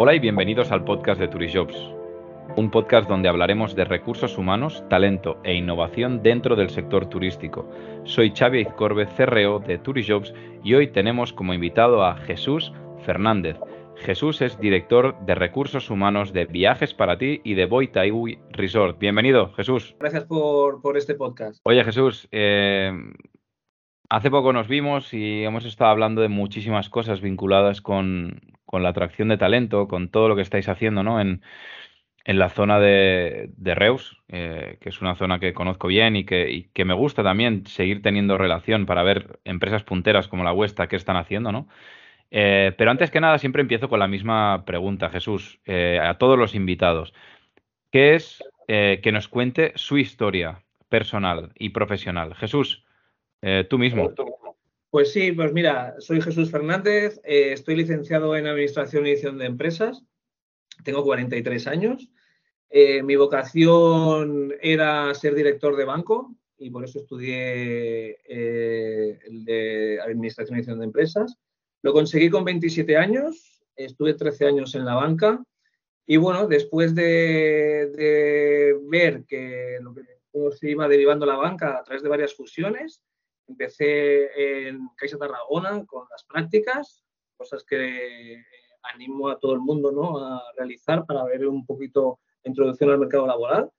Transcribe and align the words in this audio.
Hola 0.00 0.14
y 0.14 0.20
bienvenidos 0.20 0.70
al 0.70 0.84
podcast 0.84 1.20
de 1.20 1.26
Turijobs, 1.26 1.76
un 2.56 2.70
podcast 2.70 3.08
donde 3.08 3.28
hablaremos 3.28 3.74
de 3.74 3.84
recursos 3.84 4.38
humanos, 4.38 4.84
talento 4.88 5.40
e 5.42 5.56
innovación 5.56 6.22
dentro 6.22 6.54
del 6.54 6.70
sector 6.70 7.06
turístico. 7.06 7.68
Soy 8.04 8.30
Xavi 8.30 8.60
Izcorbe, 8.60 9.08
CRO 9.08 9.58
de 9.58 9.78
Turijobs 9.78 10.32
y 10.62 10.74
hoy 10.74 10.92
tenemos 10.92 11.32
como 11.32 11.52
invitado 11.52 12.04
a 12.04 12.14
Jesús 12.14 12.72
Fernández. 13.04 13.56
Jesús 13.96 14.40
es 14.40 14.60
director 14.60 15.18
de 15.26 15.34
recursos 15.34 15.90
humanos 15.90 16.32
de 16.32 16.44
Viajes 16.44 16.94
para 16.94 17.18
ti 17.18 17.40
y 17.42 17.54
de 17.54 17.66
Boitaiui 17.66 18.38
Resort. 18.50 19.00
Bienvenido, 19.00 19.52
Jesús. 19.54 19.96
Gracias 19.98 20.26
por, 20.26 20.80
por 20.80 20.96
este 20.96 21.16
podcast. 21.16 21.60
Oye, 21.64 21.82
Jesús, 21.82 22.28
eh, 22.30 22.92
hace 24.08 24.30
poco 24.30 24.52
nos 24.52 24.68
vimos 24.68 25.12
y 25.12 25.42
hemos 25.42 25.64
estado 25.64 25.90
hablando 25.90 26.22
de 26.22 26.28
muchísimas 26.28 26.88
cosas 26.88 27.20
vinculadas 27.20 27.80
con, 27.80 28.57
con 28.68 28.82
la 28.82 28.90
atracción 28.90 29.28
de 29.28 29.38
talento, 29.38 29.88
con 29.88 30.10
todo 30.10 30.28
lo 30.28 30.36
que 30.36 30.42
estáis 30.42 30.68
haciendo 30.68 31.02
¿no? 31.02 31.22
en, 31.22 31.40
en 32.24 32.38
la 32.38 32.50
zona 32.50 32.78
de, 32.78 33.48
de 33.56 33.74
Reus, 33.74 34.22
eh, 34.28 34.76
que 34.82 34.90
es 34.90 35.00
una 35.00 35.16
zona 35.16 35.40
que 35.40 35.54
conozco 35.54 35.88
bien 35.88 36.14
y 36.14 36.24
que, 36.24 36.50
y 36.50 36.64
que, 36.74 36.84
me 36.84 36.92
gusta 36.92 37.22
también 37.22 37.66
seguir 37.66 38.02
teniendo 38.02 38.36
relación 38.36 38.84
para 38.84 39.02
ver 39.02 39.40
empresas 39.44 39.84
punteras 39.84 40.28
como 40.28 40.44
la 40.44 40.52
vuestra 40.52 40.88
qué 40.88 40.96
están 40.96 41.16
haciendo, 41.16 41.50
¿no? 41.50 41.68
Eh, 42.30 42.74
pero 42.76 42.90
antes 42.90 43.10
que 43.10 43.20
nada, 43.20 43.38
siempre 43.38 43.62
empiezo 43.62 43.88
con 43.88 43.98
la 43.98 44.08
misma 44.08 44.64
pregunta, 44.66 45.08
Jesús, 45.08 45.60
eh, 45.64 45.98
a 46.02 46.18
todos 46.18 46.38
los 46.38 46.54
invitados. 46.54 47.14
¿Qué 47.90 48.14
es 48.14 48.44
eh, 48.66 49.00
que 49.02 49.12
nos 49.12 49.28
cuente 49.28 49.72
su 49.76 49.96
historia 49.96 50.62
personal 50.90 51.52
y 51.58 51.70
profesional? 51.70 52.34
Jesús, 52.34 52.84
tú 53.70 53.78
mismo. 53.78 54.12
Pues 54.90 55.12
sí, 55.12 55.32
pues 55.32 55.52
mira, 55.52 55.96
soy 55.98 56.22
Jesús 56.22 56.50
Fernández, 56.50 57.20
eh, 57.22 57.52
estoy 57.52 57.76
licenciado 57.76 58.34
en 58.34 58.46
Administración 58.46 59.06
y 59.06 59.10
Edición 59.10 59.36
de 59.36 59.44
Empresas, 59.44 60.02
tengo 60.82 61.04
43 61.04 61.66
años. 61.66 62.08
Eh, 62.70 63.02
mi 63.02 63.16
vocación 63.16 64.54
era 64.62 65.12
ser 65.14 65.34
director 65.34 65.76
de 65.76 65.84
banco 65.84 66.34
y 66.56 66.70
por 66.70 66.84
eso 66.84 67.00
estudié 67.00 68.18
eh, 68.26 69.18
el 69.26 70.00
Administración 70.00 70.56
y 70.56 70.60
Edición 70.60 70.78
de 70.78 70.86
Empresas. 70.86 71.36
Lo 71.82 71.92
conseguí 71.92 72.30
con 72.30 72.46
27 72.46 72.96
años, 72.96 73.60
estuve 73.76 74.14
13 74.14 74.46
años 74.46 74.74
en 74.74 74.86
la 74.86 74.94
banca 74.94 75.44
y 76.06 76.16
bueno, 76.16 76.46
después 76.46 76.94
de, 76.94 78.74
ver 78.88 79.24
que 79.26 79.78
que 80.32 80.56
se 80.56 80.70
iba 80.70 80.88
derivando 80.88 81.26
la 81.26 81.36
banca 81.36 81.78
a 81.78 81.82
través 81.82 82.02
de 82.02 82.08
varias 82.08 82.34
fusiones, 82.34 83.02
Empecé 83.48 84.68
en 84.68 84.88
Caixa 84.96 85.18
Tarragona 85.18 85.84
con 85.86 86.06
las 86.10 86.24
prácticas, 86.24 87.02
cosas 87.36 87.64
que 87.64 88.42
animo 88.94 89.28
a 89.28 89.38
todo 89.38 89.54
el 89.54 89.60
mundo 89.60 89.90
¿no? 89.90 90.18
a 90.24 90.42
realizar 90.56 91.04
para 91.06 91.24
ver 91.24 91.46
un 91.46 91.64
poquito 91.66 92.20
la 92.44 92.50
introducción 92.50 92.90
al 92.90 92.98
mercado 92.98 93.26
laboral. 93.26 93.70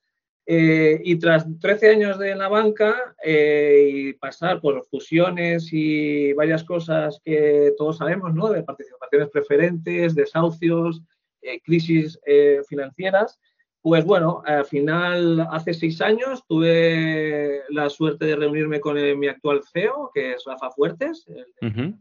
Eh, 0.51 0.99
y 1.03 1.17
tras 1.17 1.45
13 1.59 1.89
años 1.89 2.17
de 2.17 2.35
la 2.35 2.47
banca 2.47 3.15
eh, 3.23 3.87
y 3.87 4.13
pasar 4.13 4.59
por 4.59 4.83
fusiones 4.85 5.69
y 5.71 6.33
varias 6.33 6.63
cosas 6.63 7.21
que 7.23 7.73
todos 7.77 7.97
sabemos, 7.97 8.33
¿no? 8.33 8.49
de 8.49 8.63
participaciones 8.63 9.29
preferentes, 9.29 10.15
desahucios, 10.15 11.03
eh, 11.41 11.61
crisis 11.61 12.19
eh, 12.25 12.61
financieras, 12.67 13.39
pues 13.81 14.03
bueno, 14.05 14.41
al 14.45 14.65
final, 14.65 15.47
hace 15.51 15.73
seis 15.73 16.01
años, 16.01 16.43
tuve 16.47 17.61
la 17.69 17.89
suerte 17.89 18.25
de 18.25 18.35
reunirme 18.35 18.79
con 18.79 18.97
el, 18.97 19.17
mi 19.17 19.27
actual 19.27 19.61
CEO, 19.71 20.11
que 20.13 20.33
es 20.33 20.43
Rafa 20.45 20.71
Fuertes. 20.71 21.25
El, 21.27 21.69
uh 21.69 21.73
-huh. 21.73 21.99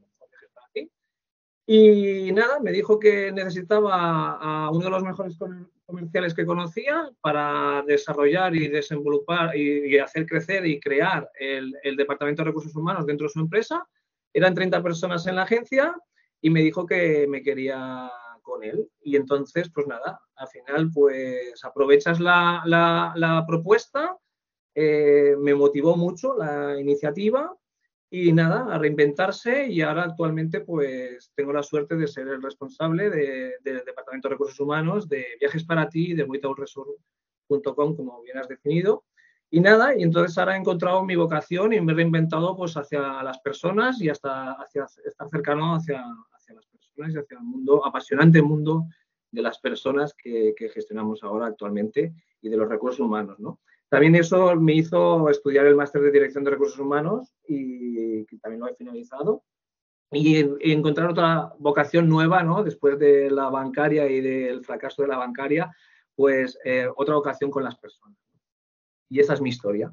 Y 1.70 2.32
nada, 2.32 2.60
me 2.60 2.72
dijo 2.72 2.98
que 2.98 3.30
necesitaba 3.30 4.38
a 4.40 4.70
uno 4.70 4.86
de 4.86 4.90
los 4.90 5.02
mejores 5.02 5.36
comerciales 5.84 6.32
que 6.32 6.46
conocía 6.46 7.10
para 7.20 7.84
desarrollar 7.86 8.56
y 8.56 8.68
desenvolupar 8.68 9.54
y, 9.54 9.94
y 9.94 9.98
hacer 9.98 10.24
crecer 10.24 10.64
y 10.64 10.80
crear 10.80 11.30
el, 11.38 11.74
el, 11.82 11.94
Departamento 11.94 12.40
de 12.40 12.46
Recursos 12.46 12.74
Humanos 12.74 13.04
dentro 13.04 13.26
de 13.26 13.34
su 13.34 13.40
empresa. 13.40 13.86
Eran 14.32 14.54
30 14.54 14.82
personas 14.82 15.26
en 15.26 15.36
la 15.36 15.42
agencia 15.42 15.94
y 16.40 16.48
me 16.48 16.62
dijo 16.62 16.86
que 16.86 17.26
me 17.28 17.42
quería 17.42 18.10
con 18.48 18.64
él. 18.64 18.90
Y 19.02 19.16
entonces, 19.16 19.70
pues 19.72 19.86
nada, 19.86 20.20
al 20.34 20.48
final, 20.48 20.90
pues 20.92 21.64
aprovechas 21.64 22.18
la, 22.18 22.62
la, 22.64 23.44
propuesta, 23.46 24.16
eh, 24.74 25.36
me 25.38 25.54
motivó 25.54 25.96
mucho 25.96 26.34
la 26.36 26.80
iniciativa 26.80 27.54
y 28.10 28.32
nada, 28.32 28.74
a 28.74 28.78
reinventarse 28.78 29.66
y 29.66 29.82
ahora 29.82 30.04
actualmente 30.04 30.60
pues 30.60 31.30
tengo 31.34 31.52
la 31.52 31.62
suerte 31.62 31.94
de 31.94 32.06
ser 32.06 32.28
el 32.28 32.42
responsable 32.42 33.10
del 33.10 33.52
de, 33.62 33.72
de 33.72 33.82
Departamento 33.84 34.28
de 34.28 34.34
Recursos 34.34 34.58
Humanos 34.60 35.08
de 35.08 35.26
Viajes 35.38 35.64
para 35.64 35.90
ti 35.90 36.14
de 36.14 36.24
Resort.com, 36.24 37.96
como 37.96 38.22
bien 38.22 38.38
has 38.38 38.48
definido. 38.48 39.04
Y 39.50 39.60
nada, 39.60 39.96
y 39.96 40.02
entonces 40.02 40.36
ahora 40.36 40.56
he 40.56 40.58
encontrado 40.58 41.02
mi 41.04 41.16
vocación 41.16 41.72
y 41.72 41.80
me 41.80 41.92
he 41.92 41.96
reinventado 41.96 42.54
pues 42.54 42.76
hacia 42.76 43.22
las 43.22 43.38
personas 43.38 44.00
y 44.00 44.10
hasta 44.10 44.52
hacia 44.52 44.86
estar 45.06 45.28
cercano 45.28 45.74
hacia, 45.74 46.04
personas 46.98 47.14
y 47.14 47.18
hacia 47.18 47.38
el 47.38 47.44
mundo, 47.44 47.86
apasionante 47.86 48.42
mundo 48.42 48.86
de 49.30 49.42
las 49.42 49.58
personas 49.58 50.14
que, 50.14 50.54
que, 50.56 50.68
gestionamos 50.68 51.22
ahora 51.22 51.46
actualmente 51.46 52.14
y 52.40 52.48
de 52.48 52.56
los 52.56 52.68
recursos 52.68 53.00
humanos, 53.00 53.38
¿no? 53.38 53.60
También 53.88 54.14
eso 54.16 54.54
me 54.56 54.74
hizo 54.74 55.28
estudiar 55.30 55.66
el 55.66 55.76
máster 55.76 56.02
de 56.02 56.10
Dirección 56.10 56.44
de 56.44 56.50
Recursos 56.50 56.78
Humanos 56.78 57.34
y 57.46 58.26
que 58.26 58.38
también 58.38 58.60
lo 58.60 58.68
he 58.68 58.74
finalizado. 58.74 59.44
Y, 60.10 60.38
y 60.38 60.72
encontrar 60.72 61.10
otra 61.10 61.52
vocación 61.58 62.08
nueva, 62.08 62.42
¿no? 62.42 62.64
Después 62.64 62.98
de 62.98 63.30
la 63.30 63.48
bancaria 63.50 64.08
y 64.10 64.20
del 64.20 64.64
fracaso 64.64 65.02
de 65.02 65.08
la 65.08 65.18
bancaria, 65.18 65.70
pues 66.14 66.58
eh, 66.64 66.88
otra 66.96 67.14
vocación 67.14 67.50
con 67.50 67.62
las 67.62 67.76
personas. 67.76 68.18
Y 69.08 69.20
esa 69.20 69.34
es 69.34 69.40
mi 69.40 69.50
historia. 69.50 69.92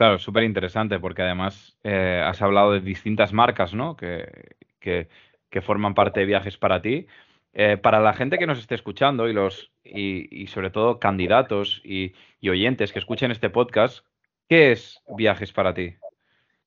Claro, 0.00 0.18
súper 0.18 0.44
interesante 0.44 0.98
porque 0.98 1.20
además 1.20 1.76
eh, 1.82 2.22
has 2.24 2.40
hablado 2.40 2.72
de 2.72 2.80
distintas 2.80 3.34
marcas, 3.34 3.74
¿no? 3.74 3.96
Que, 3.96 4.56
que, 4.78 5.08
que 5.50 5.60
forman 5.60 5.94
parte 5.94 6.20
de 6.20 6.26
Viajes 6.26 6.56
para 6.56 6.80
ti. 6.80 7.06
Eh, 7.52 7.76
para 7.76 8.00
la 8.00 8.14
gente 8.14 8.38
que 8.38 8.46
nos 8.46 8.60
esté 8.60 8.76
escuchando 8.76 9.28
y 9.28 9.32
los 9.32 9.72
y, 9.82 10.42
y 10.42 10.46
sobre 10.46 10.70
todo 10.70 11.00
candidatos 11.00 11.80
y, 11.84 12.12
y, 12.40 12.48
oyentes 12.48 12.92
que 12.92 13.00
escuchen 13.00 13.32
este 13.32 13.50
podcast, 13.50 14.06
¿qué 14.48 14.70
es 14.70 15.02
Viajes 15.16 15.52
para 15.52 15.74
ti? 15.74 15.94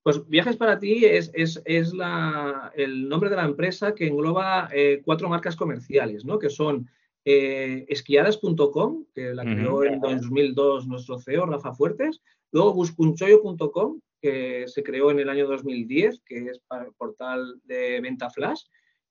Pues 0.03 0.27
Viajes 0.27 0.57
para 0.57 0.79
ti 0.79 1.05
es, 1.05 1.31
es, 1.33 1.61
es 1.63 1.93
la, 1.93 2.73
el 2.75 3.07
nombre 3.07 3.29
de 3.29 3.37
la 3.37 3.45
empresa 3.45 3.95
que 3.95 4.07
engloba 4.07 4.67
eh, 4.73 5.01
cuatro 5.05 5.29
marcas 5.29 5.55
comerciales, 5.55 6.25
¿no? 6.25 6.37
Que 6.37 6.49
son 6.49 6.89
eh, 7.23 7.85
esquiadas.com, 7.87 9.05
que 9.15 9.33
la 9.33 9.43
creó 9.43 9.75
uh 9.75 9.83
-huh. 9.83 9.93
en 9.93 10.01
2002 10.01 10.87
nuestro 10.87 11.17
CEO, 11.17 11.45
Rafa 11.45 11.73
Fuertes, 11.73 12.21
luego 12.51 12.73
buscunchoyo.com, 12.73 14.01
que 14.23 14.69
se 14.69 14.83
creó 14.83 15.11
en 15.11 15.19
el 15.19 15.27
año 15.27 15.45
2010, 15.47 16.21
que 16.25 16.45
es 16.45 16.59
para 16.65 16.85
el 16.85 16.93
portal 16.93 17.59
de 17.65 17.99
venta 17.99 18.29
flash, 18.29 18.61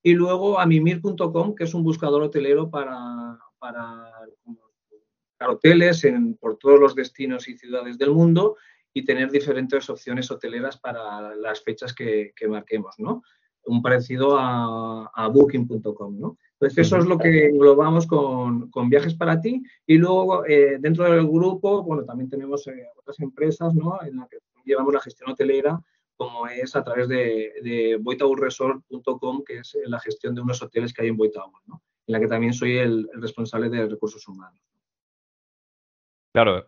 y 0.02 0.14
luego 0.14 0.58
amimir.com, 0.58 1.54
que 1.54 1.64
es 1.64 1.74
un 1.74 1.84
buscador 1.84 2.22
hotelero 2.22 2.70
para, 2.70 3.38
para, 3.58 4.10
para 5.36 5.52
hoteles 5.52 6.02
en, 6.04 6.34
por 6.38 6.56
todos 6.56 6.80
los 6.80 6.94
destinos 6.94 7.46
y 7.46 7.58
ciudades 7.58 7.98
del 7.98 8.12
mundo 8.12 8.56
y 8.94 9.04
tener 9.04 9.30
diferentes 9.30 9.90
opciones 9.90 10.30
hoteleras 10.30 10.78
para 10.78 11.34
las 11.36 11.62
fechas 11.62 11.92
que, 11.92 12.32
que 12.34 12.48
marquemos, 12.48 12.94
¿no? 12.96 13.22
Un 13.66 13.82
parecido 13.82 14.38
a, 14.38 15.10
a 15.14 15.28
booking.com, 15.28 16.18
¿no? 16.18 16.38
Entonces, 16.54 16.86
eso 16.86 16.96
es 16.96 17.04
lo 17.04 17.18
que 17.18 17.48
englobamos 17.48 18.06
con, 18.06 18.70
con 18.70 18.88
Viajes 18.88 19.14
para 19.14 19.40
ti. 19.40 19.62
Y 19.86 19.98
luego, 19.98 20.46
eh, 20.46 20.78
dentro 20.80 21.04
del 21.04 21.26
grupo, 21.26 21.82
bueno, 21.82 22.04
también 22.04 22.30
tenemos 22.30 22.66
eh, 22.66 22.86
otras 22.96 23.20
empresas, 23.20 23.74
¿no? 23.74 24.02
En 24.02 24.16
las 24.16 24.28
que 24.28 24.38
llevamos 24.64 24.94
la 24.94 25.00
gestión 25.00 25.30
hotelera 25.30 25.80
como 26.16 26.46
es 26.46 26.76
a 26.76 26.84
través 26.84 27.08
de, 27.08 27.52
de 27.62 27.98
boitaurresort.com, 28.00 29.42
que 29.44 29.58
es 29.58 29.76
la 29.86 29.98
gestión 29.98 30.34
de 30.34 30.42
unos 30.42 30.62
hoteles 30.62 30.92
que 30.92 31.02
hay 31.02 31.08
en 31.08 31.16
Boitaur, 31.16 31.50
¿no? 31.66 31.82
en 32.06 32.12
la 32.12 32.20
que 32.20 32.28
también 32.28 32.52
soy 32.52 32.76
el, 32.76 33.08
el, 33.12 33.22
responsable 33.22 33.68
de 33.68 33.88
recursos 33.88 34.26
humanos. 34.28 34.60
Claro. 36.32 36.66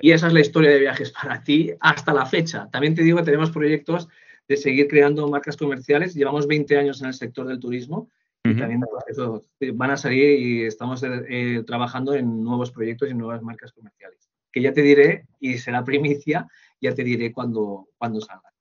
Y, 0.00 0.10
esa 0.10 0.26
es 0.26 0.32
la 0.32 0.40
historia 0.40 0.70
de 0.70 0.80
viajes 0.80 1.10
para 1.12 1.42
ti 1.42 1.70
hasta 1.80 2.12
la 2.12 2.26
fecha. 2.26 2.68
También 2.70 2.94
te 2.94 3.02
digo 3.02 3.18
que 3.18 3.24
tenemos 3.24 3.50
proyectos 3.50 4.08
de 4.48 4.56
seguir 4.56 4.88
creando 4.88 5.28
marcas 5.28 5.56
comerciales. 5.56 6.14
Llevamos 6.14 6.46
20 6.46 6.76
años 6.76 7.00
en 7.00 7.08
el 7.08 7.14
sector 7.14 7.46
del 7.46 7.60
turismo 7.60 8.10
uh 8.44 8.48
-huh. 8.48 8.52
y 8.52 8.58
también 8.58 8.82
eso, 9.06 9.44
van 9.74 9.90
a 9.90 9.96
salir 9.96 10.38
y 10.38 10.62
estamos 10.64 11.02
eh, 11.04 11.62
trabajando 11.66 12.14
en 12.14 12.42
nuevos 12.42 12.70
proyectos 12.70 13.10
y 13.10 13.14
nuevas 13.14 13.42
marcas 13.42 13.72
comerciales. 13.72 14.30
Que 14.50 14.60
ya 14.60 14.72
te 14.72 14.82
diré, 14.82 15.26
y 15.40 15.58
será 15.58 15.82
primicia, 15.84 16.46
ya 16.82 16.94
te 16.94 17.04
diré 17.04 17.32
cuando, 17.32 17.88
cuando 17.96 18.20
salga. 18.20 18.52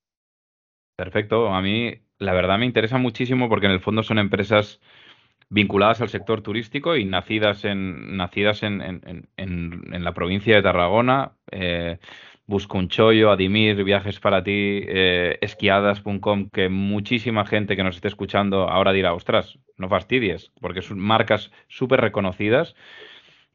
Perfecto. 0.95 1.50
A 1.50 1.62
mí, 1.62 1.94
la 2.19 2.33
verdad, 2.33 2.59
me 2.59 2.65
interesa 2.65 2.97
muchísimo 2.97 3.50
porque 3.50 3.65
en 3.65 3.73
el 3.73 3.81
fondo 3.81 4.03
son 4.03 4.19
empresas 4.19 4.79
vinculadas 5.50 6.00
al 6.00 6.09
sector 6.09 6.41
turístico 6.41 6.95
y 6.95 7.03
nacidas 7.03 7.65
en, 7.65 8.15
nacidas 8.15 8.63
en, 8.63 8.81
en, 8.81 9.27
en, 9.35 10.03
la 10.03 10.13
provincia 10.13 10.56
de 10.56 10.62
Tarragona. 10.62 11.33
Eh, 11.51 11.97
Busco 12.51 12.77
un 12.77 12.89
chollo, 12.89 13.31
Adimir, 13.31 13.81
Viajes 13.81 14.19
para 14.19 14.44
ti, 14.44 14.51
eh, 14.51 15.38
esquiadas.com, 15.39 16.50
que 16.50 16.67
muchísima 16.67 17.45
gente 17.45 17.77
que 17.77 17.83
nos 17.83 17.95
esté 17.95 18.09
escuchando 18.09 18.67
ahora 18.67 18.91
dirá, 18.91 19.13
ostras, 19.13 19.57
no 19.77 19.88
fastidies, 19.88 20.51
porque 20.59 20.81
son 20.81 21.00
marcas 21.00 21.50
súper 21.69 22.01
reconocidas. 22.01 22.75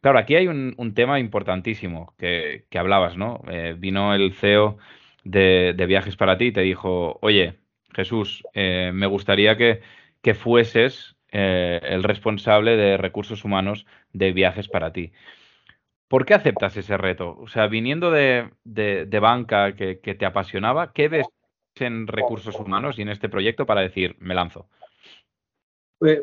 Claro, 0.06 0.20
aquí 0.20 0.36
hay 0.36 0.46
un, 0.46 0.94
tema 0.94 1.18
importantísimo 1.18 2.14
que, 2.16 2.64
hablabas, 2.78 3.16
¿no? 3.16 3.42
Eh, 3.50 3.74
vino 3.76 4.14
el 4.14 4.34
CEO 4.34 4.78
de, 5.24 5.74
Viajes 5.88 6.14
para 6.14 6.38
ti 6.38 6.44
y 6.44 6.52
te 6.52 6.60
dijo, 6.60 7.18
oye, 7.22 7.54
Jesús, 7.92 8.44
eh, 8.54 8.92
me 8.94 9.08
gustaría 9.08 9.56
que, 9.56 9.80
que 10.22 10.34
fueses 10.34 11.16
el 11.32 12.04
responsable 12.04 12.76
de 12.76 12.96
recursos 12.96 13.44
humanos 13.44 13.84
de 14.12 14.30
Viajes 14.30 14.68
para 14.68 14.92
ti. 14.92 15.10
¿Por 16.06 16.24
qué 16.24 16.34
aceptas 16.34 16.76
ese 16.76 16.96
reto? 16.96 17.36
O 17.40 17.48
sea, 17.48 17.66
viniendo 17.66 18.12
de, 18.12 18.48
banca 19.20 19.74
que, 19.74 19.96
te 19.96 20.24
apasionaba, 20.24 20.92
¿qué 20.92 21.08
ves 21.08 21.26
en 21.80 22.06
recursos 22.06 22.54
humanos 22.60 23.00
y 23.00 23.02
en 23.02 23.08
este 23.08 23.28
proyecto 23.28 23.66
para 23.66 23.80
decir, 23.80 24.14
me 24.20 24.36
lanzo? 24.36 24.68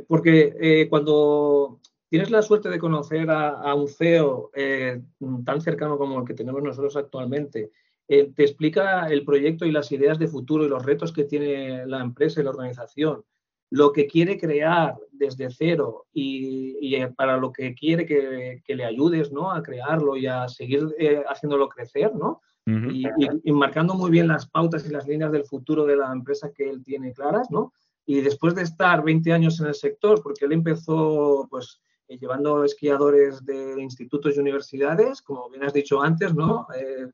Porque 0.07 0.53
eh, 0.61 0.87
cuando 0.87 1.81
tienes 2.13 2.29
la 2.29 2.43
suerte 2.43 2.69
de 2.69 2.77
conocer 2.77 3.27
a, 3.31 3.73
un 3.73 3.87
CEO 3.87 4.51
eh, 4.53 5.01
tan 5.43 5.61
cercano 5.61 5.97
como 5.97 6.19
el 6.19 6.27
que 6.27 6.35
tenemos 6.35 6.61
nosotros 6.61 6.95
actualmente, 6.95 7.71
eh, 8.07 8.31
te 8.35 8.43
explica 8.43 9.07
el 9.07 9.25
proyecto 9.25 9.65
y 9.65 9.71
las 9.71 9.91
ideas 9.91 10.19
de 10.19 10.27
futuro 10.27 10.63
y 10.63 10.69
los 10.69 10.85
retos 10.85 11.11
que 11.11 11.23
tiene 11.23 11.87
la 11.87 12.01
empresa 12.01 12.39
y 12.39 12.43
la 12.43 12.51
organización 12.51 13.23
lo 13.71 13.91
que 13.91 14.05
quiere 14.05 14.37
crear 14.37 14.95
desde 15.11 15.49
cero 15.49 16.05
y, 16.13 16.93
eh, 16.93 17.11
para 17.17 17.37
lo 17.37 17.51
que 17.51 17.73
quiere 17.73 18.05
que, 18.05 18.61
le 18.67 18.85
ayudes 18.85 19.31
¿no? 19.31 19.51
a 19.51 19.63
crearlo 19.63 20.15
y 20.15 20.27
a 20.27 20.47
seguir 20.47 20.93
eh, 20.99 21.23
haciéndolo 21.27 21.67
crecer, 21.67 22.13
¿no? 22.15 22.41
y, 22.67 23.51
marcando 23.51 23.95
muy 23.95 24.11
bien 24.11 24.27
las 24.27 24.47
pautas 24.47 24.85
y 24.85 24.91
las 24.91 25.07
líneas 25.07 25.31
del 25.31 25.45
futuro 25.45 25.87
de 25.87 25.95
la 25.95 26.11
empresa 26.11 26.51
que 26.55 26.69
él 26.69 26.83
tiene 26.83 27.11
claras, 27.11 27.49
¿no? 27.49 27.73
Y 28.05 28.21
después 28.21 28.53
de 28.53 28.61
estar 28.61 29.03
20 29.03 29.33
años 29.33 29.59
en 29.59 29.65
el 29.65 29.73
sector, 29.73 30.21
porque 30.21 30.45
él 30.45 30.51
empezó 30.51 31.47
pues 31.49 31.81
llevando 32.19 32.63
esquiadores 32.63 33.45
de 33.45 33.81
institutos 33.81 34.35
y 34.35 34.39
universidades, 34.39 35.21
como 35.21 35.49
bien 35.49 35.63
has 35.63 35.73
dicho 35.73 36.01
antes, 36.01 36.33
¿no? 36.33 36.67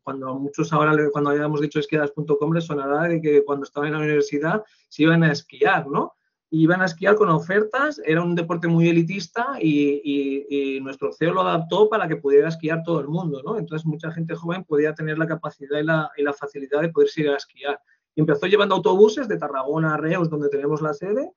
cuando 0.03 0.35
muchos 0.35 0.71
ahora, 0.73 0.95
cuando 1.11 1.29
habíamos 1.31 1.61
dicho 1.61 1.79
esquiadas.com, 1.79 2.53
les 2.53 2.65
sonará 2.65 3.03
de 3.03 3.21
que 3.21 3.43
cuando 3.43 3.63
estaban 3.63 3.87
en 3.87 3.93
la 3.93 3.99
universidad 3.99 4.63
se 4.87 5.03
iban 5.03 5.23
a 5.23 5.31
esquiar, 5.31 5.87
¿no? 5.87 6.13
iban 6.51 6.81
a 6.81 6.85
esquiar 6.85 7.15
con 7.15 7.29
ofertas, 7.29 8.01
era 8.03 8.23
un 8.23 8.35
deporte 8.35 8.67
muy 8.67 8.89
elitista 8.89 9.57
y, 9.61 10.79
nuestro 10.81 11.11
CEO 11.13 11.33
lo 11.33 11.41
adaptó 11.41 11.89
para 11.89 12.07
que 12.07 12.15
pudiera 12.15 12.47
esquiar 12.47 12.81
todo 12.83 12.99
el 13.01 13.07
mundo, 13.07 13.41
¿no? 13.43 13.57
Entonces 13.57 13.85
mucha 13.85 14.11
gente 14.11 14.33
joven 14.33 14.63
podía 14.63 14.93
tener 14.93 15.17
la 15.17 15.27
capacidad 15.27 15.79
y 15.79 15.83
la, 16.23 16.33
facilidad 16.33 16.81
de 16.81 16.89
poder 16.89 17.09
ir 17.17 17.29
a 17.29 17.35
esquiar. 17.35 17.79
Y 18.15 18.21
empezó 18.21 18.47
llevando 18.47 18.75
autobuses 18.75 19.27
de 19.27 19.37
Tarragona 19.37 19.93
a 19.93 19.97
Reus, 19.97 20.29
donde 20.29 20.49
tenemos 20.49 20.81
la 20.81 20.93
sede, 20.93 21.31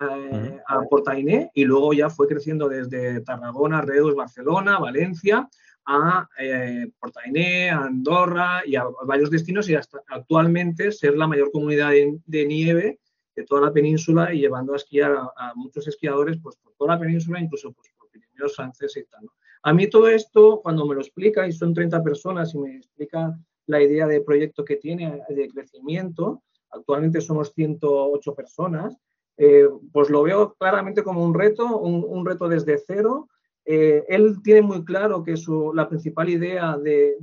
eh, 0.00 0.60
a 0.66 0.82
Portainé, 0.82 1.50
y 1.54 1.64
luego 1.64 1.92
ya 1.92 2.08
fue 2.10 2.28
creciendo 2.28 2.68
desde 2.68 3.20
Tarragona, 3.22 3.80
Reus, 3.80 4.14
Barcelona, 4.14 4.78
Valencia, 4.78 5.48
a 5.86 6.28
eh, 6.38 6.90
Portainé, 7.00 7.70
Andorra 7.70 8.62
y 8.66 8.76
a 8.76 8.84
varios 9.06 9.30
destinos 9.30 9.68
y 9.68 9.74
hasta 9.74 10.02
actualmente 10.08 10.92
ser 10.92 11.16
la 11.16 11.26
mayor 11.26 11.50
comunidad 11.50 11.92
de 12.26 12.46
nieve 12.46 13.00
de 13.38 13.44
toda 13.44 13.62
la 13.62 13.72
península 13.72 14.34
y 14.34 14.40
llevando 14.40 14.72
a 14.72 14.76
esquiar 14.76 15.12
a, 15.12 15.54
muchos 15.54 15.86
esquiadores 15.86 16.38
pues, 16.42 16.56
por 16.56 16.74
toda 16.74 16.94
la 16.94 17.00
península, 17.00 17.40
incluso 17.40 17.72
pues, 17.72 17.88
por 17.96 18.10
Pirineos 18.10 18.56
franceses 18.56 19.04
y 19.04 19.10
tal. 19.10 19.28
A 19.62 19.72
mí 19.72 19.88
todo 19.88 20.08
esto, 20.08 20.60
cuando 20.60 20.84
me 20.86 20.94
lo 20.94 21.00
explica, 21.00 21.46
y 21.46 21.52
son 21.52 21.72
30 21.72 22.02
personas 22.02 22.54
y 22.54 22.58
me 22.58 22.76
explica 22.76 23.38
la 23.66 23.80
idea 23.80 24.06
de 24.06 24.22
proyecto 24.22 24.64
que 24.64 24.76
tiene 24.76 25.22
de 25.28 25.48
crecimiento, 25.48 26.42
actualmente 26.70 27.20
somos 27.20 27.52
108 27.54 28.34
personas, 28.34 28.96
eh, 29.38 29.66
pues 29.92 30.10
lo 30.10 30.22
veo 30.22 30.54
claramente 30.58 31.02
como 31.02 31.24
un 31.24 31.32
reto, 31.32 31.78
un, 31.78 32.04
un 32.06 32.26
reto 32.26 32.48
desde 32.48 32.78
cero, 32.86 33.28
eh, 33.70 34.06
él 34.08 34.40
tiene 34.42 34.62
muy 34.62 34.82
claro 34.82 35.22
que 35.22 35.36
su, 35.36 35.74
la 35.74 35.90
principal 35.90 36.30
idea 36.30 36.78
del 36.78 37.18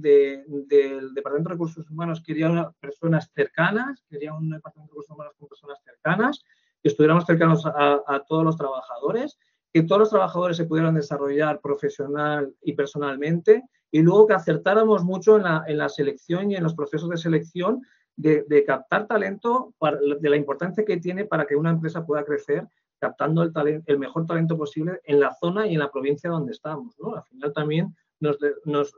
Departamento 1.16 1.50
de 1.50 1.54
Recursos 1.56 1.90
Humanos 1.90 2.22
quería 2.24 2.72
personas 2.80 3.32
cercanas, 3.34 4.04
quería 4.08 4.32
un 4.32 4.52
Departamento 4.52 4.92
de 4.92 4.94
Recursos 4.94 5.16
Humanos 5.16 5.34
con 5.40 5.48
personas 5.48 5.82
cercanas, 5.84 6.44
que 6.84 6.90
estuviéramos 6.90 7.26
cercanos 7.26 7.66
a, 7.66 8.24
todos 8.28 8.44
los 8.44 8.58
trabajadores, 8.58 9.40
que 9.74 9.82
todos 9.82 9.98
los 9.98 10.10
trabajadores 10.12 10.56
se 10.58 10.66
pudieran 10.66 10.94
desarrollar 10.94 11.62
profesional 11.62 12.54
y 12.62 12.74
personalmente, 12.74 13.64
y 13.90 14.04
luego 14.04 14.28
que 14.28 14.36
acertáramos 14.36 15.04
mucho 15.04 15.38
en 15.38 15.78
la, 15.80 15.90
selección 15.90 16.52
y 16.52 16.56
en 16.58 16.64
los 16.64 16.76
procesos 16.76 17.10
de 17.10 17.18
selección 17.18 17.82
de, 18.16 18.64
captar 18.66 19.08
talento, 19.08 19.74
de 20.20 20.30
la 20.30 20.36
importancia 20.36 20.86
que 20.86 20.98
tiene 20.98 21.26
para 21.26 21.46
que 21.46 21.56
una 21.56 21.72
empresa 21.72 22.06
pueda 22.06 22.24
crecer 22.24 22.68
captando 23.00 23.44
el, 23.44 23.84
el 23.86 24.00
mejor 24.00 24.26
talento 24.26 24.58
posible 24.58 25.00
en 25.04 25.20
la 25.20 25.34
zona 25.34 25.68
y 25.68 25.74
en 25.74 25.80
la 25.80 25.92
provincia 25.92 26.30
donde 26.30 26.54
estamos. 26.54 26.96
¿no? 27.00 27.16
Al 27.16 27.24
final 27.24 27.54
también 27.54 27.96
nos, 28.20 28.38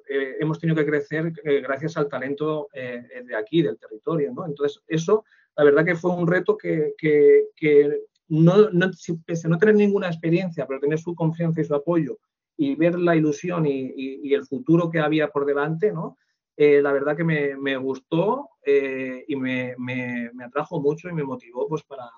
eh, 0.10 0.36
hemos 0.40 0.60
tenido 0.60 0.78
que 0.78 0.86
crecer 0.86 1.34
eh, 1.44 1.62
gracias 1.62 1.98
al 1.98 2.08
talento 2.08 2.68
eh, 2.74 3.04
de 3.26 3.36
aquí, 3.36 3.62
del 3.62 3.78
territorio. 3.78 4.32
¿no? 4.34 4.46
Entonces, 4.46 4.82
eso, 4.88 5.26
la 5.56 5.64
verdad 5.64 5.86
que 5.86 5.96
fue 5.96 6.12
un 6.12 6.28
reto 6.28 6.58
que, 6.58 6.94
que, 6.98 8.02
no, 8.30 8.70
no, 8.72 8.92
pese 9.26 9.48
a 9.48 9.50
no 9.50 9.58
tener 9.58 9.76
ninguna 9.76 10.08
experiencia, 10.08 10.66
pero 10.68 10.80
tener 10.80 11.00
su 11.00 11.16
confianza 11.16 11.62
y 11.62 11.66
su 11.66 11.76
apoyo 11.76 12.18
y 12.58 12.76
ver 12.76 12.98
la 12.98 13.16
ilusión 13.16 13.66
y, 13.66 13.94
y, 13.96 14.34
el 14.34 14.44
futuro 14.44 14.90
que 14.90 15.00
había 15.00 15.30
por 15.30 15.46
delante, 15.46 15.92
¿no? 15.92 16.18
La 16.58 16.92
verdad 16.92 17.16
que 17.16 17.24
me, 17.24 17.56
me 17.56 17.78
gustó 17.78 18.50
y 18.66 19.36
me, 19.36 19.76
me, 19.78 20.32
me, 20.34 20.44
atrajo 20.44 20.82
mucho 20.82 21.08
y 21.08 21.14
me 21.14 21.24
motivó 21.24 21.68
pues, 21.68 21.84
para, 21.84 22.10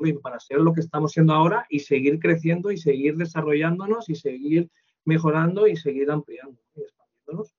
y 0.00 0.12
para 0.14 0.40
ser 0.40 0.58
lo 0.58 0.72
que 0.72 0.80
estamos 0.80 1.12
siendo 1.12 1.34
ahora 1.34 1.66
y 1.68 1.80
seguir 1.80 2.18
creciendo 2.18 2.70
y 2.70 2.78
seguir 2.78 3.16
desarrollándonos 3.16 4.08
y 4.08 4.14
seguir 4.14 4.70
mejorando 5.04 5.66
y 5.66 5.76
seguir 5.76 6.10
ampliando 6.10 6.60
y 6.76 6.80
expandiéndonos. 6.80 7.54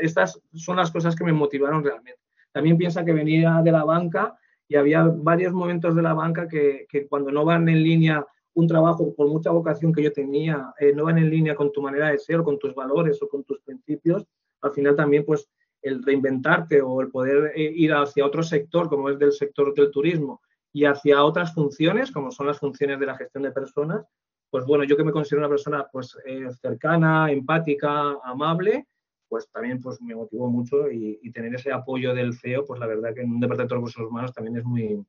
estas 0.00 0.40
son 0.52 0.76
las 0.76 0.90
cosas 0.90 1.16
que 1.16 1.24
me 1.24 1.32
motivaron 1.32 1.82
realmente. 1.82 2.20
También 2.52 2.78
piensa 2.78 3.04
que 3.04 3.12
venía 3.12 3.60
de 3.62 3.72
la 3.72 3.84
banca 3.84 4.38
y 4.68 4.76
había 4.76 5.02
varios 5.02 5.52
momentos 5.52 5.96
de 5.96 6.02
la 6.02 6.14
banca 6.14 6.48
que, 6.48 6.86
que 6.88 7.06
cuando 7.08 7.30
no 7.30 7.44
van 7.44 7.68
en 7.68 7.82
línea 7.82 8.24
un 8.54 8.68
trabajo, 8.68 9.12
por 9.14 9.26
mucha 9.26 9.50
vocación 9.50 9.92
que 9.92 10.02
yo 10.02 10.12
tenía, 10.12 10.72
eh, 10.78 10.92
no 10.94 11.04
van 11.04 11.18
en 11.18 11.28
línea 11.28 11.56
con 11.56 11.72
tu 11.72 11.82
manera 11.82 12.10
de 12.10 12.18
ser, 12.18 12.42
con 12.42 12.56
tus 12.56 12.72
valores 12.72 13.20
o 13.20 13.28
con 13.28 13.42
tus 13.42 13.60
principios, 13.60 14.24
al 14.60 14.72
final 14.72 14.94
también 14.94 15.24
pues 15.24 15.48
el 15.84 16.02
reinventarte 16.02 16.80
o 16.80 17.00
el 17.00 17.10
poder 17.10 17.52
eh, 17.54 17.72
ir 17.74 17.92
hacia 17.92 18.26
otro 18.26 18.42
sector, 18.42 18.88
como 18.88 19.10
es 19.10 19.18
del 19.18 19.32
sector 19.32 19.74
del 19.74 19.90
turismo, 19.90 20.40
y 20.72 20.86
hacia 20.86 21.22
otras 21.24 21.54
funciones, 21.54 22.10
como 22.10 22.32
son 22.32 22.46
las 22.48 22.58
funciones 22.58 22.98
de 22.98 23.06
la 23.06 23.16
gestión 23.16 23.44
de 23.44 23.52
personas, 23.52 24.04
pues 24.50 24.64
bueno, 24.64 24.84
yo 24.84 24.96
que 24.96 25.04
me 25.04 25.12
considero 25.12 25.42
una 25.42 25.48
persona 25.48 25.86
pues 25.92 26.16
eh, 26.24 26.48
cercana, 26.60 27.30
empática, 27.30 28.18
amable, 28.24 28.86
pues 29.28 29.48
también 29.50 29.80
pues 29.80 30.00
me 30.00 30.14
motivó 30.14 30.48
mucho 30.48 30.90
y, 30.90 31.30
tener 31.32 31.54
ese 31.54 31.72
apoyo 31.72 32.14
del 32.14 32.34
CEO, 32.34 32.64
pues 32.64 32.80
la 32.80 32.86
verdad 32.86 33.14
que 33.14 33.22
en 33.22 33.32
un 33.32 33.40
departamento 33.40 33.74
de 33.74 33.78
recursos 33.80 34.08
humanos 34.08 34.32
también 34.32 34.56
es 34.56 34.64
muy, 34.64 35.04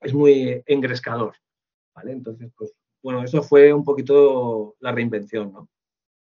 es 0.00 0.14
muy 0.14 0.62
engrescador, 0.66 1.34
¿vale? 1.94 2.12
Entonces, 2.12 2.50
pues 2.56 2.72
bueno, 3.02 3.22
eso 3.22 3.42
fue 3.42 3.72
un 3.72 3.84
poquito 3.84 4.74
la 4.80 4.92
reinvención, 4.92 5.52
¿no? 5.52 5.68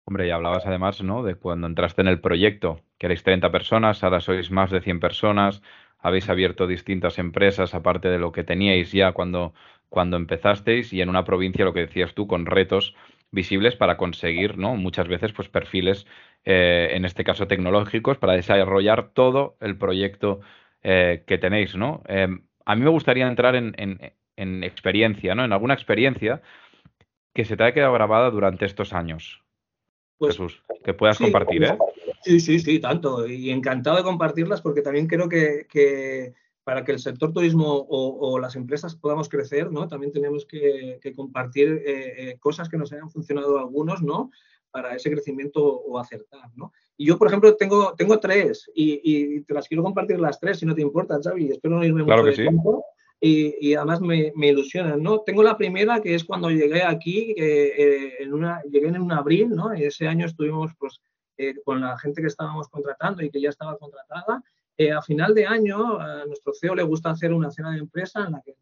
Hombre, 0.07 0.27
y 0.27 0.31
hablabas 0.31 0.65
además, 0.67 1.01
¿no? 1.01 1.23
De 1.23 1.35
cuando 1.35 1.65
entraste 1.67 2.01
en 2.01 2.07
el 2.07 2.21
proyecto, 2.21 2.81
que 2.99 3.07
erais 3.07 3.23
30 3.23 3.51
personas, 3.51 4.03
ahora 4.03 4.19
sois 4.21 4.51
más 4.51 4.69
de 4.69 4.81
100 4.81 4.99
personas, 4.99 5.63
habéis 5.97 6.29
abierto 6.29 6.67
distintas 6.67 7.17
empresas 7.17 7.73
aparte 7.73 8.09
de 8.09 8.19
lo 8.19 8.31
que 8.31 8.43
teníais 8.43 8.91
ya 8.91 9.13
cuando, 9.13 9.55
cuando 9.89 10.17
empezasteis 10.17 10.93
y 10.93 11.01
en 11.01 11.09
una 11.09 11.23
provincia, 11.23 11.65
lo 11.65 11.73
que 11.73 11.87
decías 11.87 12.13
tú, 12.13 12.27
con 12.27 12.45
retos 12.45 12.95
visibles 13.31 13.75
para 13.75 13.97
conseguir, 13.97 14.57
¿no? 14.59 14.75
Muchas 14.75 15.07
veces, 15.07 15.33
pues 15.33 15.49
perfiles, 15.49 16.05
eh, 16.43 16.89
en 16.93 17.05
este 17.05 17.23
caso 17.23 17.47
tecnológicos, 17.47 18.19
para 18.19 18.33
desarrollar 18.33 19.09
todo 19.09 19.57
el 19.59 19.75
proyecto 19.77 20.41
eh, 20.83 21.23
que 21.25 21.39
tenéis, 21.39 21.75
¿no? 21.75 22.03
Em, 22.07 22.45
a 22.65 22.75
mí 22.75 22.81
me 22.83 22.91
gustaría 22.91 23.27
entrar 23.27 23.55
en, 23.55 23.73
en, 23.77 24.63
experiencia, 24.63 25.33
¿no? 25.35 25.45
En 25.45 25.53
alguna 25.53 25.73
experiencia 25.73 26.41
que 27.33 27.45
se 27.45 27.57
te 27.57 27.63
haya 27.63 27.73
quedado 27.73 27.93
grabada 27.93 28.29
durante 28.31 28.65
estos 28.65 28.93
años. 28.93 29.44
Pues, 30.17 30.37
Jesús, 30.37 30.63
que 30.83 30.93
puedas 30.93 31.17
compartir, 31.17 31.63
¿eh? 31.63 31.77
Sí, 32.23 32.39
sí, 32.39 32.59
sí, 32.59 32.79
tanto. 32.79 33.27
Y 33.27 33.51
encantado 33.51 33.97
de 33.97 34.03
compartirlas 34.03 34.61
porque 34.61 34.81
también 34.81 35.07
creo 35.07 35.27
que, 35.27 36.33
para 36.63 36.83
que 36.83 36.93
el 36.93 36.99
sector 36.99 37.33
turismo 37.33 37.85
o, 37.89 38.39
las 38.39 38.55
empresas 38.55 38.95
podamos 38.95 39.29
crecer, 39.29 39.71
¿no? 39.71 39.87
También 39.87 40.13
tenemos 40.13 40.45
que, 40.45 40.99
compartir 41.15 41.83
eh, 41.85 42.29
eh, 42.29 42.37
cosas 42.39 42.69
que 42.69 42.77
nos 42.77 42.91
hayan 42.93 43.09
funcionado 43.09 43.59
algunos, 43.59 44.01
¿no? 44.01 44.31
Para 44.71 44.95
ese 44.95 45.11
crecimiento 45.11 45.63
o 45.63 45.99
acertar, 45.99 46.49
¿no? 46.55 46.71
Y 46.97 47.07
yo, 47.07 47.17
por 47.17 47.27
ejemplo, 47.27 47.55
tengo, 47.55 47.93
tengo 47.95 48.19
tres 48.19 48.69
y, 48.73 49.41
te 49.41 49.53
las 49.53 49.67
quiero 49.67 49.83
compartir 49.83 50.19
las 50.19 50.39
tres, 50.39 50.59
si 50.59 50.65
no 50.65 50.73
te 50.73 50.81
importa, 50.81 51.19
Xavi. 51.21 51.51
Espero 51.51 51.75
no 51.75 51.83
irme 51.85 52.03
mucho 52.03 52.23
de 52.23 52.33
tiempo. 52.33 52.83
Y, 53.19 53.73
además 53.73 54.01
me, 54.01 54.31
me, 54.35 54.49
ilusionan, 54.49 55.01
¿no? 55.01 55.21
Tengo 55.21 55.41
la 55.41 55.57
primera 55.57 55.99
que 55.99 56.13
es 56.13 56.23
cuando 56.23 56.51
llegué 56.51 56.83
aquí, 56.83 57.33
eh, 57.37 58.17
en 58.19 58.33
una, 58.33 58.61
llegué 58.63 58.89
en 58.89 59.01
un 59.01 59.11
abril, 59.11 59.49
¿no? 59.49 59.75
Y 59.75 59.83
ese 59.83 60.07
año 60.07 60.27
estuvimos, 60.27 60.73
pues, 60.77 61.01
eh, 61.37 61.55
con 61.63 61.81
la 61.81 61.97
gente 61.97 62.21
que 62.21 62.27
estábamos 62.27 62.67
contratando 62.69 63.23
y 63.23 63.31
que 63.31 63.41
ya 63.41 63.49
estaba 63.49 63.77
contratada, 63.77 64.43
eh, 64.77 64.91
a 64.91 65.01
final 65.01 65.33
de 65.33 65.45
año 65.45 65.99
a 65.99 66.25
nuestro 66.25 66.53
CEO 66.53 66.75
le 66.75 66.83
gusta 66.83 67.09
hacer 67.09 67.31
una 67.31 67.49
cena 67.49 67.71
de 67.71 67.79
empresa 67.79 68.25
en 68.25 68.33
la 68.33 68.41
que 68.41 68.55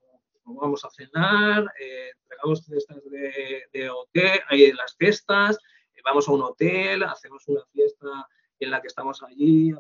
vamos 0.45 0.85
a 0.85 0.89
cenar, 0.91 1.65
eh, 1.79 2.11
entregamos 2.21 2.65
cestas 2.65 3.03
de, 3.09 3.63
de 3.73 3.89
hotel, 3.89 4.39
hay 4.47 4.71
las 4.73 4.95
cestas, 4.95 5.57
eh, 5.95 6.01
vamos 6.03 6.27
a 6.27 6.33
un 6.33 6.43
hotel, 6.43 7.03
hacemos 7.03 7.47
una 7.47 7.61
fiesta 7.71 8.27
en 8.59 8.69
la 8.69 8.79
que 8.79 8.87
estamos 8.87 9.23
allí, 9.23 9.73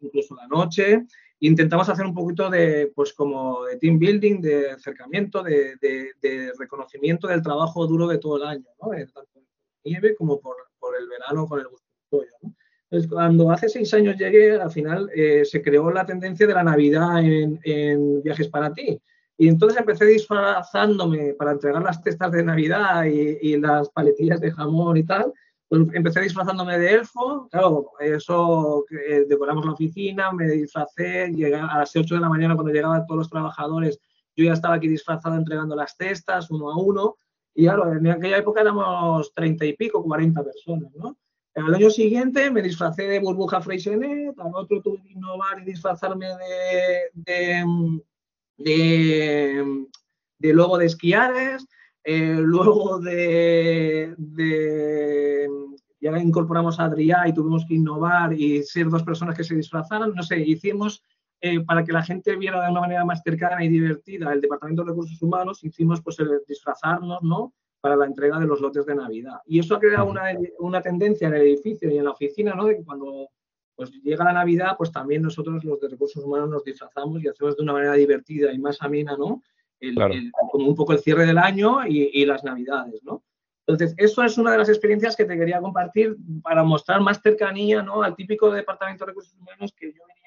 incluso 0.00 0.36
la 0.36 0.46
noche, 0.46 1.04
intentamos 1.40 1.88
hacer 1.88 2.06
un 2.06 2.14
poquito 2.14 2.48
de, 2.50 2.92
pues 2.94 3.12
como 3.12 3.64
de 3.64 3.76
team 3.76 3.98
building, 3.98 4.40
de 4.40 4.70
acercamiento, 4.70 5.42
de, 5.42 5.76
de, 5.80 6.52
reconocimiento 6.58 7.28
del 7.28 7.42
trabajo 7.42 7.86
duro 7.86 8.06
de 8.06 8.18
todo 8.18 8.36
el 8.36 8.44
año, 8.44 8.66
¿no? 8.80 8.90
tanto 8.90 9.30
por 9.32 9.42
nieve 9.84 10.14
como 10.14 10.40
por, 10.40 10.56
por, 10.78 10.96
el 10.96 11.08
verano 11.08 11.46
con 11.46 11.60
el 11.60 11.68
gusto. 11.68 11.86
¿no? 12.10 12.54
Cuando 13.08 13.50
hace 13.50 13.68
seis 13.68 13.92
años 13.94 14.16
llegué, 14.16 14.52
al 14.52 14.70
final 14.70 15.10
eh, 15.14 15.44
se 15.44 15.60
creó 15.60 15.90
la 15.90 16.06
tendencia 16.06 16.46
de 16.46 16.54
la 16.54 16.62
Navidad 16.62 17.24
en, 17.24 17.58
en 17.64 18.22
viajes 18.22 18.48
para 18.48 18.72
ti. 18.72 19.00
Y 19.36 19.48
entonces 19.48 19.78
empecé 19.78 20.04
disfrazándome 20.06 21.34
para 21.34 21.52
entregar 21.52 21.82
las 21.82 22.02
cestas 22.02 22.30
de 22.30 22.44
Navidad 22.44 23.04
y, 23.04 23.56
las 23.56 23.88
paletillas 23.90 24.40
de 24.40 24.52
jamón 24.52 24.96
y 24.96 25.04
tal. 25.04 25.32
Pues 25.74 25.96
empecé 25.96 26.20
disfrazándome 26.20 26.78
de 26.78 26.92
elfo. 26.92 27.48
Claro, 27.50 27.90
eso, 27.98 28.84
eh, 29.08 29.24
decoramos 29.28 29.64
la 29.66 29.72
oficina, 29.72 30.30
me 30.30 30.46
disfracé, 30.48 31.32
llegué 31.32 31.56
a 31.56 31.78
las 31.78 31.96
8 31.96 32.14
de 32.14 32.20
la 32.20 32.28
mañana 32.28 32.54
cuando 32.54 32.72
llegaban 32.72 33.04
todos 33.06 33.18
los 33.18 33.30
trabajadores. 33.30 33.98
Yo 34.36 34.44
ya 34.44 34.52
estaba 34.52 34.76
aquí 34.76 34.86
disfrazado 34.86 35.34
entregando 35.34 35.74
las 35.74 35.96
cestas 35.96 36.48
uno 36.50 36.70
a 36.70 36.78
uno. 36.80 37.16
Y 37.54 37.64
claro, 37.64 37.92
en 37.92 38.06
aquella 38.06 38.38
época 38.38 38.60
éramos 38.60 39.32
30 39.34 39.64
y 39.64 39.72
pico, 39.72 40.02
40 40.02 40.44
personas, 40.44 40.92
¿no? 40.94 41.16
El 41.54 41.74
año 41.74 41.90
siguiente 41.90 42.50
me 42.50 42.62
disfracé 42.62 43.04
de 43.04 43.20
burbuja 43.20 43.60
Freixenet, 43.60 44.38
al 44.38 44.54
otro 44.54 44.80
tuve 44.80 45.02
que 45.02 45.12
innovar 45.12 45.60
y 45.60 45.64
disfrazarme 45.64 46.26
de 46.26 47.64
de, 48.56 49.86
de 50.38 50.52
logo 50.52 50.78
de 50.78 50.86
esquiares, 50.86 51.66
eh, 52.04 52.36
luego 52.38 52.98
de, 53.00 54.14
ya 56.00 56.18
incorporamos 56.18 56.78
a 56.78 56.84
Adrià 56.84 57.28
y 57.28 57.32
tuvimos 57.32 57.64
que 57.66 57.74
innovar 57.74 58.32
y 58.32 58.62
ser 58.62 58.88
dos 58.88 59.02
personas 59.02 59.36
que 59.36 59.44
se 59.44 59.54
disfrazaran, 59.54 60.14
no 60.14 60.22
sé, 60.22 60.38
hicimos 60.40 61.02
eh, 61.40 61.60
para 61.60 61.82
que 61.82 61.92
la 61.92 62.02
gente 62.02 62.36
viera 62.36 62.62
de 62.62 62.70
una 62.70 62.80
manera 62.80 63.04
más 63.04 63.22
cercana 63.22 63.64
y 63.64 63.68
divertida 63.68 64.32
el 64.32 64.40
Departamento 64.40 64.82
de 64.82 64.90
Recursos 64.90 65.20
Humanos, 65.22 65.64
hicimos 65.64 66.00
pues 66.02 66.18
el 66.20 66.40
disfrazarnos, 66.46 67.22
¿no? 67.22 67.52
para 67.84 67.96
la 67.96 68.06
entrega 68.06 68.38
de 68.38 68.46
los 68.46 68.62
lotes 68.62 68.86
de 68.86 68.94
Navidad. 68.94 69.40
Y 69.44 69.58
eso 69.58 69.74
ha 69.74 69.78
creado 69.78 70.06
una, 70.06 70.22
una 70.58 70.80
tendencia 70.80 71.28
en 71.28 71.34
el 71.34 71.42
edificio 71.42 71.90
y 71.90 71.98
en 71.98 72.04
la 72.04 72.12
oficina, 72.12 72.54
¿no? 72.54 72.64
De 72.64 72.78
que 72.78 72.82
cuando 72.82 73.28
pues 73.76 73.90
llega 74.02 74.24
la 74.24 74.32
Navidad, 74.32 74.74
pues 74.78 74.90
también 74.90 75.20
nosotros 75.20 75.62
los 75.62 75.78
de 75.80 75.88
recursos 75.90 76.24
humanos 76.24 76.48
nos 76.48 76.64
disfrazamos 76.64 77.22
y 77.22 77.28
hacemos 77.28 77.58
de 77.58 77.62
una 77.62 77.74
manera 77.74 77.92
divertida 77.92 78.50
y 78.54 78.58
más 78.58 78.80
amena, 78.80 79.18
¿no? 79.18 79.42
Como 80.50 80.68
un 80.68 80.74
poco 80.74 80.92
el 80.92 81.00
cierre 81.00 81.26
del 81.26 81.38
año 81.38 81.86
y, 81.86 82.24
las 82.24 82.44
Navidades, 82.44 83.02
¿no? 83.02 83.22
Entonces, 83.66 83.94
eso 83.96 84.22
es 84.22 84.36
una 84.36 84.52
de 84.52 84.58
las 84.58 84.68
experiencias 84.68 85.16
que 85.16 85.24
te 85.24 85.38
quería 85.38 85.60
compartir 85.60 86.16
para 86.42 86.62
mostrar 86.62 87.00
más 87.00 87.22
cercanía, 87.22 87.82
¿no? 87.82 88.02
Al 88.02 88.14
típico 88.14 88.50
departamento 88.50 89.04
de 89.04 89.10
recursos 89.10 89.34
humanos 89.38 89.72
que 89.74 89.86
yo 89.86 90.02
venía 90.06 90.24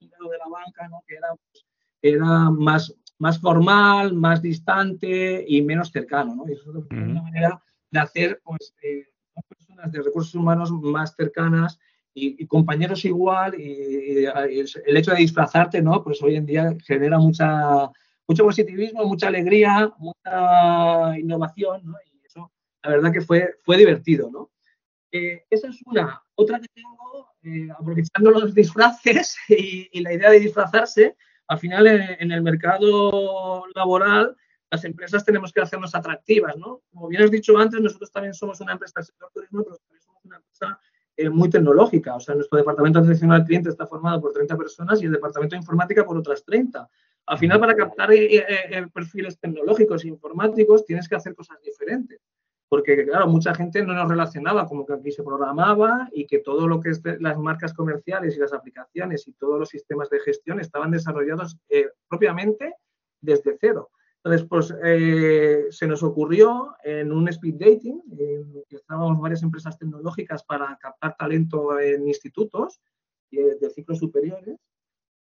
de 0.00 0.38
la 0.38 0.48
banca, 0.48 0.88
¿no? 0.88 1.02
Que 1.06 1.14
era, 1.14 1.28
pues, 1.28 1.64
era 2.02 2.50
más, 2.50 2.94
más 3.18 3.38
formal, 3.38 4.14
más 4.14 4.42
distante 4.42 5.44
y 5.46 5.62
menos 5.62 5.90
cercano, 5.90 6.34
¿no? 6.34 6.48
Y 6.48 6.52
eso 6.52 6.70
es 6.70 6.84
una 6.90 7.22
manera 7.22 7.62
de 7.90 8.00
hacer, 8.00 8.40
pues, 8.44 8.74
eh, 8.82 9.06
personas 9.48 9.92
de 9.92 10.02
recursos 10.02 10.34
humanos 10.34 10.70
más 10.70 11.14
cercanas 11.16 11.78
y, 12.12 12.46
compañeros 12.46 13.04
igual, 13.04 13.58
y, 13.58 14.24
el 14.24 14.96
hecho 14.96 15.12
de 15.12 15.18
disfrazarte, 15.18 15.80
¿no? 15.80 16.02
Pues 16.02 16.22
hoy 16.22 16.36
en 16.36 16.46
día 16.46 16.76
genera 16.84 17.18
mucha, 17.18 17.90
mucho 18.30 18.44
positivismo, 18.44 19.04
mucha 19.06 19.26
alegría, 19.26 19.92
mucha 19.98 21.18
innovación, 21.18 21.80
¿no? 21.84 21.96
Y 22.06 22.24
eso, 22.24 22.52
la 22.80 22.90
verdad 22.90 23.12
que 23.12 23.22
fue, 23.22 23.56
fue 23.64 23.76
divertido, 23.76 24.30
¿no? 24.30 24.52
Eh, 25.10 25.46
esa 25.50 25.66
es 25.66 25.82
una. 25.84 26.22
Otra 26.36 26.60
que 26.60 26.68
tengo, 26.72 27.28
eh, 27.42 27.68
aprovechando 27.76 28.30
los 28.30 28.54
disfraces 28.54 29.36
y, 29.48 30.00
la 30.00 30.12
idea 30.12 30.30
de 30.30 30.38
disfrazarse, 30.38 31.16
al 31.48 31.58
final 31.58 31.88
en, 31.88 32.30
el 32.30 32.42
mercado 32.42 33.66
laboral 33.74 34.36
las 34.70 34.84
empresas 34.84 35.24
tenemos 35.24 35.52
que 35.52 35.62
hacernos 35.62 35.96
atractivas, 35.96 36.56
¿no? 36.56 36.82
Como 36.92 37.08
bien 37.08 37.24
has 37.24 37.32
dicho 37.32 37.58
antes, 37.58 37.80
nosotros 37.80 38.12
también 38.12 38.34
somos 38.34 38.60
una 38.60 38.74
empresa 38.74 38.92
del 39.00 39.06
sector 39.06 39.28
turismo, 39.34 39.64
pero 39.64 39.76
también 39.78 40.02
somos 40.02 40.24
una 40.24 40.36
empresa 40.36 40.80
eh, 41.20 41.28
muy 41.28 41.50
tecnológica. 41.50 42.14
O 42.14 42.20
sea, 42.20 42.34
nuestro 42.34 42.56
departamento 42.56 42.98
de 42.98 43.04
atención 43.04 43.30
al 43.30 43.44
cliente 43.44 43.68
está 43.68 43.86
formado 43.86 44.22
por 44.22 44.32
30 44.32 44.56
personas 44.56 45.02
y 45.02 45.06
el 45.06 45.12
departamento 45.12 45.54
de 45.54 45.58
informática 45.58 46.02
por 46.04 46.16
otras 46.16 46.42
30. 46.44 46.88
Al 47.26 47.38
final, 47.38 47.60
para 47.60 47.74
captar 47.74 48.10
eh, 48.12 48.38
eh, 48.38 48.86
perfiles 48.92 49.38
tecnológicos 49.38 50.02
e 50.04 50.08
informáticos, 50.08 50.86
tienes 50.86 51.08
que 51.08 51.16
hacer 51.16 51.34
cosas 51.34 51.60
diferentes. 51.62 52.20
Porque, 52.70 53.04
claro, 53.04 53.28
mucha 53.28 53.54
gente 53.54 53.84
no 53.84 53.92
nos 53.92 54.08
relacionaba 54.08 54.66
como 54.66 54.86
que 54.86 54.94
aquí 54.94 55.12
se 55.12 55.22
programaba 55.22 56.08
y 56.12 56.26
que 56.26 56.38
todo 56.38 56.66
lo 56.66 56.80
que 56.80 56.90
es 56.90 57.02
las 57.18 57.36
marcas 57.36 57.74
comerciales 57.74 58.36
y 58.36 58.40
las 58.40 58.54
aplicaciones 58.54 59.28
y 59.28 59.32
todos 59.32 59.58
los 59.58 59.68
sistemas 59.68 60.08
de 60.08 60.20
gestión 60.20 60.58
estaban 60.58 60.90
desarrollados 60.90 61.58
propiamente 62.08 62.74
desde 63.20 63.58
cero. 63.60 63.90
Entonces, 64.22 64.46
pues 64.48 64.74
eh, 64.84 65.66
se 65.70 65.86
nos 65.86 66.02
ocurrió 66.02 66.76
en 66.84 67.10
un 67.10 67.28
speed 67.28 67.54
dating, 67.54 68.02
en 68.18 68.64
que 68.68 68.76
estábamos 68.76 69.18
varias 69.18 69.42
empresas 69.42 69.78
tecnológicas 69.78 70.44
para 70.44 70.76
captar 70.80 71.16
talento 71.16 71.78
en 71.80 72.06
institutos 72.06 72.80
de 73.30 73.70
ciclos 73.70 73.98
superiores, 73.98 74.58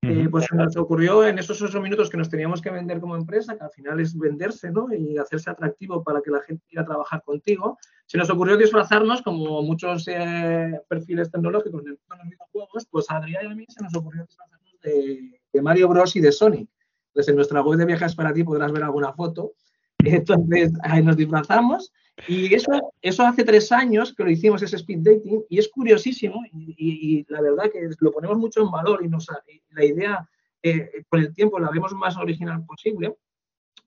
eh, 0.07 0.29
pues 0.31 0.45
se 0.45 0.55
nos 0.55 0.77
ocurrió 0.77 1.27
en 1.27 1.39
esos 1.39 1.63
ocho 1.63 1.81
minutos 1.81 2.11
que 2.11 2.19
nos 2.19 2.29
teníamos 2.29 2.61
que 2.61 2.71
vender 2.71 3.01
como 3.01 3.17
empresa, 3.17 3.57
que 3.57 3.65
al 3.65 3.71
final 3.71 4.01
es 4.01 4.17
venderse 4.19 4.71
¿no? 4.71 4.93
y 4.93 5.17
hacerse 5.17 5.49
atractivo 5.49 6.05
para 6.05 6.21
que 6.21 6.31
la 6.31 6.43
gente 6.43 6.63
quiera 6.69 6.85
trabajar 6.85 7.23
contigo, 7.23 7.79
se 8.05 8.19
nos 8.19 8.29
ocurrió 8.29 8.59
disfrazarnos 8.59 9.23
como 9.23 9.63
muchos 9.63 10.07
eh, 10.09 10.79
perfiles 10.89 11.31
tecnológicos 11.31 11.83
en 11.87 11.93
los 11.93 11.99
videojuegos, 12.29 12.87
pues 12.91 13.11
a 13.11 13.17
Adrián 13.17 13.47
y 13.47 13.53
a 13.53 13.55
mí 13.55 13.65
se 13.69 13.83
nos 13.83 13.95
ocurrió 13.95 14.25
disfrazarnos 14.27 14.79
de, 14.83 15.41
de 15.51 15.63
Mario 15.63 15.89
Bros 15.89 16.15
y 16.17 16.21
de 16.21 16.33
Sonic. 16.33 16.69
Entonces, 17.15 17.31
en 17.31 17.37
nuestra 17.37 17.63
web 17.63 17.79
de 17.79 17.87
viajes 17.87 18.17
para 18.17 18.33
ti 18.33 18.43
podrás 18.43 18.73
ver 18.73 18.83
alguna 18.83 19.13
foto. 19.13 19.53
Entonces, 20.05 20.73
ahí 20.83 21.01
nos 21.01 21.17
disfrazamos. 21.17 21.93
Y 22.27 22.53
eso, 22.53 22.93
eso 23.03 23.25
hace 23.25 23.45
tres 23.45 23.71
años 23.71 24.13
que 24.13 24.25
lo 24.25 24.31
hicimos, 24.31 24.63
ese 24.63 24.77
speed 24.77 24.99
dating, 25.03 25.45
y 25.49 25.59
es 25.59 25.69
curiosísimo. 25.69 26.43
Y, 26.53 27.25
la 27.29 27.41
verdad 27.41 27.71
que 27.71 27.89
lo 28.01 28.11
ponemos 28.11 28.37
mucho 28.37 28.63
en 28.63 28.71
valor 28.71 29.05
y, 29.05 29.09
nos, 29.09 29.29
la 29.71 29.85
idea 29.85 30.29
eh, 30.61 31.05
con 31.09 31.21
el 31.21 31.33
tiempo 31.33 31.61
la 31.61 31.71
vemos 31.71 31.93
más 31.93 32.17
original 32.17 32.65
posible, 32.67 33.15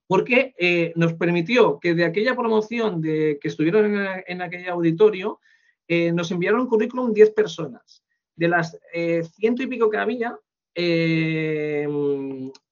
porque 0.06 0.54
eh, 0.58 0.94
nos 0.96 1.12
permitió 1.12 1.78
que 1.78 1.94
de 1.94 2.06
aquella 2.06 2.34
promoción 2.34 3.02
de, 3.02 3.38
que 3.42 3.48
estuvieron 3.48 3.94
en, 4.26 4.40
aquel 4.40 4.66
auditorio, 4.70 5.38
eh, 5.86 6.12
nos 6.12 6.30
enviaron 6.30 6.66
currículum 6.66 7.12
10 7.12 7.32
personas. 7.32 8.02
De 8.34 8.48
las 8.48 8.78
ciento 9.36 9.62
y 9.64 9.66
pico 9.66 9.90
que 9.90 9.98
había, 9.98 10.38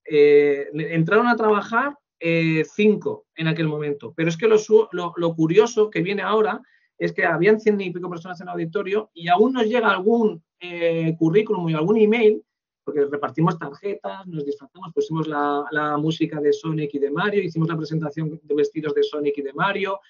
eh, 0.08 0.68
entraron 0.72 1.26
a 1.26 1.36
trabajar 1.36 1.96
eh, 2.18 2.64
cinco 2.64 3.26
en 3.34 3.48
aquel 3.48 3.68
momento. 3.68 4.12
Pero 4.16 4.28
es 4.28 4.36
que 4.36 4.48
lo, 4.48 5.34
curioso 5.34 5.90
que 5.90 6.02
viene 6.02 6.22
ahora 6.22 6.60
es 6.98 7.12
que 7.12 7.24
habían 7.24 7.60
cien 7.60 7.80
y 7.80 7.90
pico 7.90 8.08
personas 8.08 8.40
en 8.40 8.48
el 8.48 8.52
auditorio 8.52 9.10
y 9.12 9.28
aún 9.28 9.52
nos 9.52 9.66
llega 9.66 9.90
algún 9.90 10.42
eh, 10.60 11.14
currículum 11.18 11.68
y 11.68 11.74
algún 11.74 11.98
email, 11.98 12.42
porque 12.84 13.04
repartimos 13.04 13.58
tarjetas, 13.58 14.26
nos 14.26 14.46
disfrazamos, 14.46 14.92
pusimos 14.94 15.28
la, 15.28 15.96
música 15.98 16.40
de 16.40 16.52
Sonic 16.52 16.94
y 16.94 16.98
de 16.98 17.10
Mario, 17.10 17.42
hicimos 17.42 17.68
la 17.68 17.76
presentación 17.76 18.40
de 18.42 18.54
vestidos 18.54 18.94
de 18.94 19.02
Sonic 19.02 19.36
y 19.38 19.42
de 19.42 19.52
Mario, 19.52 20.00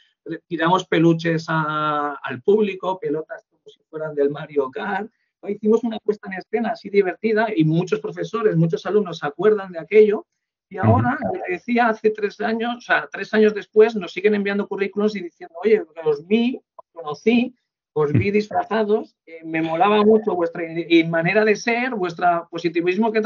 tiramos 0.47 0.87
peluches 0.87 1.47
al 1.49 2.43
público, 2.45 3.01
pelotas 3.01 3.47
como 3.49 3.63
si 3.67 3.81
fueran 3.89 4.15
del 4.15 4.31
Mario 4.31 4.71
Kart 4.71 5.11
hicimos 5.49 5.85
una 5.85 5.99
puesta 5.99 6.29
en 6.29 6.39
escena 6.39 6.71
así 6.71 6.91
divertida 6.91 7.49
y 7.55 7.65
muchos 7.65 8.01
profesores, 8.01 8.57
muchos 8.57 8.85
alumnos 8.87 9.19
se 9.19 9.27
acuerdan 9.27 9.73
de 9.73 9.79
aquello. 9.79 10.27
Y 10.69 10.79
ahora, 10.79 11.17
decía, 11.49 11.89
hace 11.89 12.11
tres 12.11 12.41
años, 12.41 12.77
o 12.79 12.81
sea, 12.81 13.09
tres 13.11 13.33
años 13.35 13.55
después, 13.55 13.95
nos 13.95 14.13
siguen 14.13 14.35
enviando 14.35 14.67
currículos 14.67 15.15
y 15.15 15.23
diciendo, 15.23 15.55
oye, 15.63 15.85
os 16.05 16.27
vi, 16.27 16.61
os 16.75 16.87
conocí, 16.93 17.55
os 17.93 18.13
vi 18.13 18.33
disfrazados, 18.33 19.15
eh, 19.27 19.43
me 19.45 19.63
molaba 19.63 20.03
mucho 20.03 20.35
vuestra 20.35 20.65
manera 21.09 21.45
de 21.45 21.55
ser, 21.55 21.95
vuestro 21.95 22.49
positivismo 22.51 23.13
que, 23.13 23.23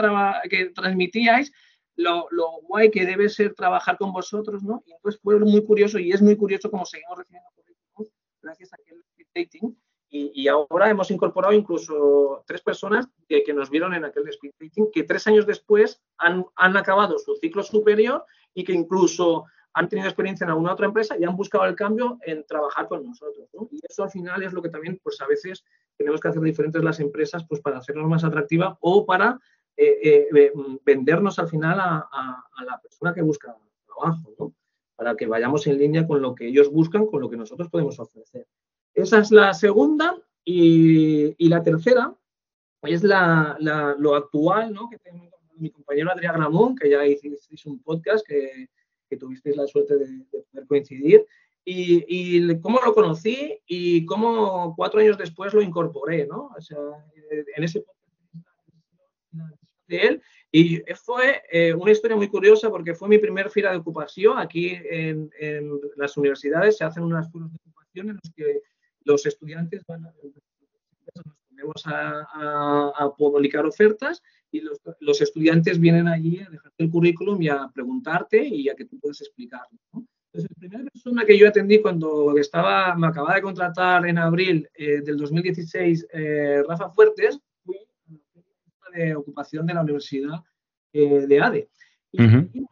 que 0.51 0.67
transmitíais, 0.67 1.51
lo, 1.97 2.27
lo, 2.31 2.61
guay 2.69 2.91
que 2.91 3.07
debe 3.07 3.29
ser 3.29 3.55
trabajar 3.55 3.97
con 3.97 4.13
vosotros, 4.13 4.63
¿no? 4.63 4.83
Y 4.87 4.93
entonces 4.93 5.21
fue 5.23 5.39
muy 5.39 5.65
curioso 5.65 5.99
y 5.99 6.13
es 6.13 6.21
muy 6.21 6.37
curioso 6.37 6.71
cómo 6.71 6.85
seguimos 6.85 7.19
recibiendo 7.19 7.51
currículos 7.55 8.13
gracias 8.43 8.73
a 8.73 8.77
aquel 8.77 9.03
dating 9.35 9.77
y, 10.13 10.49
ahora 10.49 10.91
hemos 10.91 11.11
incorporado 11.11 11.55
incluso 11.55 12.43
tres 12.47 12.61
personas 12.63 13.09
que, 13.29 13.45
nos 13.55 13.71
vieron 13.71 13.95
en 13.95 14.05
aquel 14.05 14.29
speed 14.29 14.53
dating 14.61 14.91
que 14.93 15.05
tres 15.05 15.27
años 15.29 15.47
después 15.47 16.03
han, 16.19 16.45
han, 16.57 16.77
acabado 16.77 17.19
su 17.19 17.37
ciclo 17.37 17.63
superior 17.63 18.25
y 18.53 18.65
que 18.65 18.73
incluso 18.73 19.45
han 19.73 19.89
tenido 19.89 20.09
experiencia 20.09 20.45
en 20.45 20.51
alguna 20.51 20.73
otra 20.73 20.87
empresa 20.87 21.17
y 21.17 21.25
han 21.25 21.37
buscado 21.37 21.65
el 21.65 21.77
cambio 21.77 22.19
en 22.23 22.45
trabajar 22.45 22.89
con 22.89 23.07
nosotros. 23.07 23.49
Y 23.71 23.81
eso 23.89 24.03
al 24.03 24.11
final 24.11 24.43
es 24.43 24.53
lo 24.53 24.63
que 24.63 24.69
también, 24.69 24.99
pues 25.03 25.21
a 25.21 25.27
veces 25.27 25.65
tenemos 25.97 26.21
que 26.21 26.29
hacer 26.29 26.43
diferentes 26.43 26.83
las 26.83 26.99
empresas 26.99 27.45
pues 27.49 27.61
para 27.61 27.79
hacernos 27.79 28.09
más 28.09 28.25
atractiva 28.25 28.77
o 28.81 29.07
para 29.07 29.39
vendernos 30.85 31.39
al 31.39 31.49
final 31.49 31.79
a, 31.81 32.45
la 32.65 32.81
persona 32.81 33.15
que 33.15 33.23
busca 33.23 33.57
trabajo, 33.87 34.35
¿no? 34.39 34.53
para 34.97 35.15
que 35.15 35.27
vayamos 35.27 35.67
en 35.67 35.79
línea 35.79 36.07
con 36.07 36.21
lo 36.21 36.35
que 36.35 36.49
ellos 36.49 36.71
buscan, 36.71 37.07
con 37.07 37.21
lo 37.21 37.31
que 37.31 37.37
nosotros 37.37 37.71
podemos 37.71 37.99
ofrecer. 37.99 38.47
Esa 38.95 39.21
es 39.21 39.31
la 39.31 39.55
segunda 39.55 40.17
y, 40.45 41.49
la 41.49 41.63
tercera 41.63 42.15
es 42.83 43.03
la, 43.03 43.57
lo 43.99 44.15
actual, 44.15 44.73
¿no? 44.73 44.89
que 44.89 44.99
tengo 44.99 45.31
mi 45.57 45.71
compañero 45.71 46.11
Adrián 46.11 46.37
Ramón, 46.37 46.75
que 46.75 46.89
ya 46.89 47.05
hicisteis 47.07 47.67
un 47.67 47.83
podcast 47.83 48.27
que, 48.27 48.69
que 49.09 49.17
tuvisteis 49.17 49.57
la 49.57 49.67
suerte 49.67 49.99
de, 49.99 50.25
poder 50.31 50.67
coincidir, 50.67 51.27
y, 51.63 52.05
y, 52.09 52.61
cómo 52.61 52.81
lo 52.85 52.95
conocí 52.95 53.59
y 53.67 54.07
cómo 54.07 54.75
cuatro 54.75 55.01
años 55.01 55.19
después 55.19 55.53
lo 55.53 55.61
incorporé, 55.61 56.27
¿no? 56.27 56.51
O 56.57 56.61
sea, 56.61 56.79
en 57.31 57.63
ese 57.65 57.81
podcast 57.81 58.01
de 59.87 59.99
él 59.99 60.23
y 60.53 60.79
fue 60.95 61.43
eh, 61.51 61.73
una 61.75 61.93
historia 61.93 62.17
muy 62.17 62.29
curiosa 62.29 62.71
porque 62.71 62.95
fue 62.95 63.09
mi 63.09 63.19
primer 63.19 63.51
fila 63.51 63.71
de 63.71 63.79
ocupación. 63.79 64.39
Aquí 64.39 64.77
en, 64.85 65.31
las 65.97 66.17
universidades 66.17 66.77
se 66.77 66.85
hacen 66.85 67.05
unas 67.05 67.31
filas 67.31 67.51
de 67.53 67.59
ocupación 67.59 68.11
en 68.11 68.19
las 68.23 68.33
que 68.35 68.61
los 69.05 69.27
estudiantes 69.27 69.83
van 69.87 70.07
a, 70.07 70.13
nos 71.25 71.37
ponemos 71.49 71.83
a, 71.87 73.11
publicar 73.17 73.67
ofertas 73.67 74.23
y 74.51 74.63
los, 75.01 75.21
estudiantes 75.21 75.79
vienen 75.79 76.09
allí 76.09 76.41
a 76.41 76.49
dejarte 76.49 76.85
el 76.85 76.91
currículum 76.91 77.41
y 77.41 77.49
a 77.49 77.69
preguntarte 77.73 78.47
y 78.47 78.69
a 78.69 78.75
que 78.75 78.85
tú 78.85 78.99
puedas 78.99 79.21
explicarlo. 79.21 79.79
Entonces, 79.93 80.51
la 80.51 80.61
primera 80.61 80.91
persona 80.91 81.25
que 81.25 81.37
yo 81.37 81.49
atendí 81.49 81.81
cuando 81.81 82.37
estaba, 82.39 82.95
me 82.95 83.09
acababa 83.09 83.35
de 83.35 83.43
contratar 83.43 84.07
en 84.07 84.19
abril 84.19 84.69
eh, 84.75 85.01
del 85.03 85.17
2016, 85.17 86.07
eh, 86.13 86.63
Rafa 86.69 86.91
Fuertes, 86.91 87.41
de 88.93 89.15
ocupación 89.15 89.67
de 89.67 89.75
la 89.75 89.83
Universidad 89.83 90.41
eh, 90.93 91.27
de 91.27 91.41
ADE. 91.41 91.69
Y 92.13 92.23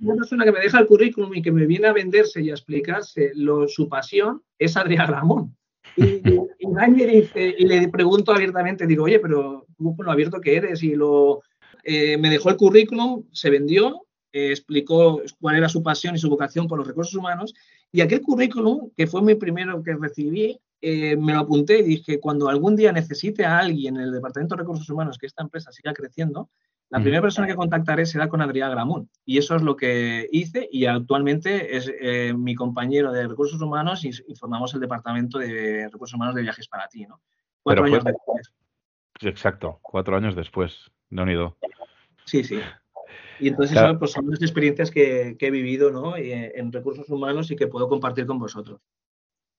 una 0.01 0.17
persona 0.17 0.45
que 0.45 0.51
me 0.51 0.61
deja 0.61 0.81
el 0.81 0.87
currículum 0.89 1.33
y 1.35 1.43
que 1.43 1.53
me 1.53 1.65
viene 1.65 1.87
a 1.87 1.93
venderse 1.93 2.43
y 2.43 2.51
a 2.51 2.55
explicarse 2.55 3.33
su 3.69 3.89
pasión 3.89 4.43
es 4.59 4.77
Adrián 4.77 5.07
Ramón. 5.07 5.57
Y, 5.99 7.31
y, 7.59 7.67
le 7.67 7.88
pregunto 7.88 8.33
abiertamente, 8.33 8.87
digo, 8.87 9.05
oye, 9.05 9.19
pero 9.19 9.67
tú 9.76 9.97
con 9.97 10.07
lo 10.07 10.12
abierto 10.12 10.40
que 10.40 10.57
eres 10.57 10.83
y 10.83 10.95
lo... 10.95 11.43
Eh, 11.85 12.17
me 12.19 12.31
dejó 12.31 12.50
el 12.50 12.57
currículum, 12.57 13.25
se 13.33 13.50
vendió, 13.50 14.07
eh, 14.33 14.50
explicó 14.50 15.23
cuál 15.40 15.57
era 15.57 15.69
su 15.69 15.83
pasión 15.83 16.14
y 16.14 16.19
su 16.19 16.28
vocación 16.28 16.69
por 16.69 16.78
los 16.78 16.87
recursos 16.87 17.14
humanos 17.14 17.55
y 17.90 18.02
aquel 18.02 18.21
currículum, 18.21 18.90
que 18.97 19.07
fue 19.07 19.23
mi 19.23 19.35
primero 19.35 19.83
que 19.83 19.95
recibí, 19.95 20.61
eh, 20.81 21.17
me 21.17 21.33
lo 21.33 21.40
apunté 21.40 21.78
y 21.78 21.85
dije, 21.85 22.21
cuando 22.21 22.49
algún 22.49 22.76
día 22.76 22.93
necesite 22.93 23.45
a 23.45 23.59
alguien 23.59 23.97
en 23.97 24.02
el 24.02 24.12
Departamento 24.12 24.55
de 24.55 24.62
Recursos 24.62 24.88
Humanos 24.88 25.19
que 25.19 25.26
esta 25.26 25.43
empresa 25.43 25.73
siga 25.73 25.93
creciendo, 25.93 26.50
la 26.90 27.00
primera 27.00 27.21
persona 27.21 27.47
que 27.47 27.54
contactaré 27.54 28.07
será 28.07 28.28
con 28.28 28.40
Adrián 28.40 28.71
Gramón. 28.71 29.11
Y 29.25 29.38
eso 29.38 29.54
es 29.57 29.62
lo 29.62 29.76
que 29.76 30.26
hice 30.33 30.68
y 30.73 30.87
actualmente 30.87 31.76
es 31.76 31.92
eh, 32.00 32.33
mi 32.35 32.54
compañero 32.54 33.12
de 33.12 33.28
Recursos 33.28 33.61
Humanos 33.61 34.04
y, 34.04 34.12
formamos 34.35 34.73
el 34.75 34.80
Departamento 34.80 35.38
de 35.38 35.88
Recursos 35.92 36.14
Humanos 36.14 36.35
de 36.35 36.42
Viajes 36.42 36.68
para 36.68 36.88
ti, 36.88 37.04
¿no? 37.07 37.21
Cuatro 37.62 37.85
años 37.85 38.04
después. 38.04 38.52
Exacto, 39.21 39.78
cuatro 39.83 40.16
años 40.16 40.35
después, 40.35 40.90
de 41.11 41.23
unido. 41.23 41.59
Sí, 42.25 42.42
sí. 42.42 42.61
Y 43.40 43.49
entonces 43.49 43.78
pues, 43.99 44.12
son 44.12 44.30
las 44.30 44.40
experiencias 44.40 44.90
que, 44.90 45.37
he 45.38 45.50
vivido 45.50 45.90
¿no? 45.90 46.16
Eh, 46.16 46.52
en 46.57 46.73
recursos 46.73 47.09
humanos 47.11 47.50
y 47.50 47.57
que 47.57 47.66
puedo 47.66 47.88
compartir 47.88 48.26
con 48.26 48.38
vosotros. 48.38 48.80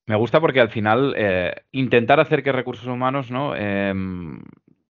Me 0.08 0.16
gusta 0.16 0.42
porque 0.42 0.60
al 0.60 0.70
final 0.70 1.14
eh, 1.16 1.54
intentar 1.72 2.20
hacer 2.20 2.42
que 2.42 2.52
recursos 2.52 2.88
humanos 2.88 3.30
¿no? 3.30 3.56
Em, 3.56 4.42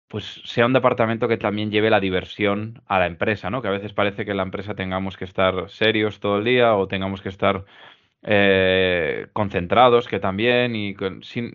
pues 0.10 0.42
sea 0.44 0.66
un 0.66 0.74
departamento 0.74 1.28
que 1.28 1.38
también 1.38 1.72
lleve 1.72 1.90
la 1.92 2.00
diversión 2.00 2.82
a 2.88 3.00
la 3.00 3.06
empresa, 3.08 3.50
¿no? 3.52 3.62
Que 3.62 3.70
a 3.70 3.72
veces 3.72 3.94
parece 3.94 4.26
que 4.26 4.32
en 4.32 4.38
la 4.38 4.44
empresa 4.44 4.76
tengamos 4.76 5.18
que 5.18 5.26
estar 5.26 5.70
serios 5.70 6.20
todo 6.20 6.40
el 6.40 6.46
día 6.46 6.76
o 6.76 6.88
tengamos 6.88 7.22
que 7.22 7.30
estar 7.30 7.66
eh, 8.24 9.28
concentrados, 9.34 10.08
que 10.08 10.20
también, 10.20 10.76
y, 10.76 10.96
sin, 11.22 11.54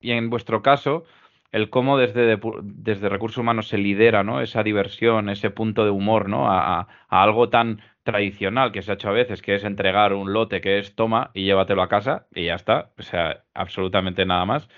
y 0.00 0.12
en 0.12 0.30
vuestro 0.30 0.62
caso, 0.62 1.04
el 1.52 1.68
cómo 1.68 1.98
desde, 1.98 2.38
desde 2.62 3.08
recursos 3.08 3.38
humanos 3.38 3.68
se 3.68 3.78
lidera 3.78 4.22
¿no? 4.22 4.40
esa 4.40 4.62
diversión, 4.62 5.28
ese 5.28 5.50
punto 5.50 5.84
de 5.84 5.90
humor 5.90 6.28
¿no? 6.28 6.50
a, 6.50 6.80
a 7.08 7.22
algo 7.22 7.50
tan 7.50 7.82
tradicional 8.04 8.72
que 8.72 8.82
se 8.82 8.92
ha 8.92 8.94
hecho 8.94 9.08
a 9.08 9.12
veces, 9.12 9.42
que 9.42 9.56
es 9.56 9.64
entregar 9.64 10.12
un 10.14 10.32
lote 10.32 10.60
que 10.60 10.78
es 10.78 10.94
toma 10.94 11.30
y 11.34 11.44
llévatelo 11.44 11.82
a 11.82 11.88
casa 11.88 12.26
y 12.34 12.46
ya 12.46 12.54
está, 12.54 12.92
o 12.98 13.02
sea, 13.02 13.44
absolutamente 13.52 14.24
nada 14.26 14.44
más. 14.44 14.68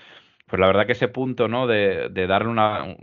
Pues 0.53 0.61
la 0.61 0.67
verdad 0.67 0.85
que 0.85 0.91
ese 0.91 1.07
punto, 1.07 1.47
¿no? 1.47 1.65
De, 1.65 2.09
darle 2.27 2.47
una, 2.47 2.95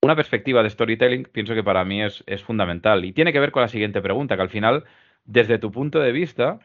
una 0.00 0.14
perspectiva 0.14 0.62
de 0.62 0.70
storytelling, 0.70 1.24
pienso 1.24 1.52
que 1.52 1.64
para 1.64 1.84
mí 1.84 2.00
es, 2.00 2.22
es, 2.28 2.44
fundamental. 2.44 3.04
Y 3.04 3.12
tiene 3.12 3.32
que 3.32 3.40
ver 3.40 3.50
con 3.50 3.62
la 3.62 3.66
siguiente 3.66 4.00
pregunta, 4.00 4.36
que 4.36 4.42
al 4.42 4.48
final, 4.48 4.84
desde 5.24 5.58
tu 5.58 5.72
punto 5.72 5.98
de 5.98 6.12
vista, 6.12 6.60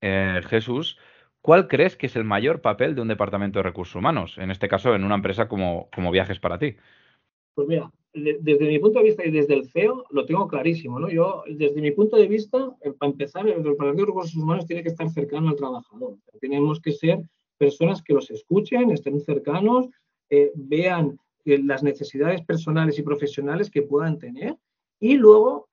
eh, 0.00 0.42
Jesús, 0.46 0.96
¿cuál 1.40 1.66
crees 1.66 1.96
que 1.96 2.06
es 2.06 2.14
el 2.14 2.22
mayor 2.22 2.60
papel 2.60 2.94
de 2.94 3.00
un 3.00 3.08
departamento 3.08 3.58
de 3.58 3.64
recursos 3.64 3.96
humanos? 3.96 4.38
En 4.38 4.52
este 4.52 4.68
caso, 4.68 4.94
en 4.94 5.02
una 5.02 5.16
empresa 5.16 5.48
como, 5.48 5.88
como 5.92 6.12
Viajes 6.12 6.38
para 6.38 6.60
ti. 6.60 6.76
Pues 7.56 7.66
mira, 7.66 7.90
desde 8.14 8.68
mi 8.68 8.78
punto 8.78 9.00
de 9.00 9.06
vista 9.06 9.26
y 9.26 9.32
desde 9.32 9.54
el 9.54 9.68
CEO 9.70 10.04
lo 10.10 10.24
tengo 10.24 10.46
clarísimo, 10.46 11.00
¿no? 11.00 11.10
Yo, 11.10 11.42
desde 11.48 11.80
mi 11.80 11.90
punto 11.90 12.16
de 12.16 12.28
vista, 12.28 12.76
eh, 12.82 12.92
para 12.92 13.10
empezar, 13.10 13.44
el 13.48 13.64
Departamento 13.64 14.02
de 14.02 14.06
Recursos 14.06 14.36
Humanos 14.36 14.66
tiene 14.66 14.84
que 14.84 14.90
estar 14.90 15.10
cercano 15.10 15.48
al 15.48 15.56
trabajador. 15.56 16.14
Tenemos 16.40 16.80
que 16.80 16.92
ser 16.92 17.24
personas 17.58 18.02
que 18.02 18.14
los 18.14 18.30
escuchen, 18.30 18.90
estén 18.90 19.20
cercanos, 19.20 19.88
eh, 20.30 20.52
vean 20.54 21.18
eh, 21.44 21.58
las 21.62 21.82
necesidades 21.82 22.42
personales 22.44 22.98
y 22.98 23.02
profesionales 23.02 23.70
que 23.70 23.82
puedan 23.82 24.18
tener 24.18 24.56
y 25.00 25.14
luego 25.14 25.68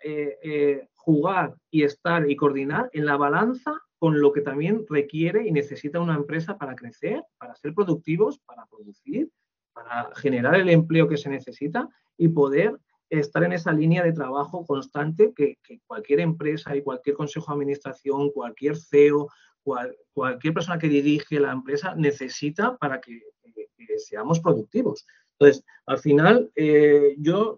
jugar 0.95 1.55
y 1.71 1.83
estar 1.83 2.29
y 2.29 2.35
coordinar 2.35 2.89
en 2.93 3.05
la 3.05 3.15
balanza 3.15 3.79
con 3.99 4.21
lo 4.21 4.31
que 4.31 4.41
también 4.41 4.85
requiere 4.89 5.45
y 5.47 5.51
necesita 5.51 5.99
una 5.99 6.15
empresa 6.15 6.57
para 6.57 6.75
crecer, 6.75 7.21
para 7.37 7.55
ser 7.55 7.73
productivos, 7.73 8.39
para 8.39 8.65
producir, 8.65 9.29
para 9.73 10.09
generar 10.15 10.55
el 10.55 10.69
empleo 10.69 11.07
que 11.07 11.17
se 11.17 11.29
necesita 11.29 11.89
y 12.17 12.29
poder 12.29 12.79
estar 13.09 13.43
en 13.43 13.53
esa 13.53 13.73
línea 13.73 14.03
de 14.03 14.13
trabajo 14.13 14.65
constante 14.65 15.33
que, 15.35 15.57
cualquier 15.85 16.21
empresa 16.21 16.75
y 16.75 16.81
cualquier 16.81 17.15
consejo 17.15 17.47
de 17.47 17.55
administración, 17.55 18.31
cualquier 18.31 18.77
CEO, 18.77 19.29
cualquier 20.13 20.53
persona 20.53 20.79
que 20.79 20.89
dirige 20.89 21.39
la 21.39 21.51
empresa 21.51 21.95
necesita 21.95 22.77
para 22.77 22.99
que, 23.01 23.21
seamos 23.97 24.39
productivos. 24.39 25.05
Entonces, 25.38 25.65
al 25.86 25.99
final, 25.99 26.51
eh, 26.55 27.15
yo 27.17 27.58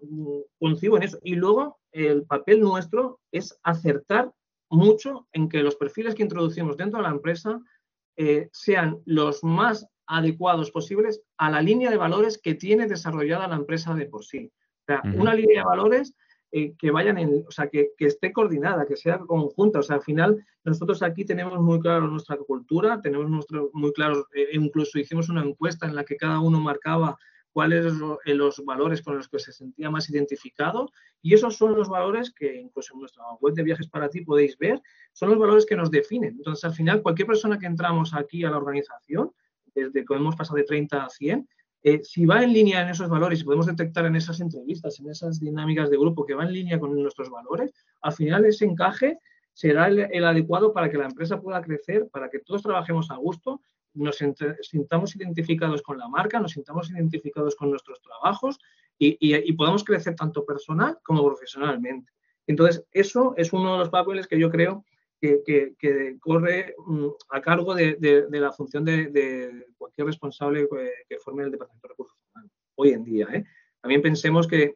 concibo 0.58 0.96
en 0.96 1.04
eso. 1.04 1.18
Y 1.22 1.34
luego, 1.34 1.78
el 1.92 2.24
papel 2.24 2.60
nuestro 2.60 3.20
es 3.30 3.58
acertar 3.62 4.32
mucho 4.70 5.28
en 5.32 5.48
que 5.48 5.62
los 5.62 5.76
perfiles 5.76 6.14
que 6.14 6.22
introducimos 6.22 6.76
dentro 6.76 6.98
de 6.98 7.04
la 7.04 7.14
empresa 7.14 7.60
eh, 8.16 8.48
sean 8.52 8.98
los 9.04 9.44
más 9.44 9.86
adecuados 10.06 10.70
posibles 10.70 11.22
a 11.36 11.50
la 11.50 11.62
línea 11.62 11.90
de 11.90 11.96
valores 11.96 12.38
que 12.38 12.54
tiene 12.54 12.86
desarrollada 12.86 13.48
la 13.48 13.56
empresa 13.56 13.94
de 13.94 14.06
por 14.06 14.24
sí. 14.24 14.50
O 14.80 14.84
sea, 14.86 15.02
una 15.14 15.34
línea 15.34 15.60
de 15.60 15.66
valores 15.66 16.14
eh, 16.54 16.74
que 16.78 16.90
vayan 16.90 17.16
en, 17.16 17.44
o 17.48 17.50
sea, 17.50 17.68
que, 17.68 17.92
esté 17.98 18.30
coordinada, 18.30 18.84
que 18.84 18.96
sea 18.96 19.18
conjunta. 19.20 19.78
O 19.78 19.82
sea, 19.82 19.96
al 19.96 20.02
final 20.02 20.44
nosotros 20.64 21.02
aquí 21.02 21.24
tenemos 21.24 21.58
muy 21.60 21.80
claro 21.80 22.06
nuestra 22.08 22.36
cultura, 22.36 23.00
tenemos 23.00 23.26
muy 23.72 23.92
claro, 23.94 24.26
eh, 24.34 24.48
incluso 24.52 24.98
hicimos 24.98 25.30
una 25.30 25.42
encuesta 25.42 25.86
en 25.86 25.94
la 25.94 26.04
que 26.04 26.16
cada 26.16 26.40
uno 26.40 26.60
marcaba 26.60 27.16
cuáles 27.52 27.94
eh, 28.26 28.34
los 28.34 28.62
valores 28.66 29.00
con 29.00 29.16
los 29.16 29.28
que 29.28 29.38
se 29.38 29.50
sentía 29.50 29.90
más 29.90 30.10
identificado 30.10 30.90
y 31.22 31.32
esos 31.32 31.56
son 31.56 31.74
los 31.74 31.88
valores 31.88 32.30
que 32.30 32.54
incluso 32.54 32.92
en 32.92 33.00
nuestra 33.00 33.24
web 33.40 33.54
de 33.54 33.62
viajes 33.62 33.88
para 33.88 34.10
ti 34.10 34.20
podéis 34.20 34.58
ver, 34.58 34.82
son 35.12 35.30
los 35.30 35.38
valores 35.38 35.64
que 35.64 35.76
nos 35.76 35.90
definen. 35.90 36.34
Entonces, 36.36 36.64
al 36.64 36.74
final, 36.74 37.00
cualquier 37.00 37.28
persona 37.28 37.58
que 37.58 37.66
entramos 37.66 38.12
aquí 38.12 38.44
a 38.44 38.50
la 38.50 38.58
organización, 38.58 39.32
desde 39.74 40.04
que 40.04 40.14
hemos 40.14 40.36
pasado 40.36 40.56
de 40.56 40.64
30 40.64 41.02
a 41.02 41.08
100, 41.08 41.48
eh, 41.82 42.00
si 42.04 42.26
va 42.26 42.42
en 42.42 42.52
línea 42.52 42.82
en 42.82 42.88
esos 42.90 43.08
valores 43.08 43.40
y 43.40 43.44
podemos 43.44 43.66
detectar 43.66 44.06
en 44.06 44.16
esas 44.16 44.40
entrevistas, 44.40 45.00
en 45.00 45.10
esas 45.10 45.40
dinámicas 45.40 45.90
de 45.90 45.98
grupo 45.98 46.24
que 46.24 46.34
va 46.34 46.44
en 46.44 46.52
línea 46.52 46.78
con 46.78 46.94
nuestros 47.00 47.30
valores, 47.30 47.72
al 48.02 48.12
final 48.12 48.44
ese 48.44 48.64
encaje 48.64 49.18
será 49.52 49.88
el, 49.88 50.24
adecuado 50.24 50.72
para 50.72 50.90
que 50.90 50.96
la 50.96 51.06
empresa 51.06 51.40
pueda 51.40 51.60
crecer, 51.60 52.08
para 52.10 52.30
que 52.30 52.38
todos 52.38 52.62
trabajemos 52.62 53.10
a 53.10 53.16
gusto, 53.16 53.60
nos 53.94 54.18
sintamos 54.62 55.14
identificados 55.16 55.82
con 55.82 55.98
la 55.98 56.08
marca, 56.08 56.40
nos 56.40 56.52
sintamos 56.52 56.90
identificados 56.90 57.54
con 57.56 57.68
nuestros 57.68 58.00
trabajos 58.00 58.58
y 58.98 59.52
podamos 59.54 59.84
crecer 59.84 60.14
tanto 60.14 60.46
personal 60.46 60.98
como 61.02 61.26
profesionalmente. 61.26 62.12
Entonces, 62.46 62.84
eso 62.92 63.34
es 63.36 63.52
uno 63.52 63.72
de 63.72 63.78
los 63.80 63.90
papeles 63.90 64.26
que 64.26 64.38
yo 64.38 64.50
creo 64.50 64.84
que, 65.22 66.16
corre 66.20 66.74
mm, 66.84 67.06
a 67.30 67.40
cargo 67.40 67.74
de, 67.74 68.26
la 68.30 68.52
función 68.52 68.84
de, 68.84 69.66
cualquier 69.78 70.08
responsable 70.08 70.68
que, 71.08 71.18
forme 71.18 71.44
el 71.44 71.52
Departamento 71.52 71.86
de 71.86 71.92
Recursos 71.92 72.18
Humanos 72.34 72.52
hoy 72.74 72.90
en 72.90 73.04
día. 73.04 73.28
¿eh? 73.32 73.44
También 73.80 74.02
pensemos 74.02 74.48
que 74.48 74.74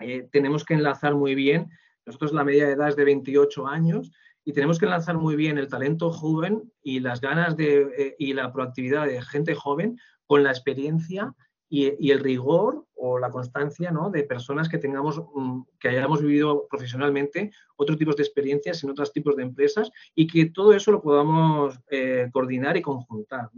eh, 0.00 0.28
tenemos 0.30 0.64
que 0.64 0.74
enlazar 0.74 1.14
muy 1.14 1.34
bien, 1.34 1.70
nosotros 2.04 2.32
la 2.32 2.44
media 2.44 2.66
de 2.66 2.72
edad 2.72 2.88
es 2.88 2.96
de 2.96 3.04
28 3.04 3.66
años, 3.66 4.12
y 4.44 4.52
tenemos 4.52 4.78
que 4.78 4.86
enlazar 4.86 5.16
muy 5.16 5.36
bien 5.36 5.56
el 5.56 5.68
talento 5.68 6.10
joven 6.10 6.70
y 6.82 7.00
las 7.00 7.20
ganas 7.20 7.56
de, 7.56 7.82
eh, 7.96 8.16
y 8.18 8.34
la 8.34 8.52
proactividad 8.52 9.06
de 9.06 9.22
gente 9.22 9.54
joven 9.54 9.98
con 10.26 10.42
la 10.42 10.50
experiencia 10.50 11.34
y, 11.72 12.10
el 12.10 12.20
rigor 12.20 12.84
o 12.96 13.18
la 13.18 13.30
constancia 13.30 13.90
¿no? 13.90 14.10
de 14.10 14.24
personas 14.24 14.68
que 14.68 14.76
tengamos, 14.76 15.22
mm, 15.34 15.62
que 15.80 15.88
hayamos 15.88 16.20
vivido 16.20 16.66
profesionalmente 16.68 17.50
otros 17.76 17.96
tipos 17.96 18.14
de 18.16 18.24
experiencias 18.24 18.84
en 18.84 18.90
otros 18.90 19.10
tipos 19.10 19.36
de 19.36 19.44
empresas 19.44 19.90
y 20.14 20.26
que 20.26 20.50
todo 20.50 20.74
eso 20.74 20.92
lo 20.92 21.00
podamos 21.00 21.80
eh, 21.90 22.28
coordinar 22.30 22.76
y 22.76 22.82
conjuntar. 22.82 23.48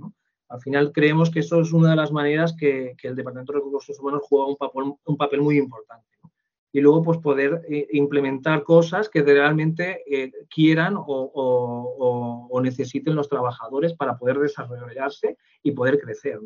Al 0.48 0.60
final 0.60 0.92
creemos 0.92 1.28
que 1.28 1.40
eso 1.40 1.60
es 1.60 1.72
una 1.72 1.90
de 1.90 1.96
las 1.96 2.12
maneras 2.12 2.54
que, 2.56 2.94
el 3.02 3.16
Departamento 3.16 3.52
de 3.52 3.58
Recursos 3.58 3.98
Humanos 3.98 4.22
juega 4.28 4.46
un 4.46 4.56
papel, 4.56 4.94
un 5.04 5.16
papel 5.16 5.40
muy 5.40 5.58
importante. 5.58 6.06
Y 6.70 6.80
luego 6.80 7.02
pues 7.02 7.18
poder 7.18 7.62
eh, 7.68 7.88
implementar 7.92 8.62
cosas 8.62 9.08
que 9.08 9.22
realmente 9.22 10.02
eh, 10.06 10.30
quieran 10.48 10.94
o, 10.96 12.60
necesiten 12.62 13.16
los 13.16 13.28
trabajadores 13.28 13.92
para 13.94 14.16
poder 14.16 14.38
desarrollarse 14.38 15.36
y 15.64 15.72
poder 15.72 15.98
crecer. 15.98 16.38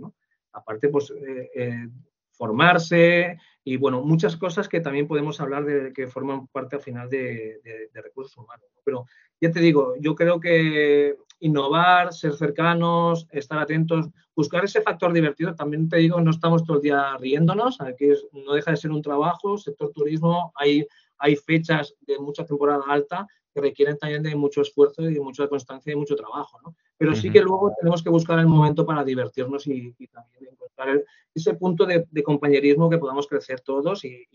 Aparte, 0.58 0.88
pues 0.88 1.10
eh, 1.10 1.50
eh, 1.54 1.88
formarse 2.32 3.38
y 3.64 3.76
bueno, 3.76 4.02
muchas 4.02 4.36
cosas 4.36 4.68
que 4.68 4.80
también 4.80 5.06
podemos 5.06 5.40
hablar 5.40 5.64
de 5.64 5.92
que 5.92 6.06
forman 6.06 6.46
parte 6.48 6.76
al 6.76 6.82
final 6.82 7.10
de, 7.10 7.60
recursos 7.92 8.36
humanos. 8.38 8.66
Pero 8.84 9.04
ya 9.40 9.50
te 9.50 9.60
digo, 9.60 9.94
yo 10.00 10.14
creo 10.14 10.40
que 10.40 11.16
innovar, 11.40 12.12
ser 12.12 12.32
cercanos, 12.34 13.26
estar 13.30 13.58
atentos, 13.58 14.08
buscar 14.34 14.64
ese 14.64 14.80
factor 14.80 15.12
divertido. 15.12 15.54
También 15.54 15.88
te 15.88 15.98
digo, 15.98 16.20
no 16.20 16.30
estamos 16.30 16.64
todo 16.64 16.78
el 16.78 16.82
día 16.82 17.16
riéndonos, 17.18 17.80
aquí 17.80 18.08
no 18.32 18.54
deja 18.54 18.70
de 18.70 18.76
ser 18.78 18.90
un 18.90 19.02
trabajo, 19.02 19.58
sector 19.58 19.92
turismo, 19.92 20.52
hay, 20.54 20.86
hay 21.18 21.36
fechas 21.36 21.94
de 22.00 22.18
mucha 22.18 22.46
temporada 22.46 22.84
alta 22.88 23.26
que 23.58 23.68
requieren 23.68 23.98
también 23.98 24.22
de 24.22 24.34
mucho 24.36 24.62
esfuerzo 24.62 25.02
y 25.02 25.14
de 25.14 25.20
mucha 25.20 25.48
constancia 25.48 25.92
y 25.92 25.96
mucho 25.96 26.14
trabajo, 26.14 26.60
¿no? 26.62 26.76
Pero 26.96 27.14
sí 27.14 27.30
que 27.30 27.40
luego 27.40 27.72
tenemos 27.78 28.02
que 28.02 28.10
buscar 28.10 28.38
el 28.38 28.46
momento 28.46 28.84
para 28.86 29.04
divertirnos 29.04 29.66
y, 29.66 29.92
también 30.12 30.52
encontrar 30.52 31.04
ese 31.34 31.54
punto 31.54 31.86
de, 31.86 32.06
compañerismo 32.22 32.90
que 32.90 32.98
podamos 32.98 33.26
crecer 33.26 33.60
todos 33.60 34.04
y, 34.04 34.26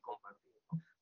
compartir. 0.00 0.54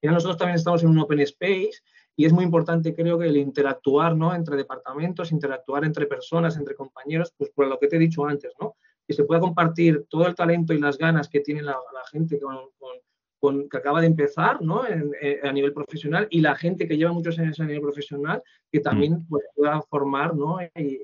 ¿no? 0.03 0.13
nosotros 0.13 0.37
también 0.37 0.57
estamos 0.57 0.83
en 0.83 0.91
un 0.91 0.99
open 0.99 1.21
space 1.21 1.73
y 2.17 2.27
es 2.27 2.33
muy 2.33 2.45
importante, 2.45 2.95
creo 2.95 3.19
que 3.19 3.27
el 3.27 3.37
interactuar, 3.37 4.17
¿no? 4.17 4.35
Entre 4.35 4.57
departamentos, 4.57 5.33
interactuar 5.33 5.85
entre 5.85 6.07
personas, 6.07 6.57
entre 6.57 6.75
compañeros, 6.75 7.33
pues 7.37 7.51
por 7.51 7.67
lo 7.67 7.79
que 7.79 7.89
te 7.89 7.97
he 7.97 7.99
dicho 7.99 8.25
antes, 8.25 8.53
¿no? 8.61 8.77
Que 9.07 9.15
se 9.15 9.25
pueda 9.25 9.41
compartir 9.41 10.07
todo 10.09 10.27
el 10.27 10.35
talento 10.35 10.73
y 10.73 10.79
las 10.79 10.97
ganas 10.97 11.29
que 11.29 11.41
tiene 11.41 11.63
la, 11.63 11.77
gente 12.13 12.39
con 12.39 12.57
que 13.71 13.77
acaba 13.77 14.01
de 14.01 14.07
empezar 14.07 14.63
¿no? 14.63 14.87
Eh, 14.87 15.41
a 15.43 15.53
nivel 15.53 15.73
profesional 15.73 16.27
y 16.31 16.41
la 16.41 16.55
gente 16.55 16.87
que 16.87 16.97
lleva 16.97 17.13
muchos 17.13 17.39
años 17.39 17.59
a 17.61 17.65
nivel 17.65 17.83
profesional 17.83 18.43
que 18.71 18.81
también 18.81 19.15
mm. 19.15 19.29
pues, 19.29 19.45
pueda 19.55 19.81
formar. 19.83 20.35
¿no? 20.35 20.59
Y, 20.77 21.01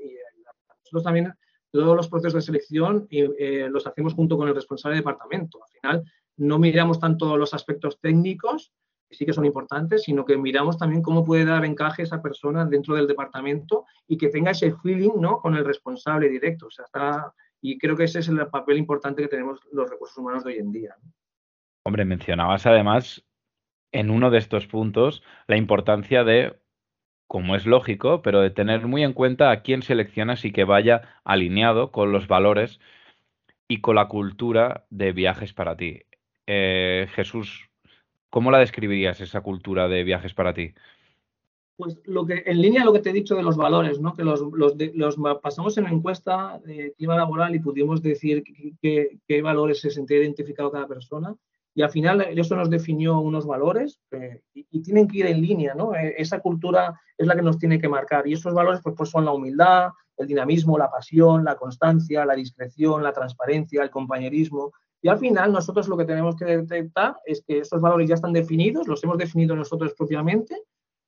nosotros 0.83 1.05
también 1.05 1.33
todos 1.71 1.97
los 1.97 2.09
procesos 2.09 2.35
de 2.35 2.41
selección 2.41 3.07
eh, 3.11 3.69
los 3.71 3.87
hacemos 3.87 4.15
junto 4.15 4.37
con 4.37 4.49
el 4.49 4.55
responsable 4.55 4.97
de 4.97 5.03
departamento. 5.03 5.61
Al 5.63 5.71
final 5.81 6.13
no 6.37 6.59
miramos 6.59 6.99
tanto 6.99 7.37
los 7.37 7.55
aspectos 7.55 8.01
técnicos, 8.01 8.73
que 9.09 9.17
sí 9.17 9.27
que 9.27 9.33
son 9.33 9.45
importantes, 9.45 10.05
sino 10.05 10.25
que 10.25 10.37
miramos 10.37 10.79
también 10.79 11.03
cómo 11.03 11.25
puede 11.25 11.45
dar 11.45 11.65
encaje 11.65 12.03
esa 12.03 12.23
persona 12.23 12.65
dentro 12.65 12.95
del 12.95 13.07
departamento 13.07 13.85
y 14.09 14.17
que 14.17 14.29
tenga 14.29 14.53
ese 14.53 14.73
feeling 14.83 15.13
¿no? 15.21 15.39
con 15.39 15.55
el 15.55 15.65
responsable 15.65 16.29
directo. 16.29 16.67
O 16.67 16.71
sea, 16.71 16.85
está, 16.87 17.35
y 17.61 17.79
creo 17.79 17.97
que 17.97 18.05
ese 18.05 18.21
es 18.21 18.29
el 18.29 18.47
papel 18.49 18.79
importante 18.79 19.23
que 19.23 19.29
tenemos 19.29 19.61
los 19.73 19.91
recursos 19.91 20.17
humanos 20.17 20.45
de 20.45 20.53
hoy 20.53 20.59
en 20.59 20.73
día. 20.73 20.97
Hombre, 21.83 22.05
mencionabas 22.05 22.67
además 22.67 23.25
en 23.93 24.11
uno 24.11 24.31
de 24.31 24.39
estos 24.39 24.67
puntos 24.67 25.23
la 25.47 25.57
importancia 25.57 26.25
de, 26.25 26.59
como 27.27 27.57
es 27.57 27.67
lógico, 27.67 28.23
pero 28.23 28.41
de 28.41 28.51
tener 28.51 28.87
muy 28.87 29.03
en 29.03 29.13
cuenta 29.13 29.51
a 29.51 29.63
quién 29.63 29.83
seleccionas 29.83 30.45
y 30.45 30.53
que 30.53 30.65
vaya 30.65 31.21
alineado 31.25 31.91
con 31.91 32.13
los 32.13 32.29
valores 32.29 32.81
y 33.67 33.81
con 33.81 33.97
la 33.97 34.09
cultura 34.09 34.87
de 34.91 35.13
viajes 35.13 35.53
para 35.53 35.77
ti. 35.77 36.03
Eh, 36.47 37.07
Jesús, 37.15 37.71
¿cómo 38.29 38.51
la 38.51 38.59
describirías 38.59 39.21
esa 39.21 39.41
cultura 39.41 39.89
de 39.89 40.05
viajes 40.05 40.35
para 40.35 40.53
ti? 40.53 40.75
Pues 41.77 41.99
lo 42.05 42.27
que, 42.27 42.43
en 42.45 42.61
línea 42.61 42.85
lo 42.85 42.93
que 42.93 42.99
te 42.99 43.09
he 43.09 43.15
dicho 43.15 43.37
de 43.37 43.43
los 43.43 43.57
valores, 43.57 44.01
¿no? 44.01 44.15
que 44.15 44.23
los, 44.23 44.43
los, 44.53 45.17
pasamos 45.41 45.79
en 45.79 45.85
la 45.85 45.91
encuesta 45.91 46.61
de 46.67 46.93
clima 46.99 47.17
laboral 47.17 47.55
y 47.55 47.61
pudimos 47.61 48.03
decir 48.03 48.45
qué 48.83 49.43
valores 49.43 49.81
se 49.81 49.91
sentía 49.91 50.19
identificado 50.19 50.71
cada 50.71 50.87
persona. 50.87 51.35
Y 51.75 51.83
al 51.83 51.91
final 51.91 52.21
eso 52.21 52.57
nos 52.57 52.69
definió 52.69 53.21
unos 53.21 53.47
valores 53.47 54.01
eh, 54.11 54.43
y, 54.53 54.83
tienen 54.83 55.07
que 55.07 55.19
ir 55.19 55.27
en 55.27 55.41
línea, 55.41 55.75
¿no? 55.75 55.95
Eh, 55.95 56.15
esa 56.19 56.41
cultura 56.41 57.01
es 57.17 57.27
la 57.27 57.37
que 57.37 57.43
nos 57.43 57.59
tiene 57.59 57.81
que 57.81 57.89
marcar 57.89 58.27
y 58.27 58.33
esos 58.33 58.53
valores 58.53 58.81
pues, 58.83 58.95
pues 58.97 59.11
son 59.11 59.25
la 59.25 59.33
humildad, 59.33 59.91
el 60.17 60.27
dinamismo, 60.27 60.77
la 60.77 60.91
pasión, 60.91 61.45
la 61.45 61.57
constancia, 61.57 62.27
la 62.27 62.35
discreción, 62.35 63.03
la 63.03 63.13
transparencia, 63.13 63.83
el 63.83 63.91
compañerismo. 63.91 64.73
Y 65.01 65.09
al 65.09 65.19
final 65.19 65.53
nosotros 65.53 65.89
lo 65.89 65.97
que 65.97 66.05
tenemos 66.05 66.37
que 66.37 66.45
detectar 66.45 67.17
es 67.25 67.43
que 67.47 67.59
esos 67.59 67.81
valores 67.81 68.09
ya 68.09 68.17
están 68.17 68.33
definidos, 68.33 68.87
los 68.87 69.03
hemos 69.05 69.17
definido 69.17 69.55
nosotros 69.57 69.95
propiamente, 69.95 70.57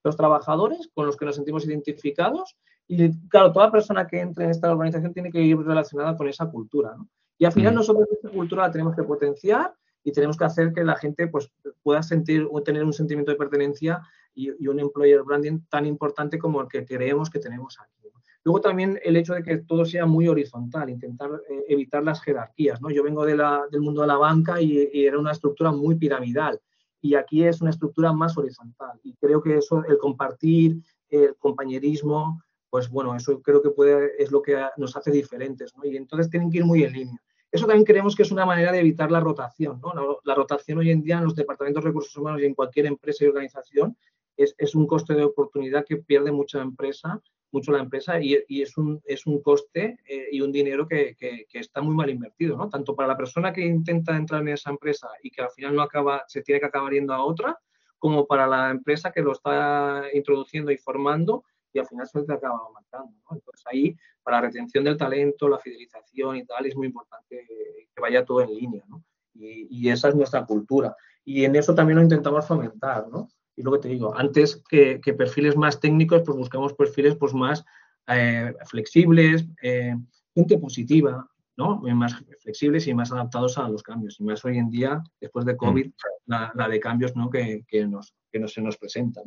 los 0.05 0.17
trabajadores 0.17 0.89
con 0.95 1.07
los 1.07 1.17
que 1.17 1.27
nos 1.27 1.37
sentimos 1.37 1.67
identificados 1.67 2.57
y 2.89 3.11
claro, 3.29 3.53
toda 3.53 3.71
persona 3.71 4.07
que 4.07 4.21
entre 4.21 4.45
en 4.45 4.51
esta 4.51 4.71
organización 4.71 5.13
tiene 5.13 5.31
que 5.31 5.41
ir 5.41 5.59
relacionada 5.59 6.17
con 6.17 6.29
esa 6.29 6.51
cultura. 6.51 6.95
¿no? 6.97 7.09
Y 7.39 7.45
al 7.45 7.53
final 7.53 7.73
mm. 7.73 7.77
nosotros 7.77 8.09
esa 8.11 8.31
cultura 8.31 8.63
la 8.63 8.73
tenemos 8.73 8.95
que 8.95 9.03
potenciar 9.03 9.75
y 10.05 10.13
tenemos 10.13 10.37
que 10.37 10.45
hacer 10.45 10.73
que 10.73 10.85
la 10.85 10.97
gente 10.97 11.29
pues, 11.29 11.51
pueda 11.83 12.03
sentir 12.03 12.47
o 12.51 12.63
tener 12.63 12.85
un 12.85 12.93
sentimiento 12.93 13.31
de 13.31 13.37
pertenencia 13.37 14.03
y, 14.35 14.67
un 14.67 14.81
employer 14.81 15.23
branding 15.23 15.61
tan 15.69 15.87
importante 15.87 16.39
como 16.39 16.61
el 16.61 16.69
que 16.69 16.85
creemos 16.85 17.31
que 17.31 17.39
tenemos 17.39 17.79
aquí. 17.81 18.09
Luego 18.45 18.61
también 18.61 18.99
el 19.05 19.17
hecho 19.17 19.35
de 19.35 19.43
que 19.43 19.59
todo 19.59 19.85
sea 19.85 20.05
muy 20.05 20.27
horizontal, 20.27 20.91
intentar 20.91 21.31
eh, 21.49 21.65
evitar 21.69 22.03
las 22.03 22.21
jerarquías. 22.23 22.81
¿no? 22.81 22.91
Yo 22.91 23.05
vengo 23.05 23.25
de 23.25 23.37
la, 23.37 23.67
del 23.71 23.83
mundo 23.83 24.01
de 24.01 24.09
la 24.09 24.17
banca 24.17 24.61
y, 24.61 24.91
era 24.93 25.19
una 25.19 25.31
estructura 25.31 25.71
muy 25.71 25.95
piramidal 25.95 26.61
y 27.01 27.15
aquí 27.15 27.45
es 27.45 27.61
una 27.61 27.71
estructura 27.71 28.13
más 28.13 28.37
horizontal. 28.37 28.99
Y 29.05 29.15
creo 29.15 29.41
que 29.43 29.59
eso, 29.59 29.85
el 29.85 29.99
compartir, 29.99 30.83
el 31.09 31.37
compañerismo, 31.37 32.43
pues 32.69 32.89
bueno, 32.89 33.15
eso 33.15 33.41
creo 33.43 33.63
que 33.63 33.71
puede, 33.71 34.21
es 34.21 34.33
lo 34.33 34.43
que 34.43 34.61
nos 34.77 34.97
hace 34.97 35.11
diferentes. 35.13 35.77
¿no? 35.77 35.85
Y 35.85 35.97
entonces 35.97 36.29
tienen 36.31 36.51
que 36.51 36.59
ir 36.59 36.65
muy 36.65 36.83
en 36.83 36.93
línea. 36.93 37.23
Eso 37.53 37.67
también 37.67 37.85
creemos 37.85 38.17
que 38.17 38.23
es 38.23 38.33
una 38.33 38.47
manera 38.47 38.73
de 38.73 38.81
evitar 38.81 39.13
la 39.13 39.21
rotación. 39.21 39.79
La, 40.25 40.35
rotación 40.35 40.79
hoy 40.79 40.91
en 40.91 41.03
día 41.03 41.19
en 41.19 41.25
los 41.25 41.37
departamentos 41.37 41.85
de 41.85 41.91
recursos 41.91 42.17
humanos 42.17 42.41
y 42.41 42.47
en 42.47 42.55
cualquier 42.55 42.87
empresa 42.87 43.25
y 43.25 43.29
organización 43.29 43.95
es, 44.39 44.75
un 44.75 44.87
coste 44.87 45.13
de 45.15 45.25
oportunidad 45.25 45.85
que 45.85 45.99
pierde 45.99 46.33
mucha 46.33 46.63
empresa, 46.63 47.21
mucho 47.51 47.73
la 47.73 47.81
empresa 47.81 48.19
y, 48.19 48.63
es, 48.63 48.79
un, 48.79 49.03
es 49.05 49.27
un 49.27 49.43
coste 49.43 49.99
eh, 50.07 50.29
y 50.33 50.41
un 50.41 50.51
dinero 50.51 50.89
que, 50.89 51.15
está 51.53 51.83
muy 51.83 51.95
mal 51.95 52.09
invertido, 52.09 52.57
¿no? 52.57 52.71
tanto 52.71 52.97
para 52.97 53.09
la 53.09 53.19
persona 53.19 53.53
que 53.53 53.61
intenta 53.61 54.17
entrar 54.17 54.41
en 54.41 54.49
esa 54.49 54.71
empresa 54.71 55.09
y 55.23 55.31
que 55.31 55.43
al 55.43 55.51
final 55.51 55.75
no 55.75 55.83
acaba, 55.83 56.25
se 56.29 56.41
tiene 56.41 56.59
que 56.59 56.67
acabar 56.67 56.95
yendo 56.95 57.13
a 57.13 57.23
otra, 57.23 57.59
como 57.99 58.27
para 58.27 58.47
la 58.47 58.71
empresa 58.71 59.13
que 59.13 59.21
lo 59.21 59.33
está 59.33 60.05
introduciendo 60.15 60.73
y 60.73 60.79
formando 60.79 61.45
y 61.73 61.79
al 61.79 61.87
final 61.87 62.07
se 62.07 62.23
te 62.23 62.33
acaba 62.33 62.61
marcando. 62.73 63.13
Entonces 63.31 63.65
ahí, 63.67 63.97
para 64.23 64.39
la 64.39 64.47
retención 64.49 64.85
del 64.85 64.97
talento, 64.97 65.49
la 65.49 65.59
fidelización 65.59 66.37
y 66.37 66.45
tal, 66.45 66.67
es 66.67 66.77
muy 66.77 66.87
importante 66.87 67.47
que 67.95 68.01
vaya 68.01 68.25
todo 68.25 68.43
en 68.43 68.55
línea. 68.55 68.85
¿no? 68.89 69.03
Y, 69.35 69.89
esa 69.89 70.09
es 70.09 70.15
nuestra 70.15 70.45
cultura. 70.45 70.95
Y 71.25 71.45
en 71.45 71.57
eso 71.57 71.75
también 71.75 71.97
lo 71.97 72.03
intentamos 72.03 72.47
fomentar. 72.47 73.09
¿no? 73.09 73.29
Y 73.57 73.63
lo 73.63 73.73
que 73.73 73.79
te 73.79 73.89
digo, 73.89 74.15
antes 74.17 74.63
que, 74.69 75.01
perfiles 75.17 75.57
más 75.57 75.81
técnicos, 75.81 76.23
pues 76.25 76.37
buscamos 76.37 76.75
perfiles 76.75 77.17
pues, 77.17 77.33
más 77.33 77.65
eh, 78.09 78.55
flexibles, 78.67 79.47
eh, 79.63 79.97
gente 80.35 80.59
positiva, 80.59 81.27
¿no? 81.57 81.81
más 81.95 82.15
flexibles 82.41 82.87
y 82.87 82.95
más 82.95 83.13
adaptados 83.13 83.57
a 83.57 83.69
los 83.69 83.83
cambios. 83.83 84.21
Y 84.21 84.25
más 84.25 84.45
hoy 84.45 84.59
en 84.59 84.71
día, 84.71 85.03
después 85.21 85.47
de 85.47 85.57
COVID, 85.57 85.87
mm. 85.87 85.93
la, 86.27 86.69
de 86.69 86.81
cambios 86.81 87.17
¿no? 87.17 87.31
que, 87.31 87.65
nos, 87.89 88.15
que 88.31 88.39
nos, 88.39 88.53
se 88.53 88.61
nos 88.61 88.77
presentan. 88.77 89.25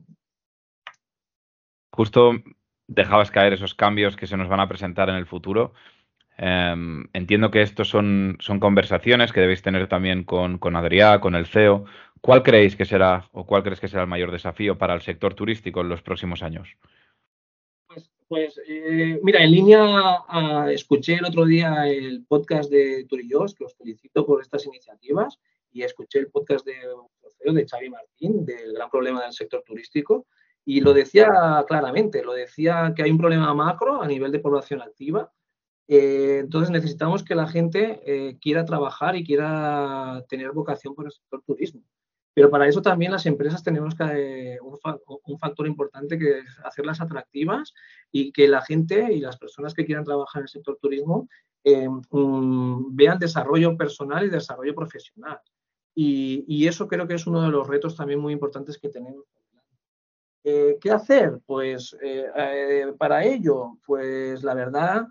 Justo 1.95 2.33
dejabas 2.87 3.31
caer 3.31 3.53
esos 3.53 3.73
cambios 3.73 4.17
que 4.17 4.27
se 4.27 4.35
nos 4.35 4.49
van 4.49 4.59
a 4.59 4.67
presentar 4.67 5.09
en 5.09 5.15
el 5.15 5.25
futuro. 5.25 5.73
Em, 6.37 7.07
entiendo 7.13 7.49
que 7.49 7.61
estos 7.61 7.87
son, 7.87 8.37
son, 8.41 8.59
conversaciones 8.59 9.31
que 9.31 9.39
debéis 9.39 9.61
tener 9.61 9.87
también 9.87 10.25
con, 10.25 10.57
con 10.57 10.75
Adrià, 10.75 11.21
con 11.21 11.35
el 11.35 11.45
CEO. 11.45 11.85
¿Cuál 12.19 12.43
creéis 12.43 12.75
que 12.75 12.83
será 12.83 13.29
o 13.31 13.45
cuál 13.45 13.63
crees 13.63 13.79
que 13.79 13.87
será 13.87 14.01
el 14.01 14.09
mayor 14.09 14.31
desafío 14.31 14.77
para 14.77 14.93
el 14.93 15.01
sector 15.01 15.33
turístico 15.35 15.79
en 15.79 15.87
los 15.87 16.01
próximos 16.01 16.43
años? 16.43 16.67
Pues, 17.87 18.11
pues 18.27 18.61
eh, 18.67 19.17
mira, 19.23 19.41
en 19.41 19.51
línea 19.51 19.79
ah, 20.27 20.67
escuché 20.69 21.13
el 21.13 21.25
otro 21.25 21.45
día 21.45 21.87
el 21.87 22.25
podcast 22.27 22.69
de 22.69 23.05
Turillos, 23.05 23.55
que 23.55 23.63
os 23.63 23.75
felicito 23.75 24.25
por 24.25 24.41
estas 24.41 24.65
iniciativas, 24.65 25.39
y 25.71 25.83
escuché 25.83 26.19
el 26.19 26.27
podcast 26.27 26.65
de, 26.65 26.75
de 27.53 27.65
Xavi 27.65 27.89
Martín 27.89 28.45
del 28.45 28.73
gran 28.73 28.89
problema 28.89 29.23
del 29.23 29.31
sector 29.31 29.63
turístico. 29.65 30.25
Y 30.65 30.81
lo 30.81 30.93
decía 30.93 31.29
claramente, 31.67 32.23
lo 32.23 32.33
decía 32.33 32.93
que 32.95 33.03
hay 33.03 33.11
un 33.11 33.17
problema 33.17 33.53
macro 33.53 34.01
a 34.01 34.07
nivel 34.07 34.31
de 34.31 34.39
población 34.39 34.81
activa. 34.81 35.31
Eh, 35.87 36.39
entonces 36.39 36.71
necesitamos 36.71 37.23
que 37.23 37.35
la 37.35 37.47
gente 37.47 38.01
eh, 38.05 38.37
quiera 38.41 38.65
trabajar 38.65 39.15
y 39.15 39.23
quiera 39.23 40.25
tener 40.27 40.51
vocación 40.51 40.95
por 40.95 41.05
el 41.05 41.11
sector 41.11 41.43
turismo. 41.45 41.83
Pero 42.33 42.49
para 42.49 42.67
eso 42.67 42.81
también 42.81 43.11
las 43.11 43.27
empresas 43.27 43.63
tenemos 43.63 43.95
que 43.95 44.57
un, 44.61 44.77
un, 45.25 45.39
factor 45.39 45.67
importante 45.67 46.17
que 46.17 46.39
es 46.39 46.59
hacerlas 46.65 46.99
atractivas 46.99 47.73
y 48.11 48.33
que 48.33 48.47
la 48.47 48.61
gente 48.61 49.13
y 49.13 49.21
las 49.21 49.37
personas 49.37 49.73
que 49.73 49.85
quieran 49.85 50.03
trabajar 50.03 50.41
en 50.41 50.43
el 50.43 50.49
sector 50.49 50.77
turismo 50.81 51.29
vean 52.91 53.19
desarrollo 53.19 53.75
personal 53.77 54.25
y 54.25 54.29
desarrollo 54.29 54.75
profesional. 54.75 55.39
Y, 55.95 56.67
eso 56.67 56.87
creo 56.87 57.07
que 57.07 57.13
es 57.13 57.25
uno 57.25 57.41
de 57.41 57.49
los 57.49 57.67
retos 57.67 57.95
también 57.95 58.19
muy 58.19 58.33
importantes 58.33 58.77
que 58.77 58.89
tenemos. 58.89 59.23
Eh, 60.47 60.77
¿Qué 60.79 60.91
hacer? 60.91 61.39
Pues 61.47 61.97
eh, 62.03 62.27
eh, 62.37 62.93
para 62.99 63.23
ello, 63.25 63.79
pues 63.83 64.43
la 64.43 64.53
verdad, 64.53 65.07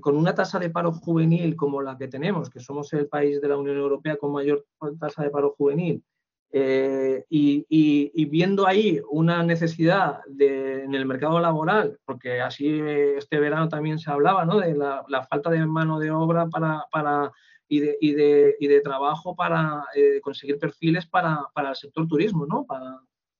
con 0.00 0.16
una 0.16 0.34
tasa 0.34 0.58
de 0.60 0.70
paro 0.70 0.92
juvenil 0.92 1.56
como 1.56 1.82
la 1.82 1.96
que 1.98 2.06
tenemos, 2.06 2.48
que 2.48 2.60
somos 2.60 2.92
el 2.92 3.08
país 3.08 3.40
de 3.40 3.48
la 3.48 3.56
Unión 3.56 3.76
Europea 3.76 4.16
con 4.16 4.32
mayor 4.32 4.64
tasa 5.00 5.22
de 5.22 5.30
paro 5.30 5.54
juvenil, 5.56 6.02
y, 7.28 8.24
viendo 8.26 8.66
ahí 8.66 9.00
una 9.10 9.42
necesidad 9.44 10.20
en 10.38 10.94
el 10.94 11.06
mercado 11.06 11.38
laboral, 11.38 11.98
porque 12.04 12.40
así 12.40 12.80
este 13.16 13.38
verano 13.38 13.68
también 13.68 14.00
se 14.00 14.10
hablaba 14.10 14.44
¿no? 14.44 14.58
de 14.58 14.74
la, 14.74 15.26
falta 15.28 15.50
de 15.50 15.64
mano 15.64 16.00
de 16.00 16.10
obra 16.10 16.46
para, 16.48 16.84
para 16.90 17.32
y 17.68 17.80
de, 17.80 17.96
de, 18.00 18.56
y 18.58 18.66
de 18.66 18.80
trabajo 18.80 19.36
para 19.36 19.84
conseguir 20.22 20.58
perfiles 20.58 21.06
para, 21.06 21.46
para, 21.54 21.70
el 21.70 21.76
sector 21.76 22.06
turismo, 22.08 22.46
¿no? 22.46 22.66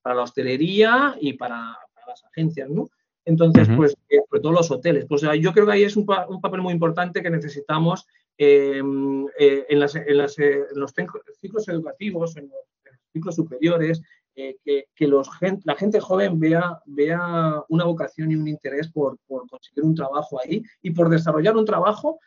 Para 0.03 0.17
la 0.17 0.23
hostelería 0.23 1.17
y 1.21 1.35
para, 1.35 1.77
las 2.07 2.25
agencias, 2.25 2.71
¿no? 2.71 2.89
Entonces, 3.25 3.69
pues, 3.77 3.95
eh, 4.09 4.21
sobre 4.27 4.41
todo 4.41 4.53
los 4.53 4.71
hoteles. 4.71 5.05
Pues 5.05 5.21
yo 5.21 5.53
creo 5.53 5.67
que 5.67 5.73
ahí 5.73 5.83
es 5.83 5.97
un, 5.97 6.07
un 6.29 6.41
papel 6.41 6.63
muy 6.63 6.73
importante 6.73 7.23
que 7.23 7.29
necesitamos 7.29 8.07
em, 8.39 9.27
eh, 9.39 9.67
en, 9.69 9.81
las, 9.81 9.95
en, 9.95 10.17
las, 10.17 10.39
en, 10.39 10.65
los 10.75 10.95
ciclos 11.39 11.69
educativos, 11.69 12.39
en 12.39 12.49
los, 12.49 12.61
ciclos 13.13 13.35
superiores, 13.35 14.01
que, 14.35 14.87
que 14.95 15.09
los, 15.09 15.29
la 15.65 15.75
gente 15.75 15.99
joven 15.99 16.39
vea, 16.39 16.81
vea 16.87 17.65
una 17.69 17.85
vocación 17.85 18.31
y 18.31 18.37
un 18.37 18.47
interés 18.47 18.89
por, 18.89 19.19
por 19.27 19.49
conseguir 19.49 19.83
un 19.83 19.97
trabajo 19.97 20.39
ahí 20.41 20.63
y 20.81 20.93
por 20.93 21.09
desarrollar 21.09 21.57
un 21.57 21.65
trabajo 21.65 22.21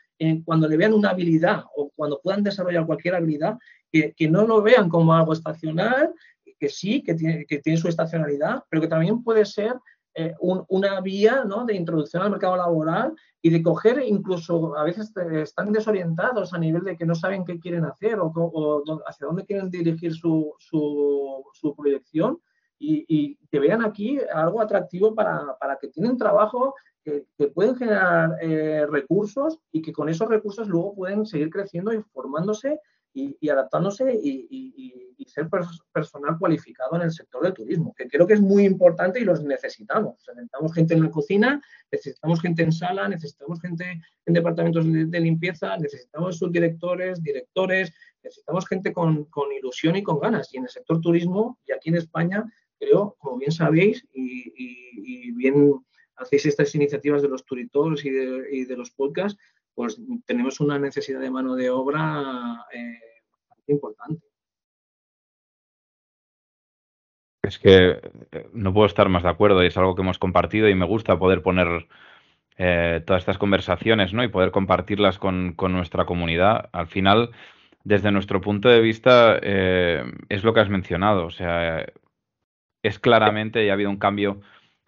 cuando 0.45 0.67
le 0.67 0.77
vean 0.77 0.93
una 0.93 1.09
habilidad 1.09 1.63
o 1.75 1.91
cuando 1.95 2.19
puedan 2.21 2.43
desarrollar 2.43 2.85
cualquier 2.85 3.15
habilidad, 3.15 3.57
que, 3.91 4.27
no 4.29 4.45
lo 4.45 4.61
vean 4.61 4.89
como 4.89 5.13
algo 5.13 5.33
estacional, 5.33 6.13
que 6.61 6.69
sí, 6.69 7.01
que 7.01 7.15
tiene, 7.15 7.45
que 7.47 7.57
tiene 7.57 7.79
su 7.79 7.87
estacionalidad, 7.87 8.63
pero 8.69 8.83
que 8.83 8.87
también 8.87 9.23
puede 9.23 9.45
ser 9.45 9.73
eh, 10.13 10.35
una 10.39 11.01
vía 11.01 11.43
¿no? 11.43 11.65
de 11.65 11.73
introducción 11.73 12.21
al 12.21 12.29
mercado 12.29 12.55
laboral 12.55 13.15
y 13.41 13.49
de 13.49 13.63
coger 13.63 14.03
incluso, 14.05 14.77
a 14.77 14.83
veces 14.83 15.11
eh, 15.15 15.41
están 15.41 15.71
desorientados 15.71 16.53
a 16.53 16.59
nivel 16.59 16.83
de 16.83 16.95
que 16.95 17.05
no 17.05 17.15
saben 17.15 17.45
qué 17.45 17.59
quieren 17.59 17.85
hacer 17.85 18.19
o, 18.19 18.83
hacia 19.07 19.25
dónde 19.25 19.45
quieren 19.45 19.71
dirigir 19.71 20.13
su, 20.13 20.53
su, 20.59 21.75
proyección 21.75 22.39
y, 22.77 23.37
que 23.49 23.59
vean 23.59 23.83
aquí 23.83 24.19
algo 24.33 24.61
atractivo 24.61 25.15
para, 25.15 25.57
para 25.59 25.77
que 25.77 25.87
tienen 25.87 26.17
trabajo 26.17 26.75
que, 27.03 27.25
pueden 27.55 27.75
generar 27.75 28.37
eh, 28.41 28.85
recursos 28.87 29.59
y 29.71 29.81
que 29.81 29.93
con 29.93 30.09
esos 30.09 30.29
recursos 30.29 30.67
luego 30.67 30.93
pueden 30.93 31.25
seguir 31.25 31.49
creciendo 31.49 31.91
y 31.93 32.03
formándose 32.13 32.79
y, 33.13 33.49
adaptándose 33.49 34.13
y, 34.13 35.27
ser 35.27 35.47
personal 35.93 36.37
cualificado 36.37 36.97
en 36.97 37.03
el 37.03 37.11
sector 37.11 37.41
del 37.41 37.53
turismo, 37.53 37.93
que 37.95 38.05
creo 38.09 38.27
que 38.27 38.33
es 38.33 38.41
muy 38.41 38.65
importante 38.65 39.17
y 39.21 39.23
los 39.23 39.41
necesitamos. 39.41 40.17
necesitamos 40.27 40.73
gente 40.73 40.93
en 40.93 41.03
la 41.03 41.09
cocina, 41.09 41.61
necesitamos 41.89 42.41
gente 42.41 42.63
en 42.63 42.73
sala, 42.73 43.07
necesitamos 43.07 43.61
gente 43.61 44.01
en 44.25 44.33
departamentos 44.33 44.83
de, 44.85 45.19
limpieza, 45.21 45.77
necesitamos 45.77 46.37
subdirectores, 46.37 47.23
directores, 47.23 47.93
necesitamos 48.21 48.67
gente 48.67 48.91
con, 48.91 49.23
con, 49.25 49.53
ilusión 49.53 49.95
y 49.95 50.03
con 50.03 50.19
ganas. 50.19 50.53
Y 50.53 50.57
en 50.57 50.63
el 50.63 50.69
sector 50.69 50.99
turismo, 50.99 51.59
y 51.65 51.71
aquí 51.71 51.89
en 51.89 51.95
España, 51.95 52.43
creo, 52.77 53.15
como 53.17 53.37
bien 53.37 53.53
sabéis 53.53 54.05
y 54.11 55.31
bien 55.31 55.81
hacéis 56.21 56.45
estas 56.45 56.73
iniciativas 56.75 57.21
de 57.21 57.27
los 57.27 57.45
turitores 57.45 58.05
y 58.05 58.09
de, 58.09 58.77
los 58.77 58.91
podcasts, 58.91 59.39
pues 59.75 59.99
tenemos 60.25 60.59
una 60.59 60.77
necesidad 60.79 61.19
de 61.19 61.31
mano 61.31 61.55
de 61.55 61.69
obra 61.69 62.65
eh, 62.73 62.99
importante. 63.67 64.23
Es 67.43 67.57
que 67.57 67.99
eh, 68.31 68.49
no 68.53 68.73
puedo 68.73 68.85
estar 68.85 69.09
más 69.09 69.23
de 69.23 69.29
acuerdo 69.29 69.63
y 69.63 69.67
es 69.67 69.77
algo 69.77 69.95
que 69.95 70.01
hemos 70.01 70.19
compartido 70.19 70.69
y 70.69 70.75
me 70.75 70.85
gusta 70.85 71.17
poder 71.17 71.41
poner 71.41 71.87
eh, 72.57 73.01
todas 73.05 73.21
estas 73.21 73.37
conversaciones 73.37 74.13
¿no? 74.13 74.23
y 74.23 74.27
poder 74.27 74.51
compartirlas 74.51 75.17
con, 75.17 75.55
nuestra 75.57 76.05
comunidad. 76.05 76.69
Al 76.73 76.87
final, 76.87 77.31
desde 77.83 78.11
nuestro 78.11 78.41
punto 78.41 78.69
de 78.69 78.81
vista, 78.81 79.37
es 79.37 80.43
lo 80.43 80.53
que 80.53 80.59
has 80.59 80.69
mencionado. 80.69 81.25
O 81.25 81.31
sea, 81.31 81.85
es 82.83 82.99
claramente 82.99 83.65
y 83.65 83.69
ha 83.69 83.73
habido 83.73 83.89
un 83.89 83.97
cambio 83.97 84.41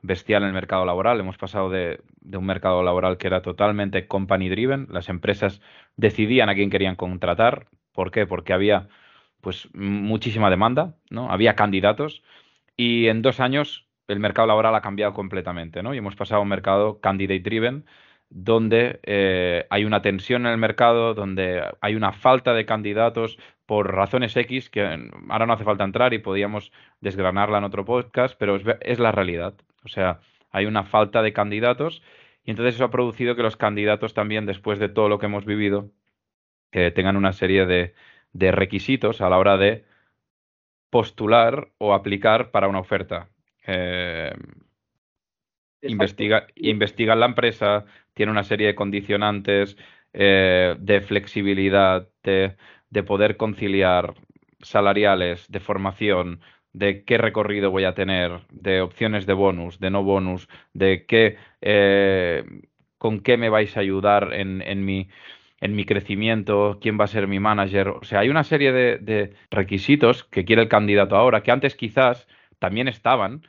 bestial 0.04 0.44
en 0.44 0.50
el 0.50 0.54
mercado 0.54 0.86
laboral. 0.86 1.20
Hemos 1.20 1.38
pasado 1.38 1.70
de, 1.70 2.04
un 2.22 2.46
mercado 2.46 2.84
laboral 2.84 3.18
que 3.18 3.28
era 3.28 3.42
totalmente 3.42 4.08
company 4.08 4.50
driven. 4.50 4.88
Las 4.92 5.10
empresas 5.10 5.62
decidían 5.98 6.50
a 6.50 6.56
quién 6.56 6.70
querían 6.70 6.96
contratar. 6.96 7.68
¿Por 7.94 8.12
qué? 8.12 8.28
Porque 8.28 8.54
había 8.54 8.90
pues 9.42 9.70
muchísima 9.74 10.50
demanda, 10.50 10.96
¿no? 11.10 11.32
Había 11.32 11.56
candidatos 11.56 12.24
y 12.78 13.08
en 13.08 13.22
dos 13.22 13.40
años 13.40 13.88
el 14.08 14.20
mercado 14.20 14.48
laboral 14.48 14.76
ha 14.76 14.82
cambiado 14.82 15.14
completamente, 15.14 15.84
¿no? 15.84 15.94
Y 15.94 15.98
hemos 15.98 16.16
pasado 16.16 16.40
a 16.40 16.44
un 16.44 16.50
mercado 16.50 17.00
candidate 17.02 17.42
driven 17.42 17.86
donde 18.30 19.00
eh, 19.04 19.68
hay 19.70 19.86
una 19.86 20.02
tensión 20.02 20.46
en 20.46 20.54
el 20.54 20.58
mercado, 20.58 21.14
donde 21.14 21.64
hay 21.82 21.96
una 21.96 22.14
falta 22.14 22.54
de 22.54 22.66
candidatos 22.66 23.38
por 23.66 23.94
razones 23.94 24.36
X, 24.36 24.70
que 24.70 24.82
ahora 25.30 25.46
no 25.46 25.54
hace 25.54 25.64
falta 25.64 25.84
entrar 25.84 26.14
y 26.14 26.20
podíamos 26.20 26.72
desgranarla 27.02 27.60
en 27.60 27.64
otro 27.66 27.86
podcast, 27.86 28.36
pero 28.40 28.58
es 28.82 29.00
la 29.00 29.12
realidad. 29.12 29.56
O 29.86 29.90
sea, 29.90 30.20
hay 30.52 30.66
una 30.66 30.84
falta 30.84 31.22
de 31.22 31.34
candidatos 31.34 32.02
y 32.44 32.52
entonces 32.52 32.76
eso 32.76 32.86
ha 32.86 32.92
producido 32.92 33.36
que 33.36 33.44
los 33.44 33.58
candidatos 33.58 34.14
también, 34.14 34.46
después 34.46 34.80
de 34.80 34.90
todo 34.90 35.10
lo 35.10 35.20
que 35.20 35.28
hemos 35.28 35.46
vivido, 35.46 35.92
tengan 36.72 37.16
una 37.16 37.34
serie 37.34 37.66
de, 37.66 37.94
requisitos 38.52 39.22
a 39.22 39.30
la 39.30 39.38
hora 39.38 39.58
de 39.58 39.86
postular 40.90 41.70
o 41.78 41.94
aplicar 41.94 42.52
para 42.52 42.68
una 42.68 42.80
oferta. 42.80 43.30
Eh, 43.66 44.34
investiga, 45.82 46.48
investigan 46.56 47.20
la 47.20 47.28
empresa, 47.28 47.86
tiene 48.14 48.32
una 48.32 48.44
serie 48.44 48.68
de 48.68 48.76
condicionantes 48.76 49.78
eh, 50.14 50.76
de 50.80 51.02
flexibilidad, 51.02 52.10
de, 52.24 52.56
de, 52.90 53.04
poder 53.04 53.38
conciliar 53.38 54.14
salariales, 54.62 55.46
de 55.50 55.60
formación, 55.60 56.42
de 56.74 57.04
qué 57.06 57.18
recorrido 57.18 57.72
voy 57.72 57.86
a 57.86 57.94
tener, 57.96 58.42
de 58.52 58.82
opciones 58.82 59.26
de 59.26 59.34
bonus, 59.34 59.80
de 59.80 59.92
no 59.92 60.04
bonus, 60.04 60.50
de 60.74 61.06
qué, 61.06 61.38
eh, 61.62 62.44
con 62.98 63.22
qué 63.22 63.38
me 63.38 63.50
vais 63.50 63.76
a 63.78 63.82
ayudar 63.82 64.34
en, 64.34 64.62
en, 64.62 64.84
mi, 64.86 65.10
en 65.62 65.76
mi 65.76 65.86
crecimiento, 65.86 66.80
quién 66.82 67.00
va 67.00 67.06
a 67.06 67.08
ser 67.08 67.28
mi 67.28 67.40
manager. 67.40 67.90
O 67.90 68.04
sea, 68.04 68.20
hay 68.22 68.30
una 68.30 68.44
serie 68.44 68.72
de, 68.72 69.36
requisitos 69.52 70.24
que 70.26 70.46
quiere 70.46 70.64
el 70.64 70.70
candidato 70.70 71.16
ahora, 71.16 71.44
que 71.44 71.52
antes 71.52 71.76
quizás 71.76 72.28
también 72.60 72.88
estaban, 72.88 73.44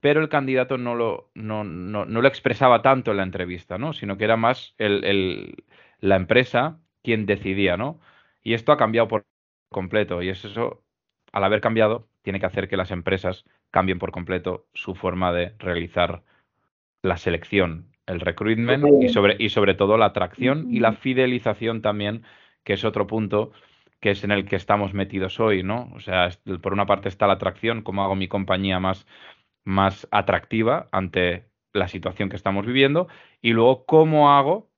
pero 0.00 0.20
el 0.20 0.28
candidato 0.28 0.78
no 0.78 0.94
lo, 0.94 1.30
no, 1.34 1.64
no, 1.64 2.04
no 2.06 2.22
lo 2.22 2.28
expresaba 2.28 2.82
tanto 2.82 3.12
en 3.12 3.18
la 3.18 3.22
entrevista, 3.24 3.78
¿no? 3.78 3.92
Sino 3.92 4.18
que 4.18 4.24
era 4.24 4.36
más 4.36 4.74
el, 4.78 5.04
el, 5.04 5.64
la 6.00 6.16
empresa 6.16 6.80
quien 7.02 7.26
decidía, 7.26 7.76
¿no? 7.76 8.00
Y 8.42 8.54
esto 8.54 8.72
ha 8.72 8.76
cambiado 8.78 9.08
por 9.08 9.26
completo 9.70 10.22
y 10.22 10.28
es 10.30 10.44
eso, 10.44 10.84
al 11.32 11.44
haber 11.44 11.60
cambiado, 11.60 12.08
tiene 12.22 12.40
que 12.40 12.46
hacer 12.46 12.68
que 12.68 12.76
las 12.76 12.90
empresas 12.90 13.44
cambien 13.70 13.98
por 13.98 14.12
completo 14.12 14.66
su 14.72 14.94
forma 14.94 15.32
de 15.32 15.54
realizar 15.58 16.22
la 17.02 17.16
selección, 17.16 17.92
el 18.06 18.20
recruitment 18.20 19.02
y 19.02 19.08
sobre, 19.08 19.36
y 19.38 19.50
sobre 19.50 19.74
todo 19.74 19.96
la 19.96 20.06
atracción 20.06 20.72
y 20.72 20.80
la 20.80 20.92
fidelización 20.92 21.82
también, 21.82 22.24
que 22.64 22.74
es 22.74 22.84
otro 22.84 23.06
punto 23.06 23.52
que 24.00 24.10
es 24.10 24.24
en 24.24 24.32
el 24.32 24.46
que 24.46 24.56
estamos 24.56 24.94
metidos 24.94 25.38
hoy, 25.38 25.62
¿no? 25.62 25.88
O 25.94 26.00
sea, 26.00 26.28
por 26.60 26.72
una 26.72 26.86
parte 26.86 27.08
está 27.08 27.28
la 27.28 27.34
atracción, 27.34 27.82
cómo 27.82 28.02
hago 28.02 28.16
mi 28.16 28.26
compañía 28.26 28.80
más, 28.80 29.06
más 29.64 30.08
atractiva 30.10 30.88
ante 30.90 31.46
la 31.72 31.86
situación 31.86 32.28
que 32.28 32.34
estamos 32.34 32.66
viviendo, 32.66 33.06
y 33.40 33.52
luego 33.52 33.84
cómo 33.86 34.32
hago 34.32 34.68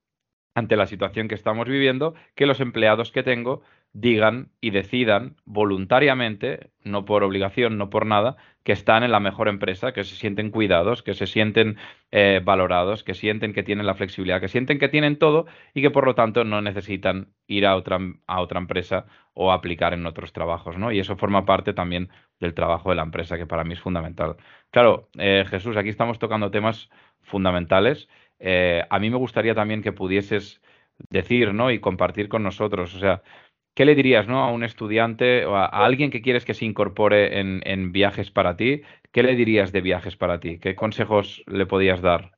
ante 0.53 0.75
la 0.77 0.85
situación 0.85 1.27
que 1.27 1.35
estamos 1.35 1.67
viviendo 1.67 2.13
que 2.35 2.45
los 2.45 2.59
empleados 2.59 3.11
que 3.11 3.23
tengo 3.23 3.63
digan 3.95 4.51
y 4.59 4.71
decidan 4.71 5.37
voluntariamente, 5.45 6.69
no 6.83 7.05
por 7.05 7.23
obligación, 7.23 7.77
no 7.77 7.89
por 7.89 8.05
nada, 8.05 8.35
que 8.63 8.73
están 8.73 9.03
en 9.03 9.11
la 9.11 9.21
mejor 9.21 9.47
empresa, 9.47 9.93
que 9.93 10.03
se 10.03 10.17
sienten 10.17 10.51
cuidados, 10.51 11.01
que 11.01 11.13
se 11.13 11.27
sienten 11.27 11.77
eh, 12.11 12.41
valorados, 12.43 13.05
que 13.05 13.13
sienten 13.13 13.53
que 13.53 13.63
tienen 13.63 13.85
la 13.85 13.95
flexibilidad, 13.95 14.41
que 14.41 14.49
sienten 14.49 14.79
que 14.79 14.89
tienen 14.89 15.17
todo 15.17 15.45
y 15.73 15.81
que 15.81 15.91
por 15.91 16.05
lo 16.05 16.13
tanto 16.13 16.43
no 16.43 16.61
necesitan 16.61 17.29
ir 17.47 17.65
a 17.65 17.77
otra, 17.77 17.99
a 18.27 18.41
otra 18.41 18.59
empresa 18.59 19.05
o 19.33 19.53
aplicar 19.53 19.93
en 19.93 20.05
otros 20.05 20.33
trabajos, 20.33 20.77
¿no? 20.77 20.91
Y 20.91 20.99
eso 20.99 21.15
forma 21.15 21.45
parte 21.45 21.71
también 21.71 22.09
del 22.41 22.53
trabajo 22.53 22.89
de 22.89 22.97
la 22.97 23.03
empresa, 23.03 23.37
que 23.37 23.45
para 23.45 23.63
mí 23.63 23.75
es 23.75 23.79
fundamental. 23.79 24.35
Claro, 24.71 25.07
eh, 25.17 25.45
Jesús, 25.49 25.77
aquí 25.77 25.87
estamos 25.87 26.19
tocando 26.19 26.51
temas 26.51 26.89
fundamentales. 27.21 28.09
Eh, 28.39 28.83
a 28.89 28.99
mí 28.99 29.09
me 29.09 29.17
gustaría 29.17 29.55
también 29.55 29.81
que 29.81 29.93
pudieses 29.93 30.61
decir, 31.09 31.53
¿no? 31.53 31.71
Y 31.71 31.79
compartir 31.79 32.29
con 32.29 32.43
nosotros, 32.43 32.93
o 32.95 32.99
sea, 32.99 33.21
¿Qué 33.75 33.83
le 33.83 33.93
dirías 33.93 34.25
¿no? 34.25 34.39
a 34.39 34.53
un 34.53 34.63
estudiante 34.63 35.45
o 35.45 35.55
a, 35.57 35.65
alguien 35.65 36.09
que 36.09 36.21
quieres 36.21 36.45
que 36.45 36.53
se 36.53 36.63
incorpore 36.63 37.39
en, 37.39 37.91
viajes 37.91 38.31
para 38.31 38.55
ti? 38.55 38.81
¿Qué 39.11 39.21
le 39.21 39.35
dirías 39.35 39.73
de 39.73 39.81
viajes 39.81 40.15
para 40.15 40.39
ti? 40.39 40.59
¿Qué 40.59 40.75
consejos 40.75 41.43
le 41.45 41.65
podías 41.65 42.01
dar? 42.01 42.31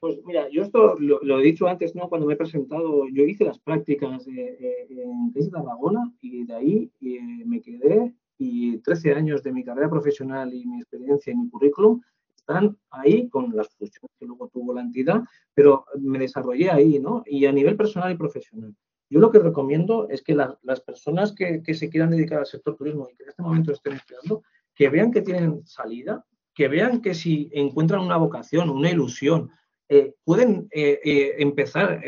Pues 0.00 0.18
mira, 0.24 0.48
yo 0.50 0.62
esto 0.62 0.98
lo, 0.98 1.38
he 1.38 1.42
dicho 1.42 1.68
antes, 1.68 1.94
¿no? 1.94 2.08
Cuando 2.08 2.26
me 2.26 2.32
he 2.32 2.38
presentado, 2.38 3.06
yo 3.12 3.24
hice 3.24 3.44
las 3.44 3.58
prácticas 3.58 4.26
en 4.26 5.30
de 5.30 5.50
Tarragona 5.50 6.10
y 6.22 6.46
de 6.46 6.54
ahí 6.54 6.90
me 7.44 7.60
quedé 7.60 8.14
y 8.38 8.78
13 8.78 9.12
años 9.12 9.42
de 9.42 9.52
mi 9.52 9.62
carrera 9.62 9.90
profesional 9.90 10.54
y 10.54 10.64
mi 10.64 10.78
experiencia 10.78 11.34
en 11.34 11.42
mi 11.42 11.50
currículum 11.50 12.00
están 12.34 12.78
ahí 12.88 13.28
con 13.28 13.54
las 13.54 13.68
funciones 13.76 14.10
que 14.18 14.24
luego 14.24 14.48
tuvo 14.48 14.72
la 14.72 14.80
entidad, 14.80 15.22
pero 15.52 15.84
me 16.00 16.18
desarrollé 16.18 16.70
ahí, 16.70 16.98
¿no? 16.98 17.22
Y 17.26 17.44
a 17.44 17.52
nivel 17.52 17.76
personal 17.76 18.10
y 18.10 18.16
profesional. 18.16 18.74
Yo 19.10 19.18
lo 19.18 19.32
que 19.32 19.40
recomiendo 19.40 20.08
es 20.08 20.22
que 20.22 20.36
las 20.36 20.80
personas 20.86 21.32
que, 21.32 21.62
se 21.74 21.90
quieran 21.90 22.10
dedicar 22.10 22.38
al 22.38 22.46
sector 22.46 22.76
turismo 22.76 23.08
y 23.10 23.16
que 23.16 23.24
en 23.24 23.30
este 23.30 23.42
momento 23.42 23.72
estén 23.72 23.94
estudiando, 23.94 24.44
que 24.72 24.88
vean 24.88 25.10
que 25.10 25.20
tienen 25.20 25.66
salida, 25.66 26.24
que 26.54 26.68
vean 26.68 27.02
que 27.02 27.12
si 27.12 27.50
encuentran 27.52 28.02
una 28.02 28.16
vocación, 28.16 28.70
una 28.70 28.88
ilusión, 28.88 29.50
eh, 29.88 30.14
pueden 30.22 30.68
eh, 30.70 31.00
eh, 31.04 31.34
empezar 31.38 32.00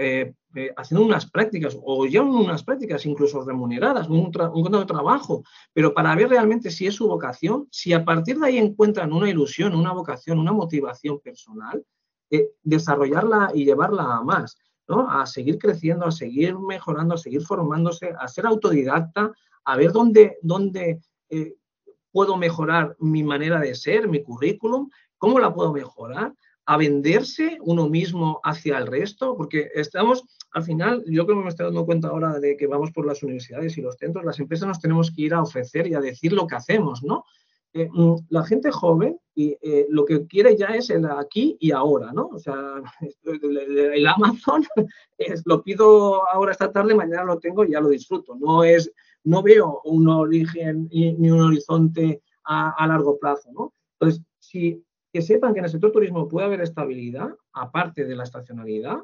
haciendo 0.76 1.04
unas 1.04 1.28
prácticas 1.28 1.76
o 1.82 2.06
ya 2.06 2.22
unas 2.22 2.62
prácticas 2.62 3.04
incluso 3.04 3.42
remuneradas, 3.42 4.08
un, 4.08 4.30
un 4.54 4.72
de 4.72 4.84
trabajo, 4.84 5.42
pero 5.72 5.92
para 5.92 6.14
ver 6.14 6.28
realmente 6.28 6.70
si 6.70 6.86
es 6.86 6.94
su 6.94 7.08
vocación, 7.08 7.66
si 7.72 7.92
a 7.92 8.04
partir 8.04 8.38
de 8.38 8.46
ahí 8.46 8.58
encuentran 8.58 9.12
una 9.12 9.28
ilusión, 9.28 9.74
una 9.74 9.92
vocación, 9.92 10.38
una 10.38 10.52
motivación 10.52 11.18
personal, 11.18 11.84
desarrollarla 12.62 13.50
y 13.54 13.64
llevarla 13.64 14.18
a 14.18 14.22
más, 14.22 14.56
¿no? 14.88 15.08
a 15.10 15.26
seguir 15.26 15.58
creciendo, 15.58 16.06
a 16.06 16.12
seguir 16.12 16.58
mejorando, 16.58 17.14
a 17.14 17.18
seguir 17.18 17.42
formándose, 17.42 18.12
a 18.18 18.28
ser 18.28 18.46
autodidacta, 18.46 19.32
a 19.64 19.76
ver 19.76 19.92
dónde, 19.92 20.38
dónde 20.42 21.00
puedo 22.12 22.36
mejorar 22.36 22.94
mi 23.00 23.22
manera 23.22 23.58
de 23.58 23.74
ser, 23.74 24.06
mi 24.06 24.22
currículum, 24.22 24.90
cómo 25.18 25.38
la 25.38 25.52
puedo 25.52 25.72
mejorar 25.72 26.34
a 26.66 26.76
venderse 26.76 27.58
uno 27.62 27.88
mismo 27.88 28.40
hacia 28.44 28.78
el 28.78 28.86
resto, 28.86 29.36
porque 29.36 29.70
estamos, 29.74 30.24
al 30.52 30.62
final, 30.62 31.02
yo 31.06 31.26
creo 31.26 31.38
que 31.38 31.44
me 31.44 31.48
estoy 31.48 31.66
dando 31.66 31.84
cuenta 31.84 32.08
ahora 32.08 32.38
de 32.38 32.56
que 32.56 32.68
vamos 32.68 32.92
por 32.92 33.04
las 33.04 33.22
universidades 33.22 33.76
y 33.76 33.82
los 33.82 33.96
centros, 33.96 34.24
las 34.24 34.38
empresas 34.38 34.68
nos 34.68 34.80
tenemos 34.80 35.10
que 35.10 35.22
ir 35.22 35.34
a 35.34 35.42
ofrecer 35.42 35.88
y 35.88 35.94
a 35.94 36.00
decir 36.00 36.32
lo 36.32 36.46
que 36.46 36.54
hacemos, 36.54 37.02
¿no? 37.02 37.24
Eh, 37.74 37.88
mm, 37.90 38.16
la 38.28 38.44
gente 38.44 38.70
joven 38.70 39.18
y, 39.34 39.56
eh, 39.62 39.86
lo 39.88 40.04
que 40.04 40.26
quiere 40.26 40.56
ya 40.56 40.66
es 40.66 40.90
el 40.90 41.06
aquí 41.06 41.56
y 41.58 41.70
ahora, 41.70 42.12
¿no? 42.12 42.28
O 42.28 42.38
sea, 42.38 42.82
el, 43.22 44.06
Amazon 44.06 44.64
es, 45.18 45.42
lo 45.46 45.62
pido 45.62 46.28
ahora 46.28 46.52
esta 46.52 46.70
tarde, 46.70 46.94
mañana 46.94 47.24
lo 47.24 47.38
tengo 47.38 47.64
y 47.64 47.70
ya 47.70 47.80
lo 47.80 47.88
disfruto. 47.88 48.34
No 48.36 48.62
es, 48.62 48.92
no 49.24 49.42
veo 49.42 49.80
un 49.84 50.08
origen 50.08 50.88
ni 50.90 51.30
un 51.30 51.40
horizonte 51.40 52.22
a, 52.44 52.70
a 52.70 52.86
largo 52.86 53.18
plazo, 53.18 53.50
¿no? 53.52 53.72
Entonces, 53.98 54.22
si 54.38 54.84
que 55.12 55.22
sepan 55.22 55.52
que 55.52 55.58
en 55.58 55.66
el 55.66 55.70
sector 55.70 55.92
turismo 55.92 56.28
puede 56.28 56.46
haber 56.46 56.62
estabilidad, 56.62 57.28
aparte 57.52 58.04
de 58.04 58.16
la 58.16 58.24
estacionalidad, 58.24 58.98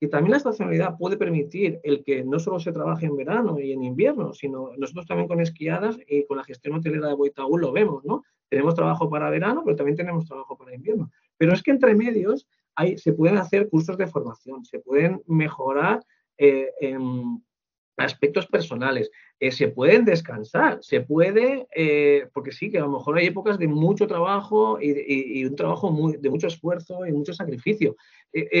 que 0.00 0.08
también 0.08 0.30
la 0.30 0.38
estacionalidad 0.38 0.96
puede 0.96 1.18
permitir 1.18 1.78
el 1.82 2.02
que 2.02 2.24
no 2.24 2.38
solo 2.38 2.58
se 2.58 2.72
trabaje 2.72 3.04
en 3.04 3.16
verano 3.16 3.60
y 3.60 3.72
en 3.72 3.84
invierno, 3.84 4.32
sino 4.32 4.70
nosotros 4.78 5.06
también 5.06 5.28
con 5.28 5.40
esquiadas 5.40 5.98
y 6.08 6.24
con 6.24 6.38
la 6.38 6.44
gestión 6.44 6.74
hotelera 6.74 7.08
de 7.08 7.14
Boitaú 7.14 7.58
lo 7.58 7.70
vemos, 7.70 8.02
¿no? 8.06 8.24
Tenemos 8.48 8.74
trabajo 8.74 9.10
para 9.10 9.28
verano, 9.28 9.62
pero 9.62 9.76
también 9.76 9.98
tenemos 9.98 10.24
trabajo 10.24 10.56
para 10.56 10.74
invierno. 10.74 11.10
Pero 11.36 11.52
es 11.52 11.62
que 11.62 11.70
entre 11.70 11.94
medios 11.94 12.48
hay, 12.74 12.96
se 12.96 13.12
pueden 13.12 13.36
hacer 13.36 13.68
cursos 13.68 13.98
de 13.98 14.06
formación, 14.06 14.64
se 14.64 14.78
pueden 14.78 15.22
mejorar 15.26 16.02
eh, 16.38 16.70
aspectos 17.98 18.46
personales. 18.46 19.10
Eh, 19.38 19.52
se 19.52 19.68
pueden 19.68 20.06
descansar, 20.06 20.78
se 20.80 21.02
puede, 21.02 21.66
eh, 21.76 22.26
porque 22.32 22.52
sí, 22.52 22.70
que 22.70 22.78
a 22.78 22.82
lo 22.82 22.90
mejor 22.90 23.18
hay 23.18 23.26
épocas 23.26 23.58
de 23.58 23.68
mucho 23.68 24.06
trabajo 24.06 24.78
y, 24.80 25.44
un 25.44 25.56
trabajo 25.56 25.94
de 26.18 26.30
mucho 26.30 26.46
esfuerzo 26.46 27.06
y 27.06 27.12
mucho 27.12 27.34
sacrificio. 27.34 27.96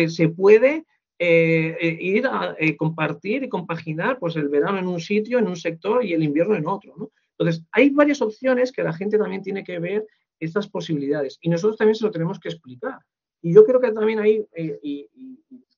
Se 0.08 0.28
puede 0.28 0.84
ir 1.20 2.26
a 2.26 2.56
compartir 2.78 3.44
y 3.44 3.48
compaginar 3.48 4.18
pues, 4.18 4.36
el 4.36 4.48
verano 4.48 4.78
en 4.78 4.86
un 4.86 5.00
sitio, 5.00 5.38
en 5.38 5.46
un 5.46 5.56
sector 5.56 6.04
y 6.04 6.14
el 6.14 6.22
invierno 6.22 6.56
en 6.56 6.66
otro. 6.66 6.94
¿no? 6.96 7.10
Entonces, 7.38 7.64
hay 7.72 7.90
varias 7.90 8.20
opciones 8.22 8.72
que 8.72 8.82
la 8.82 8.92
gente 8.92 9.18
también 9.18 9.42
tiene 9.42 9.64
que 9.64 9.78
ver 9.78 10.06
estas 10.38 10.68
posibilidades 10.68 11.38
y 11.40 11.50
nosotros 11.50 11.76
también 11.76 11.94
se 11.94 12.04
lo 12.04 12.10
tenemos 12.10 12.38
que 12.38 12.48
explicar. 12.48 12.98
Y 13.42 13.54
yo 13.54 13.64
creo 13.64 13.80
que 13.80 13.92
también 13.92 14.20
hay, 14.20 14.46
y, 14.82 15.08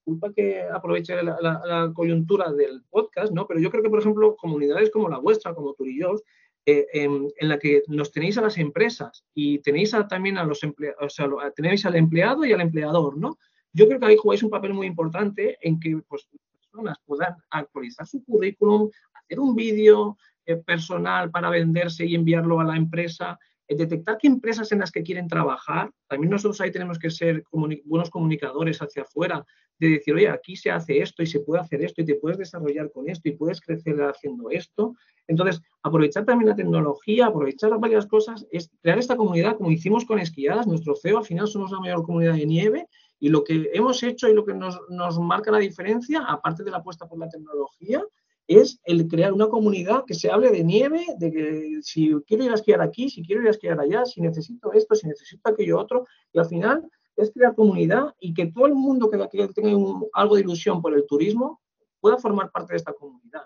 disculpa 0.04 0.32
que 0.32 0.62
aproveche 0.62 1.22
la, 1.22 1.92
coyuntura 1.94 2.52
del 2.52 2.82
podcast, 2.90 3.32
¿no? 3.32 3.46
Pero 3.46 3.60
yo 3.60 3.70
creo 3.70 3.82
que, 3.82 3.90
por 3.90 4.00
ejemplo, 4.00 4.34
comunidades 4.36 4.90
como 4.90 5.08
la 5.08 5.18
vuestra, 5.18 5.54
como 5.54 5.74
Turillos, 5.74 6.22
eh, 6.66 6.86
en, 6.92 7.30
la 7.40 7.58
que 7.58 7.82
nos 7.88 8.10
tenéis 8.10 8.38
a 8.38 8.42
las 8.42 8.58
empresas 8.58 9.24
y 9.34 9.58
tenéis 9.60 9.94
también 10.08 10.38
a 10.38 10.44
los 10.44 10.62
empleados, 10.64 10.98
o 11.00 11.08
sea, 11.08 11.28
tenéis 11.54 11.86
al 11.86 11.96
empleado 11.96 12.44
y 12.44 12.52
al 12.52 12.60
empleador, 12.60 13.16
¿no? 13.16 13.38
Yo 13.72 13.86
creo 13.86 13.98
que 13.98 14.06
ahí 14.06 14.16
jugáis 14.16 14.42
un 14.42 14.50
papel 14.50 14.74
muy 14.74 14.86
importante 14.86 15.58
en 15.60 15.80
que 15.80 15.98
pues, 16.08 16.28
personas 16.60 16.98
puedan 17.04 17.36
actualizar 17.50 18.06
su 18.06 18.22
currículum, 18.24 18.90
hacer 19.14 19.40
un 19.40 19.54
vídeo 19.54 20.16
eh, 20.46 20.56
personal 20.56 21.30
para 21.30 21.50
venderse 21.50 22.04
y 22.04 22.14
enviarlo 22.14 22.60
a 22.60 22.64
la 22.64 22.76
empresa, 22.76 23.38
detectar 23.76 24.18
qué 24.18 24.26
empresas 24.26 24.72
en 24.72 24.80
las 24.80 24.90
que 24.90 25.02
quieren 25.02 25.28
trabajar. 25.28 25.90
También 26.08 26.30
nosotros 26.30 26.60
ahí 26.60 26.70
tenemos 26.70 26.98
que 26.98 27.10
ser 27.10 27.44
buenos 27.50 28.10
comunicadores 28.10 28.80
hacia 28.80 29.02
afuera, 29.02 29.44
de 29.78 29.88
decir, 29.90 30.14
oye, 30.14 30.28
aquí 30.28 30.56
se 30.56 30.70
hace 30.70 31.00
esto 31.00 31.22
y 31.22 31.26
se 31.26 31.40
puede 31.40 31.60
hacer 31.60 31.82
esto 31.82 32.02
y 32.02 32.04
te 32.04 32.14
puedes 32.14 32.38
desarrollar 32.38 32.90
con 32.92 33.08
esto 33.08 33.28
y 33.28 33.32
puedes 33.32 33.60
crecer 33.60 34.00
haciendo 34.02 34.50
esto. 34.50 34.94
Entonces, 35.26 35.60
aprovechar 35.82 36.24
también 36.24 36.50
la 36.50 36.56
tecnología, 36.56 37.26
aprovechar 37.26 37.76
varias 37.78 38.06
cosas, 38.06 38.46
es 38.50 38.70
crear 38.80 38.98
esta 38.98 39.16
comunidad 39.16 39.56
como 39.56 39.70
hicimos 39.70 40.04
con 40.04 40.18
esquiadas. 40.18 40.66
Nuestro 40.66 40.94
CEO 40.94 41.18
al 41.18 41.24
final 41.24 41.48
somos 41.48 41.72
la 41.72 41.80
mayor 41.80 42.04
comunidad 42.04 42.34
de 42.34 42.46
nieve 42.46 42.88
y 43.22 43.28
lo 43.28 43.44
que 43.44 43.70
hemos 43.72 44.02
hecho 44.02 44.28
y 44.28 44.34
lo 44.34 44.44
que 44.44 44.52
nos, 44.52 44.80
nos 44.88 45.16
marca 45.20 45.52
la 45.52 45.58
diferencia, 45.58 46.24
aparte 46.26 46.64
de 46.64 46.72
la 46.72 46.78
apuesta 46.78 47.08
por 47.08 47.20
la 47.20 47.28
tecnología, 47.28 48.04
es 48.48 48.80
el 48.82 49.06
crear 49.06 49.32
una 49.32 49.46
comunidad 49.46 50.04
que 50.04 50.14
se 50.14 50.28
hable 50.28 50.50
de 50.50 50.64
nieve, 50.64 51.06
de 51.18 51.30
que 51.30 51.78
si 51.82 52.12
quiero 52.26 52.42
ir 52.42 52.50
a 52.50 52.54
esquiar 52.54 52.80
aquí, 52.80 53.08
si 53.08 53.22
quiero 53.22 53.42
ir 53.42 53.46
a 53.46 53.52
esquiar 53.52 53.78
allá, 53.78 54.04
si 54.06 54.20
necesito 54.20 54.72
esto, 54.72 54.96
si 54.96 55.06
necesito 55.06 55.48
aquello 55.48 55.78
otro, 55.78 56.04
y 56.32 56.40
al 56.40 56.46
final 56.46 56.90
es 57.14 57.30
crear 57.30 57.54
comunidad 57.54 58.12
y 58.18 58.34
que 58.34 58.46
todo 58.46 58.66
el 58.66 58.74
mundo 58.74 59.08
que, 59.08 59.18
tenga 59.54 59.70
algo 60.14 60.34
de 60.34 60.40
ilusión 60.40 60.82
por 60.82 60.92
el 60.92 61.06
turismo 61.06 61.60
pueda 62.00 62.18
formar 62.18 62.50
parte 62.50 62.72
de 62.72 62.78
esta 62.78 62.92
comunidad. 62.92 63.44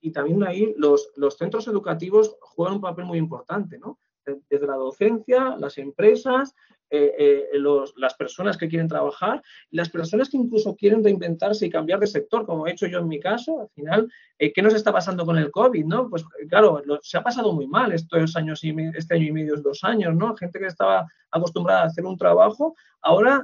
Y, 0.00 0.12
también 0.12 0.44
ahí 0.44 0.74
los, 0.76 1.10
los 1.16 1.36
centros 1.36 1.66
educativos 1.66 2.36
juegan 2.40 2.76
un 2.76 2.80
papel 2.80 3.06
muy 3.06 3.18
importante, 3.18 3.80
¿no? 3.80 3.98
desde 4.24 4.66
la 4.66 4.76
docencia, 4.76 5.56
las 5.56 5.78
empresas, 5.78 6.54
eh, 6.94 7.48
eh, 7.54 7.58
las 7.96 8.12
personas 8.12 8.58
que 8.58 8.68
quieren 8.68 8.86
trabajar, 8.86 9.42
las 9.70 9.88
personas 9.88 10.28
que 10.28 10.36
incluso 10.36 10.76
quieren 10.76 11.02
reinventarse 11.02 11.64
y 11.64 11.70
cambiar 11.70 11.98
de 11.98 12.06
sector, 12.06 12.44
como 12.44 12.66
he 12.66 12.72
hecho 12.72 12.86
yo 12.86 12.98
en 12.98 13.08
mi 13.08 13.18
caso, 13.18 13.62
al 13.62 13.68
final, 13.70 14.12
eh, 14.38 14.52
¿qué 14.52 14.60
nos 14.60 14.74
está 14.74 14.92
pasando 14.92 15.24
con 15.24 15.38
el 15.38 15.50
COVID? 15.50 15.86
¿no? 15.86 16.10
Pues 16.10 16.22
claro, 16.50 16.82
se 17.00 17.16
ha 17.16 17.22
pasado 17.22 17.54
muy 17.54 17.66
mal 17.66 17.92
estos 17.92 18.36
años 18.36 18.62
y 18.62 18.76
este 18.94 19.14
año 19.14 19.24
y 19.24 19.32
medio, 19.32 19.56
dos 19.56 19.82
años, 19.84 20.14
¿no? 20.14 20.36
Gente 20.36 20.58
que 20.58 20.66
estaba 20.66 21.06
acostumbrada 21.30 21.84
a 21.84 21.86
hacer 21.86 22.04
un 22.04 22.18
trabajo, 22.18 22.76
ahora 23.00 23.42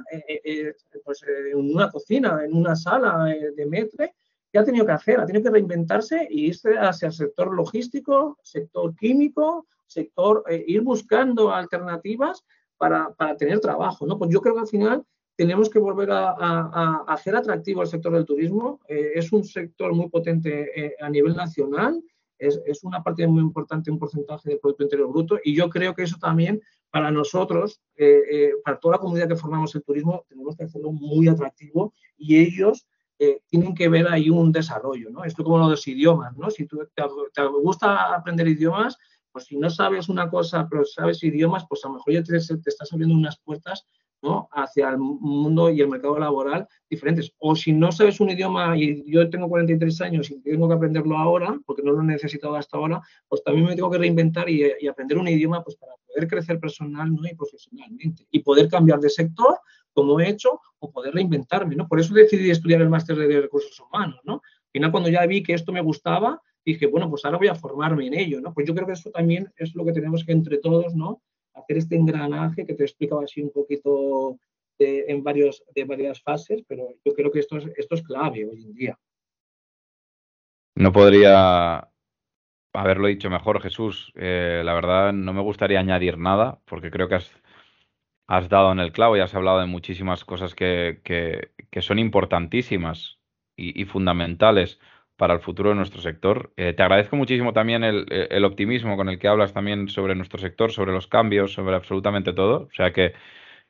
pues, 1.03 1.25
en 1.51 1.57
una 1.57 1.89
cocina, 1.89 2.41
en 2.45 2.53
una 2.55 2.75
sala 2.75 3.33
de 3.55 3.65
metre, 3.65 4.13
¿qué 4.51 4.59
ha 4.59 4.63
tenido 4.63 4.85
que 4.85 4.91
hacer? 4.91 5.19
Ha 5.19 5.25
tenido 5.25 5.45
que 5.45 5.49
reinventarse 5.49 6.27
y 6.29 6.49
irse 6.49 6.77
hacia 6.77 7.07
el 7.07 7.13
sector 7.13 7.51
logístico, 7.51 8.37
sector 8.43 8.95
químico, 8.95 9.65
sector, 9.87 10.43
ir 10.67 10.81
buscando 10.81 11.51
alternativas 11.51 12.43
para, 12.79 13.13
tener 13.37 13.59
trabajo, 13.59 14.07
¿no? 14.07 14.17
Pues 14.17 14.31
yo 14.31 14.41
creo 14.41 14.55
que 14.55 14.61
al 14.61 14.67
final 14.67 15.05
tenemos 15.35 15.69
que 15.69 15.79
volver 15.79 16.09
a, 16.11 17.03
hacer 17.07 17.35
atractivo 17.35 17.81
el 17.81 17.87
sector 17.87 18.13
del 18.13 18.25
turismo. 18.25 18.79
Eh, 18.87 19.11
es 19.15 19.31
un 19.31 19.43
sector 19.43 19.93
muy 19.93 20.09
potente 20.09 20.71
eh, 20.75 20.95
a 20.99 21.09
nivel 21.09 21.35
nacional, 21.35 22.01
es, 22.37 22.83
una 22.83 23.03
parte 23.03 23.27
muy 23.27 23.41
importante, 23.41 23.91
un 23.91 23.99
porcentaje 23.99 24.49
del 24.49 24.59
Producto 24.59 24.83
Interior 24.83 25.09
Bruto, 25.09 25.39
y 25.43 25.53
yo 25.53 25.69
creo 25.69 25.93
que 25.93 26.03
eso 26.03 26.15
también 26.17 26.61
para 26.89 27.11
nosotros, 27.11 27.81
eh, 27.97 28.53
para 28.63 28.79
toda 28.79 28.95
la 28.95 29.01
comunidad 29.01 29.27
que 29.27 29.35
formamos 29.35 29.75
el 29.75 29.83
turismo, 29.83 30.25
tenemos 30.29 30.55
que 30.55 30.63
hacerlo 30.63 30.93
muy 30.93 31.27
atractivo 31.27 31.93
y 32.17 32.37
ellos 32.37 32.87
tienen 33.49 33.75
que 33.75 33.89
ver 33.89 34.07
ahí 34.07 34.29
un 34.29 34.53
desarrollo, 34.53 35.09
¿no? 35.09 35.25
Esto 35.25 35.43
como 35.43 35.57
lo 35.57 35.65
de 35.65 35.71
los 35.71 35.85
idiomas, 35.85 36.37
¿no? 36.37 36.49
Si 36.49 36.65
tú 36.65 36.79
te 36.93 37.45
gusta 37.61 38.15
aprender 38.15 38.47
idiomas, 38.47 38.97
pues 39.31 39.45
si 39.45 39.57
no 39.57 39.69
sabes 39.69 40.09
una 40.09 40.29
cosa, 40.29 40.67
pero 40.69 40.85
sabes 40.85 41.23
idiomas, 41.23 41.65
pues 41.67 41.83
a 41.85 41.87
lo 41.87 41.95
mejor 41.95 42.13
ya 42.13 42.23
te, 42.23 42.37
estás 42.37 42.91
abriendo 42.91 43.15
unas 43.15 43.39
puertas 43.39 43.85
¿no? 44.21 44.49
hacia 44.51 44.89
el 44.89 44.97
mundo 44.97 45.69
y 45.69 45.81
el 45.81 45.87
mercado 45.87 46.19
laboral 46.19 46.67
diferentes. 46.89 47.33
O 47.37 47.55
si 47.55 47.71
no 47.71 47.91
sabes 47.91 48.19
un 48.19 48.29
idioma 48.29 48.77
y 48.77 49.09
yo 49.09 49.29
tengo 49.29 49.47
43 49.47 50.01
años 50.01 50.29
y 50.31 50.41
tengo 50.41 50.67
que 50.67 50.73
aprenderlo 50.73 51.17
ahora, 51.17 51.57
porque 51.65 51.83
no 51.83 51.91
lo 51.91 52.01
he 52.01 52.05
necesitado 52.05 52.55
hasta 52.55 52.77
ahora, 52.77 53.01
pues 53.27 53.43
también 53.43 53.67
me 53.67 53.75
tengo 53.75 53.89
que 53.89 53.97
reinventar 53.97 54.49
y, 54.49 54.87
aprender 54.87 55.17
un 55.17 55.27
idioma 55.27 55.63
pues 55.63 55.77
para 55.77 55.93
poder 56.07 56.27
crecer 56.27 56.59
personal 56.59 57.13
¿no? 57.13 57.27
y 57.27 57.35
profesionalmente 57.35 58.27
y 58.31 58.39
poder 58.39 58.67
cambiar 58.67 58.99
de 58.99 59.09
sector 59.09 59.59
como 59.93 60.19
he 60.19 60.29
hecho 60.29 60.61
o 60.79 60.91
poder 60.91 61.13
reinventarme. 61.13 61.75
¿no? 61.75 61.87
Por 61.87 61.99
eso 61.99 62.13
decidí 62.13 62.49
estudiar 62.49 62.81
el 62.81 62.89
máster 62.89 63.15
de 63.15 63.41
recursos 63.41 63.79
humanos. 63.79 64.19
¿no? 64.23 64.35
Al 64.35 64.71
final, 64.71 64.91
cuando 64.91 65.09
ya 65.09 65.25
vi 65.25 65.43
que 65.43 65.53
esto 65.53 65.71
me 65.71 65.81
gustaba, 65.81 66.41
dije, 66.65 66.87
bueno, 66.87 67.09
pues 67.09 67.25
ahora 67.25 67.37
voy 67.37 67.47
a 67.47 67.55
formarme 67.55 68.07
en 68.07 68.13
ello, 68.13 68.41
¿no? 68.41 68.53
Pues 68.53 68.67
yo 68.67 68.75
creo 68.75 68.87
que 68.87 68.93
eso 68.93 69.09
también 69.11 69.51
es 69.57 69.75
lo 69.75 69.85
que 69.85 69.93
tenemos 69.93 70.23
que 70.25 70.31
entre 70.31 70.57
todos, 70.57 70.95
¿no? 70.95 71.21
Hacer 71.53 71.77
este 71.77 71.95
engranaje 71.95 72.65
que 72.65 72.73
te 72.73 72.83
explicaba 72.83 73.23
así 73.23 73.41
un 73.41 73.51
poquito 73.51 74.37
en 74.79 75.23
varios, 75.23 75.63
de 75.75 75.83
varias 75.83 76.21
fases, 76.21 76.63
pero 76.67 76.87
yo 77.03 77.13
creo 77.13 77.31
que 77.31 77.39
esto 77.39 77.57
es, 77.57 77.65
esto 77.75 77.95
es 77.95 78.03
clave 78.03 78.45
hoy 78.45 78.63
en 78.63 78.73
día. 78.73 78.99
No 80.75 80.93
podría 80.93 81.89
haberlo 82.73 83.07
dicho 83.07 83.29
mejor, 83.29 83.61
Jesús. 83.61 84.13
Eh, 84.15 84.61
la 84.63 84.73
verdad, 84.73 85.13
no 85.13 85.33
me 85.33 85.41
gustaría 85.41 85.79
añadir 85.79 86.17
nada, 86.17 86.61
porque 86.65 86.91
creo 86.91 87.09
que 87.09 87.15
has, 87.15 87.31
has 88.27 88.47
dado 88.47 88.71
en 88.71 88.79
el 88.79 88.91
clavo 88.91 89.17
y 89.17 89.19
has 89.19 89.35
hablado 89.35 89.59
de 89.59 89.65
muchísimas 89.65 90.23
cosas 90.23 90.55
que, 90.55 91.01
que, 91.03 91.81
son 91.81 91.99
importantísimas 91.99 93.19
y, 93.55 93.83
fundamentales 93.85 94.79
para 95.19 95.33
el 95.33 95.41
futuro 95.41 95.71
de 95.71 95.75
nuestro 95.75 96.01
sector. 96.01 96.53
Eh, 96.55 96.71
te 96.71 96.81
agradezco 96.81 97.17
muchísimo 97.17 97.51
también 97.51 97.83
el, 97.83 98.05
el, 98.09 98.45
optimismo 98.45 98.95
con 98.95 99.09
el 99.09 99.19
que 99.19 99.27
hablas 99.27 99.51
también 99.51 99.89
sobre 99.89 100.15
nuestro 100.15 100.39
sector, 100.39 100.71
sobre 100.71 100.93
los 100.93 101.07
cambios, 101.07 101.51
sobre 101.51 101.75
absolutamente 101.75 102.31
todo. 102.31 102.69
O 102.71 102.73
sea 102.73 102.93
que 102.93 103.11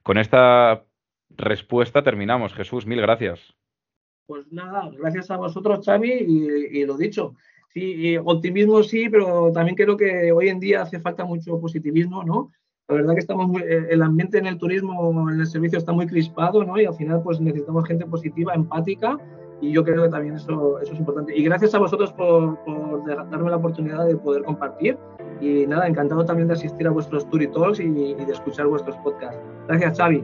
con 0.03 0.19
esta 0.19 0.85
respuesta 1.31 2.03
terminamos. 2.03 2.53
Jesús, 2.53 2.85
mil 2.85 3.01
gracias. 3.01 3.39
Pues 4.27 4.45
nada, 4.51 4.91
gracias 4.95 5.31
a 5.31 5.37
vosotros, 5.37 5.83
Xavi, 5.83 6.11
y, 6.71 6.85
lo 6.85 6.95
dicho. 6.95 7.33
Sí, 7.73 8.15
optimismo 8.23 8.83
sí, 8.83 9.09
pero 9.09 9.51
también 9.51 9.75
creo 9.75 9.97
que 9.97 10.31
hoy 10.31 10.49
en 10.49 10.59
día 10.59 10.83
hace 10.83 10.99
falta 10.99 11.25
mucho 11.25 11.59
positivismo, 11.59 12.23
¿no? 12.23 12.51
La 12.87 12.95
verdad 12.95 13.15
que 13.15 13.21
estamos 13.21 13.47
muy, 13.47 13.63
eh, 13.63 13.87
el 13.89 14.03
ambiente 14.03 14.37
en 14.37 14.45
el 14.45 14.59
turismo, 14.59 15.31
en 15.31 15.39
el 15.39 15.47
servicio 15.47 15.79
está 15.79 15.93
muy 15.93 16.05
crispado, 16.05 16.63
¿no? 16.63 16.79
Y 16.79 16.85
al 16.85 16.93
final 16.93 17.23
pues 17.23 17.41
necesitamos 17.41 17.87
gente 17.87 18.05
positiva, 18.05 18.53
empática, 18.53 19.17
y 19.61 19.71
yo 19.71 19.83
creo 19.83 20.03
que 20.03 20.09
también 20.09 20.35
eso, 20.35 20.79
eso 20.79 20.93
es 20.93 20.99
importante. 20.99 21.35
Y 21.35 21.43
gracias 21.43 21.75
a 21.75 21.79
vosotros 21.79 22.11
por, 22.13 22.57
por 22.63 23.05
darme 23.05 23.49
la 23.49 23.57
oportunidad 23.57 24.05
de 24.05 24.15
poder 24.15 24.43
compartir. 24.43 24.97
Y 25.41 25.65
nada, 25.67 25.87
encantado 25.87 26.25
también 26.25 26.47
de 26.47 26.55
asistir 26.55 26.87
a 26.87 26.91
vuestros 26.91 27.29
Tour 27.29 27.45
Talks 27.47 27.79
y, 27.79 27.83
y 27.83 28.13
de 28.13 28.31
escuchar 28.31 28.67
vuestros 28.67 28.95
podcasts. 28.97 29.39
Gracias, 29.67 29.97
Xavi. 29.97 30.23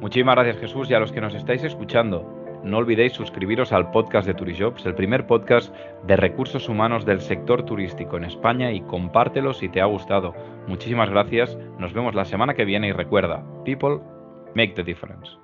Muchísimas 0.00 0.34
gracias, 0.34 0.58
Jesús, 0.58 0.90
y 0.90 0.94
a 0.94 1.00
los 1.00 1.12
que 1.12 1.20
nos 1.20 1.34
estáis 1.34 1.62
escuchando 1.62 2.42
no 2.64 2.78
olvidéis 2.78 3.12
suscribiros 3.12 3.72
al 3.72 3.90
podcast 3.90 4.26
de 4.26 4.34
Turijobs, 4.34 4.86
el 4.86 4.94
primer 4.94 5.26
podcast 5.26 5.74
de 6.06 6.16
recursos 6.16 6.68
humanos 6.68 7.04
del 7.04 7.20
sector 7.20 7.64
turístico 7.64 8.16
en 8.16 8.24
España 8.24 8.70
y 8.70 8.80
compártelo 8.82 9.52
si 9.52 9.68
te 9.68 9.80
ha 9.80 9.86
gustado. 9.86 10.32
Muchísimas 10.68 11.10
gracias, 11.10 11.58
nos 11.78 11.92
vemos 11.92 12.14
la 12.14 12.24
semana 12.24 12.54
que 12.54 12.64
viene 12.64 12.88
y 12.88 12.92
recuerda, 12.92 13.44
people 13.64 13.98
make 14.54 14.74
the 14.74 14.84
difference. 14.84 15.36